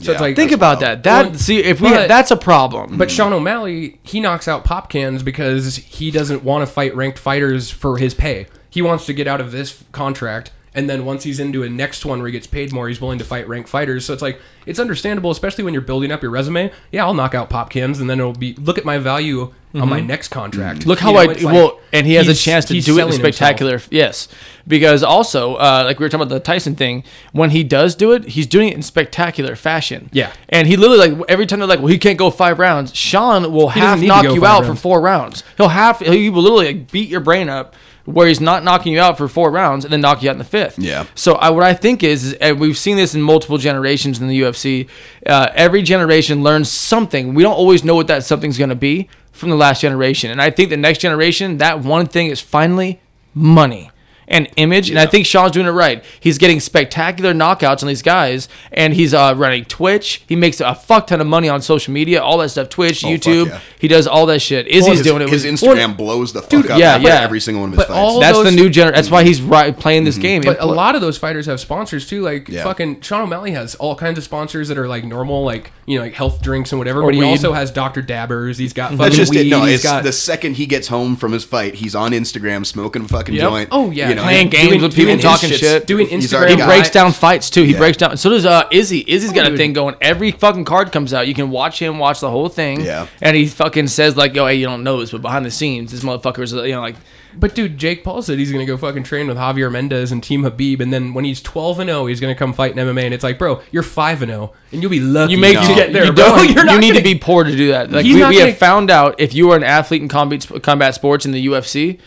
[0.00, 0.20] So it's Yeah.
[0.20, 0.80] like Think about wild.
[0.80, 1.02] that.
[1.02, 2.96] That Well, see if we but- that's a problem.
[2.96, 7.18] But Sean O'Malley, he knocks out pop cans because he doesn't want to fight ranked
[7.18, 8.46] fighters for his pay.
[8.70, 12.04] He wants to get out of this contract, and then once he's into a next
[12.04, 14.04] one where he gets paid more, he's willing to fight ranked fighters.
[14.04, 16.70] So it's like it's understandable, especially when you're building up your resume.
[16.92, 19.88] Yeah, I'll knock out pop cans, and then it'll be look at my value on
[19.88, 20.80] my next contract.
[20.80, 20.88] Mm-hmm.
[20.88, 22.78] Look how You know, I like well, and he has a chance to do it
[22.78, 23.34] in selling himself.
[23.34, 23.80] spectacular.
[23.90, 24.28] Yes,
[24.66, 28.12] because also, uh, like we were talking about the Tyson thing, when he does do
[28.12, 30.10] it, he's doing it in spectacular fashion.
[30.12, 30.32] Yeah.
[30.48, 33.52] and he literally like every time they're like, "Well, he can't go five rounds." Sean
[33.52, 35.44] will doesn't half knock you out for four rounds.
[35.56, 37.74] He'll half he will literally like, beat your brain up.
[38.08, 40.38] Where he's not knocking you out for four rounds and then knock you out in
[40.38, 40.78] the fifth.
[40.78, 41.06] Yeah.
[41.14, 44.28] So I, what I think is, is and we've seen this in multiple generations in
[44.28, 44.88] the UFC.
[45.26, 47.34] Uh, every generation learns something.
[47.34, 50.42] We don't always know what that something's going to be from the last generation, and
[50.42, 53.00] I think the next generation, that one thing is finally
[53.34, 53.90] money
[54.28, 54.90] and image.
[54.90, 56.04] And I think Sean's doing it right.
[56.20, 60.22] He's getting spectacular knockouts on these guys, and he's uh, running Twitch.
[60.28, 62.68] He makes a fuck ton of money on social media, all that stuff.
[62.68, 63.46] Twitch, Oh, YouTube.
[63.48, 63.60] yeah.
[63.80, 64.66] He does all that shit.
[64.68, 65.28] Izzy's his, doing it.
[65.28, 66.78] His with- Instagram blows the fuck up.
[66.78, 67.20] yeah, yeah.
[67.20, 67.98] Every single one of his But fights.
[67.98, 68.94] all- That's the new generation.
[68.96, 70.42] That's why he's right playing this game.
[70.42, 72.22] But a lot of those fighters have sponsors too.
[72.22, 72.62] Like Yeah.
[72.64, 76.04] fucking Sean O'Malley has all kinds of sponsors that are like normal, like you know,
[76.04, 77.00] like health drinks and whatever.
[77.02, 78.02] Or but he also has Dr.
[78.02, 78.58] Dabbers.
[78.58, 79.46] He's got fucking That's just weed.
[79.46, 79.50] it.
[79.50, 82.66] No, he's it's got the second he gets home from his fight, he's on Instagram
[82.66, 83.42] smoking a fucking Yep.
[83.42, 83.68] joint.
[83.72, 84.08] Oh, yeah.
[84.10, 85.86] you know, Playing doing- games with people doing his talking shits- shit.
[85.86, 86.48] doing Instagram.
[86.50, 87.62] He breaks down fights too.
[87.62, 87.78] He Yeah.
[87.78, 88.16] breaks down.
[88.16, 89.04] So does uh, Izzy.
[89.06, 89.94] Izzy's got a thing going.
[90.00, 91.26] Every fucking card comes out.
[91.28, 92.82] You can watch him watch the whole thing.
[92.84, 93.06] Yeah.
[93.22, 95.92] And he fucking says like, "Yo, hey, you don't know this, but behind the scenes,
[95.92, 96.96] this motherfucker's you know like."
[97.38, 100.42] But dude, Jake Paul said he's gonna go fucking train with Javier Mendez and Team
[100.42, 103.04] Khabib, and then when he's twelve and zero, he's gonna come fight in MMA.
[103.04, 105.32] And it's like, bro, you're five and zero, and you'll be lucky.
[105.34, 106.24] You make to get there, you bro.
[106.24, 106.50] don't.
[106.54, 107.92] You're not you need gonna- to be poor to do that.
[107.92, 110.94] Like we, we gonna- have found out, if you are an athlete in combat combat
[110.94, 111.98] sports in the UFC,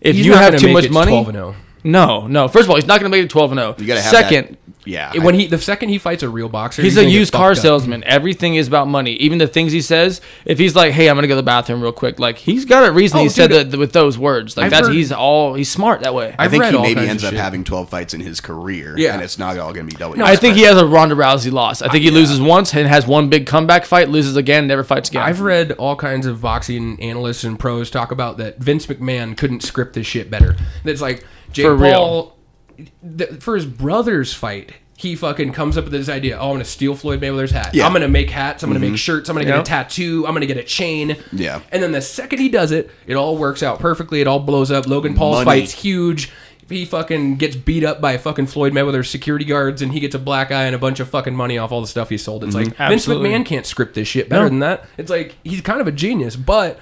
[0.00, 1.52] if He's you not have too make much it money, 12 and oh.
[1.52, 1.56] 0.
[1.84, 2.48] no, no.
[2.48, 3.74] First of all, he's not going to make it twelve and zero.
[3.78, 4.56] You gotta have Second.
[4.84, 4.90] That.
[4.90, 7.50] Yeah, When he the second he fights a real boxer, He's, gonna a used car
[7.50, 7.62] fucked up.
[7.62, 8.02] salesman.
[8.04, 9.12] Everything is about money.
[9.12, 10.20] Even the things he says.
[10.46, 12.88] If he's like, "Hey, I'm gonna go to the bathroom real quick," like he's got
[12.88, 14.56] a reason Oh, he said that with those words.
[14.56, 16.34] Like I've that's heard- he's all he's smart that way.
[16.38, 17.40] I think he maybe ends up shit.
[17.40, 19.12] having 12 fights in his career, Yeah.
[19.14, 20.22] and it's not all going to be double.
[20.22, 21.82] I think he has a Ronda Rousey loss.
[21.82, 25.10] I think he loses once and has one big comeback fight, loses again, never fights
[25.10, 25.22] again.
[25.22, 29.62] I've read all kinds of boxing analysts and pros talk about that Vince McMahon couldn't
[29.62, 30.56] script this shit better.
[30.84, 32.36] That's like Jake For real.
[32.86, 34.72] Paul th- for his brother's fight.
[34.96, 36.38] He fucking comes up with this idea.
[36.38, 37.74] Oh, I'm gonna steal Floyd Mayweather's hat.
[37.74, 37.86] Yeah.
[37.86, 38.62] I'm gonna make hats.
[38.62, 38.96] I'm gonna make mm-hmm.
[38.96, 39.30] shirts.
[39.30, 39.62] I'm gonna get Yeah.
[39.62, 40.26] a tattoo.
[40.26, 41.16] I'm gonna get a chain.
[41.32, 41.62] Yeah.
[41.72, 44.20] And then the second he does it, it all works out perfectly.
[44.20, 44.86] It all blows up.
[44.86, 45.60] Logan Paul's Money.
[45.62, 46.30] fight's huge.
[46.68, 50.20] He fucking gets beat up by fucking Floyd Mayweather's security guards, and he gets a
[50.20, 52.44] black eye and a bunch of fucking money off all the stuff he sold.
[52.44, 52.78] It's mm-hmm.
[52.78, 54.48] like Vince McMahon can't script this shit better No.
[54.50, 54.84] than that.
[54.96, 56.78] It's like he's kind of a genius, but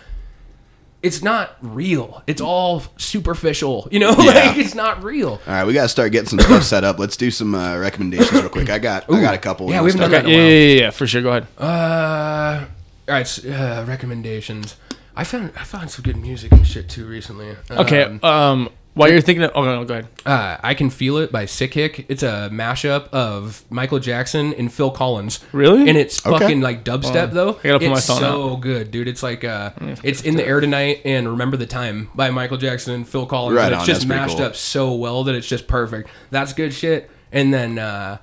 [1.03, 2.23] it's not real.
[2.27, 3.87] It's all superficial.
[3.91, 4.25] You know, Yeah.
[4.33, 5.41] like it's not real.
[5.47, 6.99] All right, we got to start getting some stuff set up.
[6.99, 8.69] Let's do some uh, recommendations real quick.
[8.71, 9.71] I got I got a couple.
[9.71, 11.23] Yeah, We'll we haven't done that yeah, yeah, yeah, yeah, for sure.
[11.23, 11.47] Go ahead.
[11.59, 12.65] Uh,
[13.09, 14.77] all right, uh, recommendations.
[15.17, 17.57] I found I found some good music and shit too recently.
[17.71, 18.03] Okay.
[18.05, 20.09] Um, Um, while you're thinking, of, oh no, go ahead.
[20.27, 22.05] uh, I can feel it by Sickick.
[22.09, 25.39] It's a mashup of Michael Jackson and Phil Collins.
[25.53, 25.89] Really?
[25.89, 26.37] And it's Okay.
[26.39, 27.59] fucking like dubstep though.
[27.63, 29.07] I gotta put my it's phone so good, dude.
[29.07, 29.71] It's like uh,
[30.03, 33.57] it's in the air tonight and Remember the Time by Michael Jackson and Phil Collins.
[33.57, 34.47] Right and it's on, just that's pretty mashed cool.
[34.47, 36.11] up so well that it's just perfect.
[36.31, 37.09] That's good shit.
[37.31, 38.19] And then uh,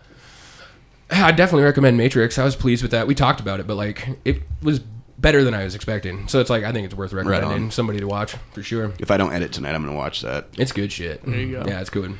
[1.11, 2.37] I definitely recommend Matrix.
[2.37, 3.07] I was pleased with that.
[3.07, 4.81] We talked about it, but like it was
[5.25, 6.27] better than I was expecting.
[6.27, 7.71] So it's like I think it's worth recommending on.
[7.71, 8.93] somebody to watch for sure.
[8.99, 10.49] If I don't edit tonight, I'm gonna watch that.
[10.55, 11.25] It's good shit.
[11.25, 11.63] There you go.
[11.67, 12.15] Yeah, it's good.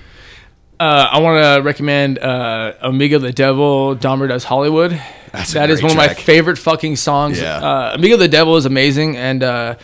[0.79, 4.99] Uh, I want to recommend uh, Amigo the Devil, Dahmer Does Hollywood.
[5.31, 7.39] That's a That is great one of my favorite fucking songs.
[7.39, 7.57] Yeah.
[7.57, 9.75] Uh, Amigo the Devil is amazing, and uh,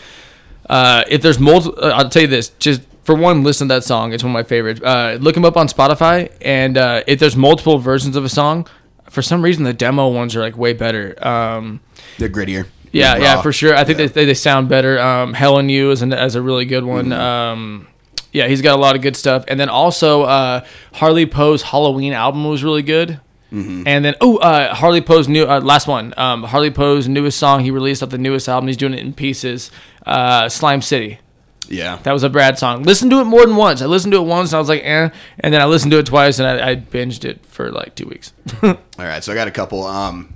[0.68, 3.84] uh, if there's multiple, uh, I'll tell you this: just for one, listen to that
[3.84, 4.14] song.
[4.14, 4.82] It's one of my favorites.
[4.82, 8.68] Uh, look him up on Spotify, and uh, if there's multiple versions of a song,
[9.10, 11.16] for some reason the demo ones are like way better.
[11.26, 11.82] Um,
[12.18, 12.66] They're grittier.
[12.92, 13.22] Yeah, Raw.
[13.22, 13.76] yeah, for sure.
[13.76, 15.00] I think they, they, they sound better.
[15.00, 17.12] Um, Hell and You is, an, is a really good one.
[17.12, 17.88] Um,
[18.32, 19.44] yeah, he's got a lot of good stuff.
[19.48, 23.20] And then also uh, Harley Poe's Halloween album was really good.
[23.54, 26.14] And then oh, uh, Harley Poe's new uh, last one.
[26.16, 28.68] Um, Harley Poe's newest song he released off the newest album.
[28.68, 29.72] He's doing it in pieces.
[30.06, 31.20] Uh, Slime City.
[31.68, 31.98] Yeah.
[32.04, 32.84] That was a Brad song.
[32.84, 33.82] Listened to it more than once.
[33.82, 35.10] I listened to it once and I was like, eh.
[35.42, 38.08] And then I listened to it twice and I, I binged it for like two
[38.08, 38.32] weeks.
[38.64, 39.84] All right, so I got a couple.
[39.84, 40.34] Um,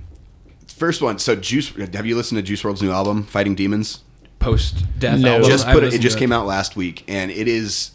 [0.76, 1.18] first one.
[1.18, 1.70] So Juice.
[1.94, 4.00] Have you listened to Juice WRLD's new album, Fighting Demons?
[4.38, 5.34] Post death No.
[5.36, 5.48] album.
[5.50, 5.94] just put it.
[5.94, 7.92] It just to came out last week, and it is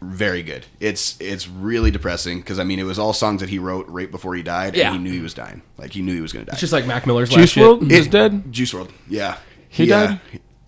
[0.00, 0.66] very good.
[0.78, 4.10] It's it's really depressing because I mean it was all songs that he wrote right
[4.10, 4.88] before he died, Yeah.
[4.92, 5.62] and he knew he was dying.
[5.78, 6.52] Like he knew he was gonna die.
[6.52, 7.62] It's just like Mac Miller's last Juice shit.
[7.62, 8.52] World It- is dead.
[8.52, 9.36] Juice WRLD, yeah.
[9.68, 10.06] He Yeah.
[10.06, 10.20] died.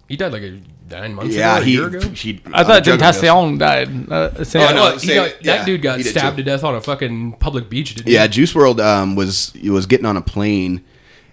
[0.08, 0.60] He died like a
[0.90, 1.72] nine months Yeah, ago, a he.
[1.72, 2.08] year ago.
[2.08, 3.20] he I thought drug overdose.
[3.20, 4.10] Tentacion died.
[4.10, 4.80] Uh, saying- Oh, no.
[4.82, 6.42] Well, he say- got- yeah, that dude got stabbed too.
[6.42, 8.28] to death on a fucking public beach, didn't Yeah, he?
[8.30, 10.80] Juice WRLD um, was he was getting on a plane,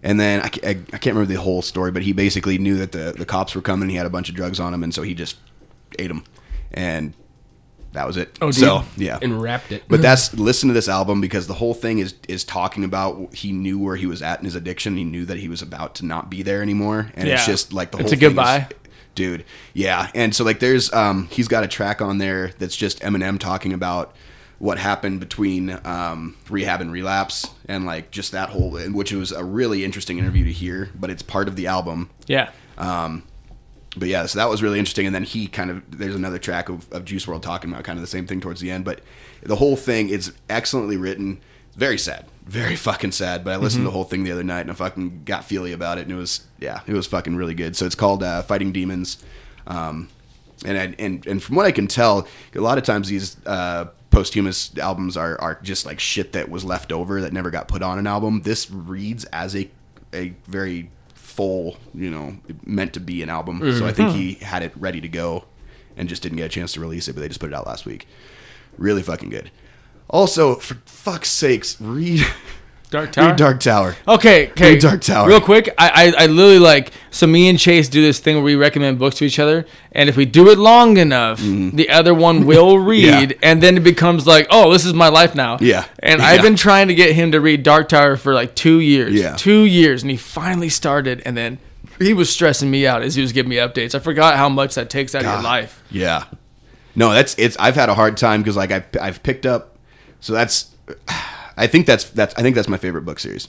[0.05, 2.93] and then I, I, I can't remember the whole story, but he basically knew that
[2.93, 3.89] the, the cops were coming.
[3.89, 5.35] He had a bunch of drugs on him, and so he just
[5.99, 6.23] ate them,
[6.71, 7.13] and
[7.93, 8.37] that was it.
[8.41, 9.05] Oh, so dude.
[9.07, 9.19] yeah.
[9.21, 9.83] And wrapped it.
[9.87, 13.51] But that's listen to this album because the whole thing is is talking about he
[13.51, 14.95] knew where he was at in his addiction.
[14.97, 17.91] He knew that he was about to not be there anymore, and it's just like
[17.91, 18.67] the It's whole a thing is- goodbye.
[19.15, 19.45] dude.
[19.73, 23.39] Yeah, and so like there's um he's got a track on there that's just Eminem
[23.39, 24.13] talking about
[24.57, 29.43] what happened between um, rehab and relapse and like just that whole which was a
[29.43, 32.51] really interesting interview to hear but it's part of the album yeah.
[33.97, 35.05] but yeah, so that was really interesting.
[35.05, 37.97] And then he kind of there's another track of, of Juice WRLD talking about kind
[37.97, 38.85] of the same thing towards the end.
[38.85, 39.01] But
[39.41, 41.41] the whole thing is excellently written.
[41.75, 43.43] Very sad, very fucking sad.
[43.43, 45.71] But I listened to the whole thing the other night and I fucking got feely
[45.71, 47.75] about it, and it was yeah, it was fucking really good.
[47.75, 49.23] So it's called uh, Fighting Demons.
[49.67, 50.09] Um,
[50.65, 53.85] and I, and and from what I can tell, a lot of times these uh,
[54.15, 57.81] posthumous albums are are just like shit that was left over that never got put
[57.81, 58.41] on an album.
[58.43, 59.69] This reads as a
[60.13, 63.59] a very full, you know, meant to be an album.
[63.77, 64.17] So I think mm-hmm.
[64.17, 65.43] he had it ready to go
[65.97, 67.67] and just didn't get a chance to release it, but they just put it out
[67.67, 68.07] last week.
[68.77, 69.51] Really fucking good.
[70.09, 72.25] Also, for fuck's sakes, read
[72.95, 73.27] Dark Tower.
[73.27, 73.95] read Dark Tower.
[74.07, 74.71] Okay, okay.
[74.73, 75.27] Read Dark Tower.
[75.27, 78.43] Real quick, I, I I literally like so me and Chase do this thing where
[78.43, 81.75] we recommend books to each other, and if we do it long enough, mm-hmm.
[81.75, 83.31] the other one will read.
[83.31, 83.37] Yeah.
[83.43, 85.57] and then it becomes like, oh, this is my life now.
[85.59, 85.85] Yeah.
[85.99, 86.27] And Yeah.
[86.27, 89.13] I've been trying to get him to read Dark Tower for like two years.
[89.13, 89.35] Yeah.
[89.35, 91.59] Two years, and he finally started, and then
[91.99, 93.95] he was stressing me out as he was giving me updates.
[93.95, 95.83] I forgot how much that takes out of your life.
[95.91, 96.25] Yeah.
[96.95, 97.57] No, that's it's.
[97.57, 99.77] I've had a hard time because like I I've picked up.
[100.21, 100.71] So that's.
[101.57, 102.33] I think that's that's.
[102.35, 103.47] I think that's my favorite book series.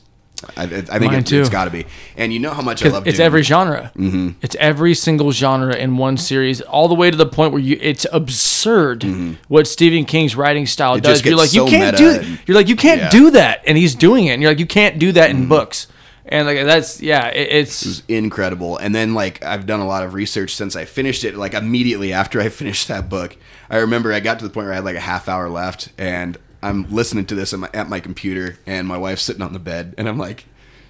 [0.55, 1.87] I, I think Mine it, it's got to be.
[2.15, 3.07] And you know how much I love.
[3.09, 3.25] it's Dune.
[3.25, 3.91] every genre.
[3.97, 4.33] Mm-hmm.
[4.43, 7.79] It's every single genre in one series, all the way to the point where you.
[7.81, 9.03] It's absurd
[9.49, 10.99] what Stephen King's writing style Mm-hmm.
[10.99, 11.25] It does.
[11.25, 12.11] You're like gets you can't do.
[12.11, 13.11] and- You're like you can't Yeah.
[13.11, 14.33] do that, and he's doing it.
[14.33, 15.43] And you're like you can't do that Mm-hmm.
[15.45, 15.87] in books.
[16.29, 18.77] And like that's yeah, it, it's incredible.
[18.77, 21.37] And then like I've done a lot of research since I finished it.
[21.37, 23.37] Like immediately after I finished that book,
[23.71, 25.91] I remember I got to the point where I had like a half hour left,
[25.97, 29.53] and I'm listening to this at my, at my computer, and my wife's sitting on
[29.53, 30.47] the bed, and I'm like.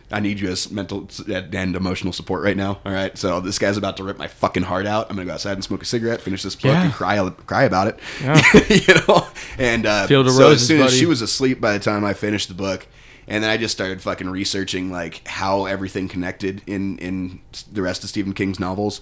[0.09, 2.79] I need you as mental and emotional support right now.
[2.85, 5.11] All right, so this guy's about to rip my fucking heart out.
[5.11, 6.85] I'm gonna go outside and smoke a cigarette, finish this book, Yeah.
[6.85, 7.99] and cry cry about it.
[8.23, 8.41] Yeah.
[8.69, 9.27] you know,
[9.59, 12.47] and uh, so Roses, as soon as she was asleep by the time I finished
[12.47, 12.87] the book,
[13.27, 17.41] and then I just started fucking researching like how everything connected in in
[17.73, 19.01] the rest of Stephen King's novels.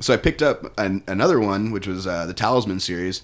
[0.00, 3.20] So I picked up an, another one, which was uh, the Talisman series,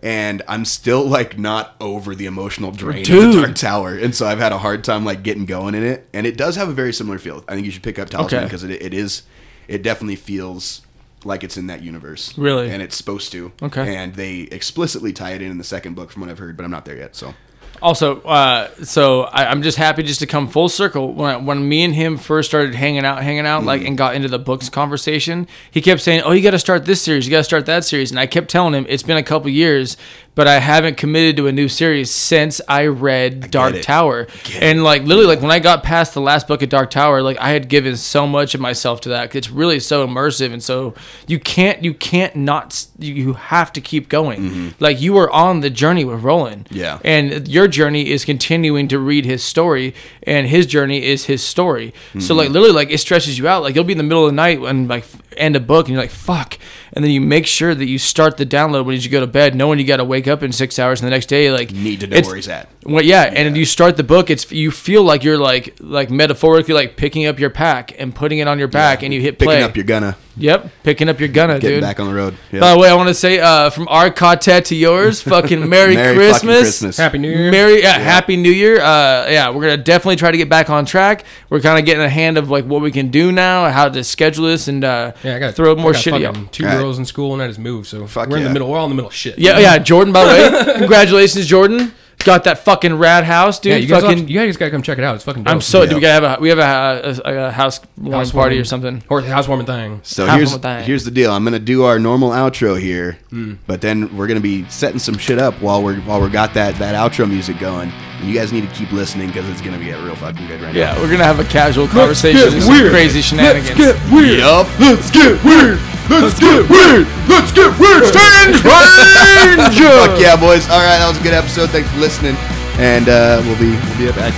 [0.00, 4.26] and I'm still like not over the emotional drain of the Dark Tower, and so
[4.26, 6.08] I've had a hard time like getting going in it.
[6.12, 7.44] And it does have a very similar feel.
[7.48, 8.46] I think you should pick up Talisman Okay.
[8.46, 9.22] because it, it is
[9.68, 10.82] it definitely feels
[11.24, 12.70] like it's in that universe, Really?
[12.70, 13.50] and it's supposed to.
[13.60, 13.96] Okay.
[13.96, 16.64] and they explicitly tie it in in the second book, from what I've heard, but
[16.64, 17.16] I'm not there yet.
[17.16, 17.34] So
[17.82, 21.12] Also, uh, so I, I'm just happy just to come full circle.
[21.12, 23.86] When I, when me and him first started hanging out, hanging out, like, Mm-hmm.
[23.88, 27.02] and got into the books conversation, he kept saying, "Oh, you got to start this
[27.02, 27.26] series.
[27.26, 29.50] You got to start that series." And I kept telling him it's been a couple
[29.50, 29.96] years,
[30.36, 33.82] but I haven't committed to a new series since I read Dark it.
[33.82, 34.28] Tower.
[34.60, 37.38] And like literally, like when I got past the last book of Dark Tower, like
[37.40, 39.34] I had given so much of myself to that.
[39.34, 40.94] It's really so immersive, and so
[41.26, 44.74] you can't, you can't not, you, have to keep going.
[44.78, 46.66] Like you are on the journey with Roland.
[46.66, 46.76] Mm-hmm.
[46.76, 46.98] Yeah.
[47.02, 51.92] And your journey is continuing to read his story, and his journey is his story.
[52.12, 52.36] So Mm-hmm.
[52.36, 53.62] like literally, like it stresses you out.
[53.62, 55.04] Like you'll be in the middle of the night and like
[55.38, 56.58] end a book, and you're like fuck,
[56.92, 59.54] and then you make sure that you start the download when you go to bed,
[59.54, 62.00] knowing you got to wake up in six hours, and the next day like need
[62.00, 62.68] to know where he's at.
[62.84, 64.30] well, yeah, and you start the book.
[64.30, 68.38] It's you feel like you're like like metaphorically like picking up your pack and putting
[68.38, 69.56] it on your back, and you hit play.
[69.56, 71.80] Picking up your gunna, yep, picking up your gunna, getting dude.
[71.82, 72.36] back on the road.
[72.52, 72.60] Yeah.
[72.60, 75.94] By the way, I want to say uh, from our quartet to yours, fucking Merry,
[75.94, 76.60] Merry fucking Christmas.
[76.60, 76.96] Christmas.
[76.96, 77.50] Happy New Year.
[77.50, 78.80] Merry, yeah, Happy New Year.
[78.80, 81.24] Uh, yeah, we're gonna definitely try to get back on track.
[81.50, 84.02] We're kind of getting a hand of like what we can do now, how to
[84.04, 86.52] schedule this, and uh, Yeah, I got throw more I got shitty fucking out.
[86.52, 86.78] Two Alright.
[86.80, 88.48] girls in school and I just moved, so Fuck we're in yeah.
[88.48, 88.70] the middle.
[88.70, 89.38] We're all in the middle of shit.
[89.38, 90.12] Yeah, yeah, Jordan.
[90.12, 90.30] By the
[90.64, 91.92] way, congratulations, Jordan.
[92.24, 93.72] Got that fucking rad house, dude.
[93.72, 93.76] yeah.
[93.78, 95.14] You guys, fucking, all- you guys gotta come check it out.
[95.16, 95.44] It's fucking.
[95.44, 95.52] Dope.
[95.54, 95.82] I'm so.
[95.82, 95.88] Yeah.
[95.90, 98.64] Do we gotta have a we have a, a, a house warming House party or
[98.64, 99.02] something?
[99.08, 100.00] or housewarming thing.
[100.02, 100.84] So Half here's of that.
[100.86, 101.30] here's the deal.
[101.30, 103.54] I'm gonna do our normal outro here, Hmm.
[103.66, 106.74] but then we're gonna be setting some shit up while we're while we're got that
[106.76, 107.92] that outro music going.
[108.18, 110.74] And you guys need to keep listening because it's gonna get real fucking good right
[110.74, 110.94] Yeah, now.
[110.96, 112.90] Yeah, we're gonna have a casual conversation get and some weird.
[112.92, 113.78] crazy shenanigans.
[113.78, 114.38] Let's get weird.
[114.40, 114.66] Yup.
[114.80, 115.78] Let's get weird.
[116.08, 117.04] Let's get weird.
[117.28, 118.06] Let's get weird.
[118.08, 119.90] Strange Ranger.
[120.00, 120.64] Fuck yeah, boys.
[120.70, 121.68] All right, that was a good episode.
[121.70, 122.36] Thanks for listening,
[122.78, 124.32] and uh, we'll be we'll be back.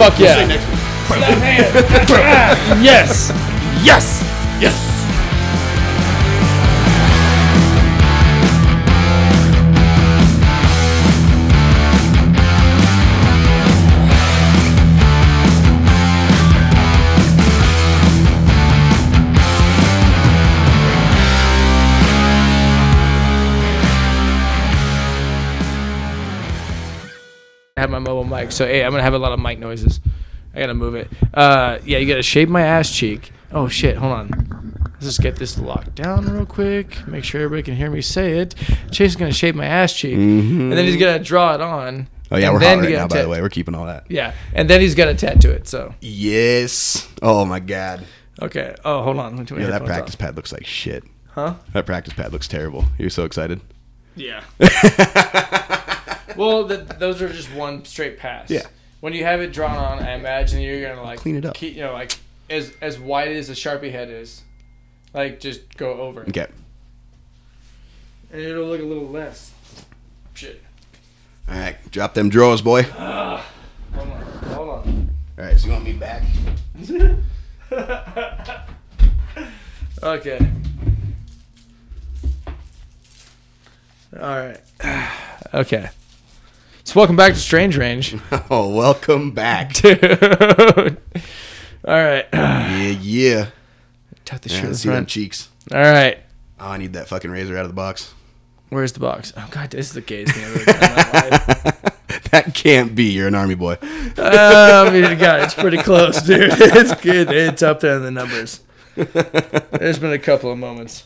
[0.00, 0.34] Fuck We'll yeah.
[0.36, 0.80] see you next week.
[2.82, 3.30] yes.
[3.84, 4.22] Yes.
[4.60, 4.89] Yes.
[27.80, 28.52] Have my mobile mic.
[28.52, 30.00] So hey, I'm gonna have a lot of mic noises.
[30.54, 31.08] I gotta move it.
[31.34, 33.32] Uh, yeah, you gotta shave my ass cheek.
[33.52, 34.74] Oh shit, hold on.
[34.94, 37.06] Let's just get this locked down real quick.
[37.08, 38.54] Make sure everybody can hear me say it.
[38.90, 42.08] Chase is gonna shave my ass cheek, and then he's gonna draw it on.
[42.32, 43.08] Oh yeah, and we're hot right now.
[43.08, 44.04] By the way, we're keeping all that.
[44.08, 45.66] Yeah, and then he's gonna tattoo it.
[45.66, 47.08] So Yes.
[47.22, 48.04] Oh my god.
[48.42, 48.74] okay.
[48.84, 49.32] Oh, hold on.
[49.32, 50.18] Let me turn my Yeah, that practice off.
[50.20, 51.02] pad looks like shit.
[51.30, 51.54] Huh?
[51.72, 52.84] That practice pad looks terrible.
[52.98, 53.60] You're so excited.
[54.16, 54.42] Yeah.
[56.36, 58.50] well, th- those are just one straight pass.
[58.50, 58.66] Yeah.
[59.00, 61.54] When you have it drawn on, I imagine you're gonna like Clean it up.
[61.54, 62.12] Keep, you know, like
[62.48, 64.42] as as wide as a sharpie head is,
[65.14, 66.28] like just go over, it.
[66.28, 66.46] Okay.
[68.32, 69.52] and it'll look a little less.
[70.34, 70.62] Shit.
[71.48, 71.76] All right.
[71.90, 72.86] Drop them drawers, boy.
[72.96, 73.44] Ah,
[73.94, 74.22] Hold on.
[74.54, 75.10] Hold on.
[75.38, 75.58] All right.
[75.58, 76.22] So you want me back?
[80.02, 80.38] Okay.
[84.18, 84.60] All right.
[85.52, 85.88] Okay.
[86.90, 88.16] So welcome back to Strange Range,
[88.50, 89.74] Oh, welcome back.
[89.74, 90.02] dude.
[91.84, 92.26] All right.
[92.32, 93.46] yeah, yeah.
[94.24, 95.08] Tuck the shirt in see them front.
[95.08, 95.50] cheeks.
[95.72, 96.18] All right.
[96.58, 98.12] Oh, I need that fucking razor out of the box.
[98.70, 99.32] Where's the box?
[99.36, 101.20] Oh god, this is the gayest thing I've ever done in my
[102.10, 102.30] life.
[102.32, 103.04] that can't be.
[103.04, 103.78] You're an army boy.
[104.18, 106.50] Oh, I mean, God, it's pretty close, dude.
[106.54, 107.30] It's good.
[107.30, 108.62] It's up there in the numbers.
[108.96, 111.04] There's been a couple of moments.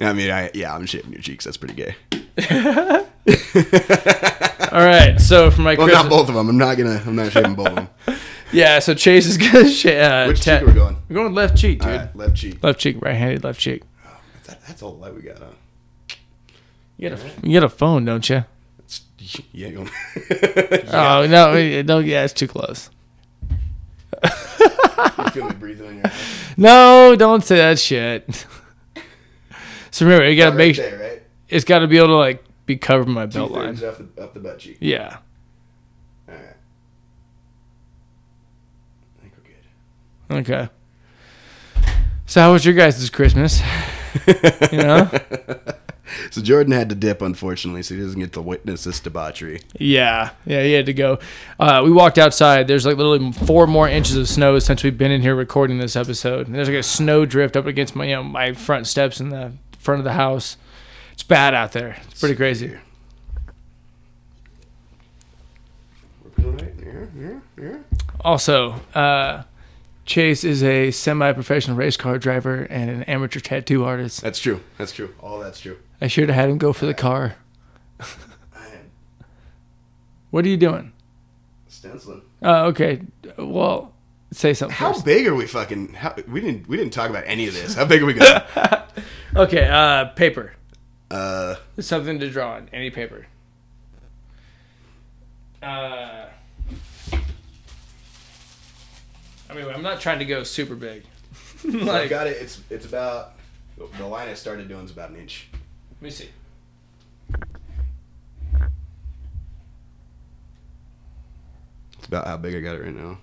[0.00, 1.44] I mean, I yeah, I'm shaving your cheeks.
[1.44, 1.94] That's pretty gay.
[4.72, 6.48] All right, so for my Well, Christmas, not both of them.
[6.48, 7.02] I'm not gonna.
[7.06, 7.88] I'm not shaving both of them.
[8.52, 8.78] yeah.
[8.78, 10.96] So Chase is gonna sh- uh, Which cheek are we going?
[11.08, 11.88] We're going left cheek, dude.
[11.90, 12.62] All right, left cheek.
[12.62, 13.82] Left cheek, right-handed, left cheek.
[14.04, 14.10] Oh,
[14.44, 15.38] That, that's all the light we got.
[15.38, 15.46] Huh?
[16.98, 18.44] You got a you got a phone, don't you?
[19.52, 19.68] Yeah.
[19.68, 19.86] You
[20.92, 22.90] Oh no, no, yeah, it's too close.
[25.32, 26.04] feel me breathing on your.
[26.56, 28.46] No, don't say that shit.
[29.90, 31.22] So remember, you gotta Right make there, right?
[31.48, 33.74] It's got to be able to like be covered by my belt line.
[33.84, 34.76] up the, up the butt cheek.
[34.80, 35.18] Yeah.
[36.28, 36.56] All right.
[39.18, 39.32] I think
[40.28, 40.50] we're good.
[40.50, 40.68] Okay.
[42.26, 43.60] So how was your guys' Christmas?
[44.72, 45.10] You know?
[46.30, 49.60] So Jordan had to dip, unfortunately, so he doesn't get to witness this debauchery.
[49.78, 50.30] yeah.
[50.46, 51.18] Yeah, he had to go.
[51.60, 52.66] Uh, we walked outside.
[52.68, 55.96] There's like literally four more inches of snow since we've been in here recording this
[55.96, 56.46] episode.
[56.46, 59.28] And there's like a snow drift up against my you know my front steps in
[59.28, 60.56] the front of the house.
[61.16, 61.96] It's bad out there.
[62.10, 62.76] It's pretty crazy.
[66.22, 66.74] Working all right?
[66.84, 67.76] Yeah, yeah, yeah.
[68.20, 69.44] Also, uh,
[70.04, 74.20] Chase is a semi-professional race car driver and an amateur tattoo artist.
[74.20, 74.60] That's true.
[74.76, 75.14] That's true.
[75.20, 75.78] All that's true.
[76.02, 77.36] I should have had him go for the car.
[80.30, 80.92] What are you doing?
[81.68, 82.20] stenciling.
[82.42, 83.00] Oh, okay.
[83.38, 83.94] Well,
[84.32, 85.04] say something How first.
[85.06, 85.94] big are we fucking?
[85.94, 86.68] How, we didn't.
[86.68, 87.74] We didn't talk about any of this.
[87.74, 88.42] How big are we going?
[89.36, 90.52] Okay, uh, paper.
[91.10, 92.68] Uh, Something to draw on.
[92.72, 93.26] Any paper.
[95.62, 96.26] Uh,
[99.48, 101.04] I mean, I'm not trying to go super big.
[101.64, 102.36] I've got it.
[102.40, 103.32] It's it's about
[103.76, 105.48] the line I started doing is about an inch.
[105.52, 106.28] let me see.
[111.98, 113.18] It's about how big I got it right now.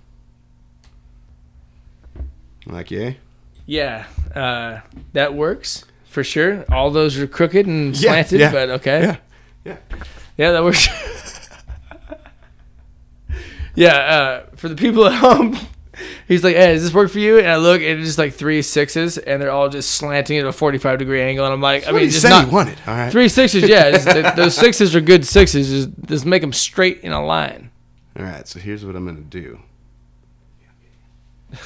[2.65, 3.13] Like yeah.
[3.65, 4.05] Yeah,
[4.35, 4.81] uh,
[5.13, 6.65] that works for sure.
[6.71, 9.01] All those are crooked and Yeah, slanted, yeah, but okay.
[9.01, 9.17] Yeah.
[9.65, 9.77] Yeah.
[10.37, 10.87] Yeah, that works.
[13.75, 15.57] yeah, uh, for the people at home,
[16.27, 18.33] he's like, "Hey, does this work for you?" And I look, and it's just like
[18.33, 21.45] three sixes, and they're all just slanting at a forty-five degree angle.
[21.45, 22.77] And I'm like, I mean, just not wanted.
[22.87, 23.11] All right.
[23.11, 23.67] three sixes.
[23.67, 25.69] Yeah, just, th- those sixes are good sixes.
[25.69, 27.71] Just, just make them straight in a line.
[28.17, 28.47] All right.
[28.47, 29.59] So here's what I'm gonna do.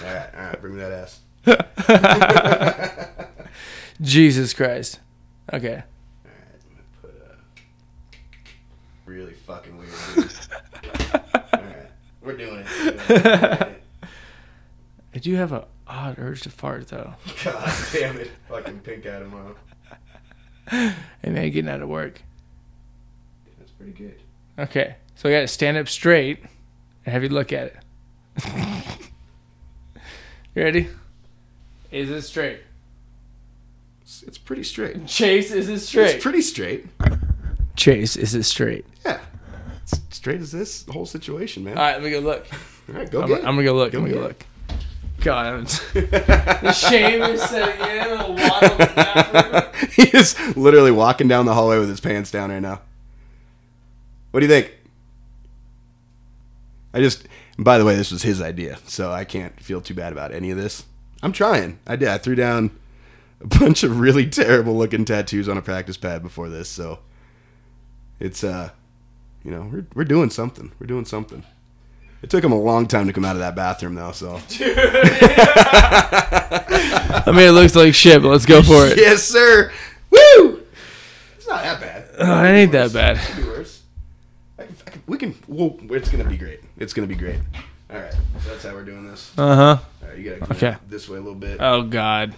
[0.04, 0.30] All right.
[0.36, 0.62] All right.
[0.62, 1.20] Bring me that ass.
[4.02, 5.00] Jesus Christ.
[5.52, 5.70] Okay.
[5.70, 6.62] All right.
[6.64, 9.92] I'm gonna put a really fucking weird.
[10.16, 10.32] Dude.
[11.54, 11.90] All right.
[12.22, 12.68] We're doing it.
[12.84, 13.10] We're doing it.
[13.10, 13.82] We're doing it.
[15.16, 17.16] I do have a odd urge to fart though.
[17.44, 18.32] God damn it.
[18.50, 19.56] Fucking pink eye tomorrow.
[20.70, 20.94] Hey
[21.30, 22.22] man, getting out of work.
[23.58, 24.22] That's pretty good.
[24.60, 26.40] Okay, so I got to stand up straight
[27.06, 27.78] and have you look at it.
[30.56, 30.90] you ready?
[31.92, 32.60] Is it straight?
[34.08, 35.06] It's, it's pretty straight.
[35.06, 36.16] Chase, is it straight?
[36.16, 36.86] It's pretty straight.
[37.76, 38.86] Chase, is it straight?
[39.06, 39.20] Yeah.
[39.84, 41.78] It's straight as this whole situation, man.
[41.78, 42.48] All right, let me go look.
[42.88, 43.92] All right, go I'm, get I'm gonna go look.
[43.92, 44.46] Go I'm gonna go look.
[45.20, 48.18] God, I'm the shame is setting in.
[48.18, 49.90] A lot of bathroom.
[49.92, 52.80] he is literally walking down the hallway with his pants down right now.
[54.32, 54.72] What do you think?
[56.94, 57.28] I just,
[57.60, 60.50] by the way, this was his idea, so I can't feel too bad about any
[60.50, 60.86] of this.
[61.22, 61.80] I'm trying.
[61.86, 62.08] I did.
[62.08, 62.72] I threw down
[63.42, 67.00] a bunch of really terrible looking tattoos on a practice pad before this, so
[68.20, 68.70] it's uh,
[69.44, 70.72] you know, we're we're doing something.
[70.80, 71.44] We're doing something.
[72.24, 74.40] It took him a long time to come out of that bathroom though, so
[77.20, 78.98] I mean, it looks like shit, but let's go for it.
[78.98, 79.72] yes, sir.
[80.10, 80.64] Woo!
[81.36, 82.06] It's not that bad.
[82.20, 83.18] Oh, it ain't that bad.
[83.20, 83.82] Could be worse.
[84.58, 85.34] I, can- I can, we can.
[85.48, 86.62] Whoa, it's gonna be great.
[86.78, 87.40] It's gonna be great.
[87.92, 89.32] All right, so that's how we're doing this.
[89.38, 89.78] Uh huh.
[90.02, 90.76] All right, you gotta come Okay.
[90.90, 91.58] this way a little bit.
[91.62, 92.34] Oh God.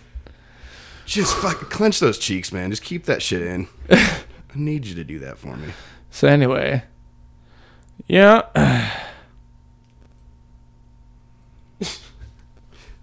[1.09, 2.69] Just fucking clench those cheeks, man.
[2.69, 3.67] Just keep that shit in.
[3.89, 4.21] I
[4.53, 5.73] need you to do that for me.
[6.11, 6.83] So anyway,
[8.05, 8.43] yeah.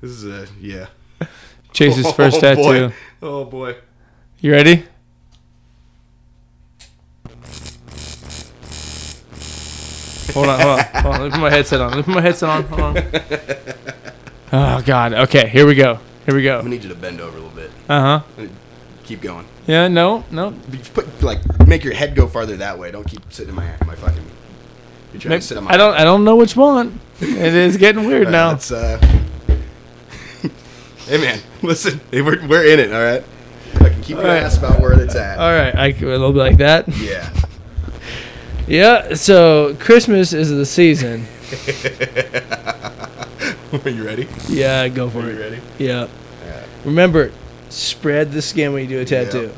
[0.01, 0.87] This is a yeah.
[1.73, 2.63] Chase's first oh, tattoo.
[2.63, 2.95] Boy.
[3.23, 3.77] Oh boy.
[4.39, 4.85] You ready?
[10.33, 11.21] Hold on, hold on, hold on.
[11.21, 11.91] Let me put my headset on.
[11.91, 12.63] Let me put my headset on.
[12.65, 13.03] Hold on.
[14.53, 15.13] Oh God.
[15.13, 15.99] Okay, here we go.
[16.25, 16.59] Here we go.
[16.59, 17.56] gonna need you to bend over a little bit.
[17.89, 18.47] Uh huh.
[19.05, 19.47] Keep going.
[19.67, 19.89] Yeah.
[19.89, 20.25] No.
[20.31, 20.55] No.
[20.95, 22.91] Put like make your head go farther that way.
[22.91, 24.23] Don't keep sitting in my my fucking.
[25.13, 25.71] You're trying Maybe- to sit on my.
[25.73, 25.95] I don't.
[25.95, 26.99] I don't know which one.
[27.21, 28.49] It is getting weird now.
[28.49, 28.99] let's, uh,
[31.07, 32.93] hey man, listen, we're we're in it.
[32.93, 33.25] All right.
[33.77, 34.43] I can keep your right.
[34.43, 35.39] ass about where it's at.
[35.39, 35.75] All right.
[35.75, 36.89] I it'll be like that.
[36.89, 37.31] Yeah.
[38.69, 39.15] Yeah.
[39.15, 41.25] So Christmas is the season.
[43.85, 44.27] Are you ready?
[44.49, 44.89] Yeah.
[44.89, 45.25] Go for it.
[45.27, 45.41] Are you it.
[45.41, 45.61] ready?
[45.79, 46.09] Yeah.
[46.85, 47.31] Remember,
[47.77, 49.53] spread the skin when you do a tattoo.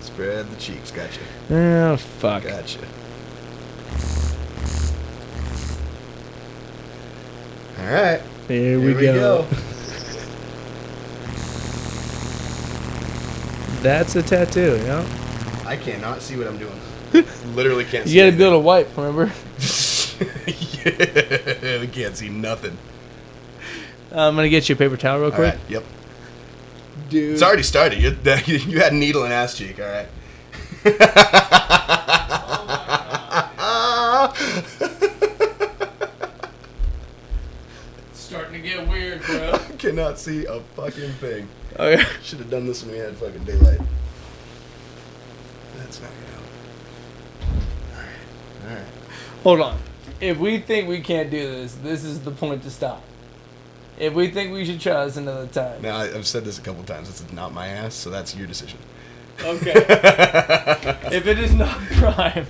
[0.00, 0.92] Spread the cheeks.
[0.92, 1.20] Gotcha.
[1.50, 2.44] Oh fuck.
[2.44, 2.78] Gotcha.
[7.80, 8.22] All right.
[8.48, 9.42] Here, Here we, go.
[13.82, 15.04] That's a tattoo, yeah.
[15.66, 16.80] I cannot see what I'm doing.
[17.54, 18.06] Literally can't.
[18.08, 19.24] See You gotta build a wipe, remember?
[20.86, 22.78] yeah, we can't see nothing.
[24.12, 25.54] Uh, I'm gonna get you a paper towel real All quick.
[25.54, 25.60] right.
[25.68, 25.84] Yep.
[27.08, 27.34] Dude.
[27.34, 28.00] It's already started.
[28.00, 28.10] You,
[28.46, 29.80] you had needle and ass cheek.
[29.80, 30.08] All right.
[38.12, 39.52] starting to get weird, bro.
[39.54, 41.48] I cannot see a fucking thing.
[41.78, 42.04] okay.
[42.22, 43.80] Should have done this when we had fucking daylight.
[45.78, 46.44] That's not gonna help.
[47.92, 48.70] All right.
[48.70, 48.88] All right.
[49.42, 49.78] Hold on.
[50.20, 53.02] If we think we can't do this, this is the point to stop.
[53.98, 55.82] If we think we should try this another time.
[55.82, 57.08] Now I- I've said this a couple times.
[57.08, 58.78] This is not my ass, so that's your decision.
[59.40, 59.72] Okay.
[61.12, 62.46] if it is not prime,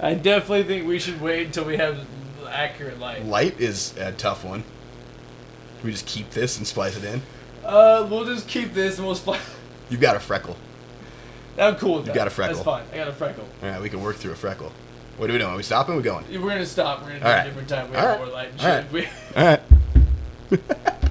[0.00, 2.06] I definitely think we should wait until we have
[2.48, 3.24] accurate light.
[3.24, 4.64] Light is a tough one.
[5.82, 7.22] We just keep this and splice it in.
[7.64, 9.40] Uh, we'll just keep this and we'll splice.
[9.90, 10.56] You've got a freckle.
[11.58, 12.14] I'm cool with that.
[12.14, 12.56] got a freckle.
[12.56, 12.84] That's fine.
[12.92, 13.44] I got a freckle.
[13.62, 14.72] All right, we can work through a freckle.
[15.16, 15.50] What are we doing?
[15.52, 15.94] Are we stopping?
[15.96, 16.24] We're going.
[16.30, 17.02] We're gonna stop.
[17.02, 17.44] We're gonna do All a right.
[17.44, 17.90] different time.
[17.90, 18.24] We All have right.
[18.26, 18.48] more light.
[18.52, 18.92] and All shit.
[18.92, 19.60] We- All right.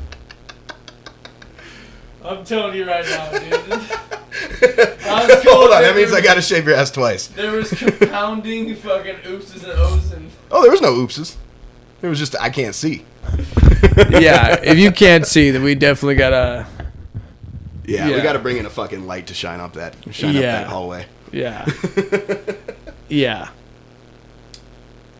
[2.24, 3.42] I'm telling you right now, dude.
[5.02, 5.96] Hold cool, on, that dude.
[5.98, 7.28] means I got to shave your ass twice.
[7.28, 10.30] there was compounding fucking oopses and ohs and.
[10.52, 11.36] Oh, there was no oopses.
[12.02, 13.06] It was just I can't see.
[14.10, 16.68] yeah, if you can't see, then we definitely gotta.
[17.86, 18.24] Yeah, we Yeah.
[18.24, 20.40] got to bring in a fucking light to shine up that shine Yeah.
[20.40, 21.06] up that hallway.
[21.32, 21.66] Yeah.
[23.10, 23.50] yeah.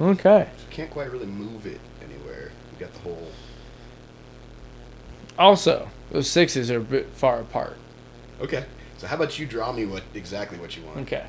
[0.02, 0.40] Okay.
[0.40, 2.52] You Can't quite really move it anywhere.
[2.74, 3.28] You got the whole.
[5.38, 7.78] Also, those sixes are a bit far apart.
[8.42, 8.66] Okay.
[8.98, 11.00] So how about you draw me what exactly what you want?
[11.00, 11.26] Okay.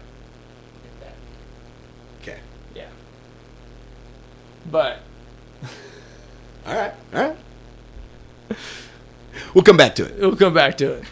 [2.22, 2.38] Okay.
[2.74, 2.88] Yeah.
[4.70, 5.00] But
[6.66, 6.92] All right.
[7.14, 8.56] All right.
[9.54, 10.18] We'll come back to it.
[10.18, 11.04] we'll come back to it.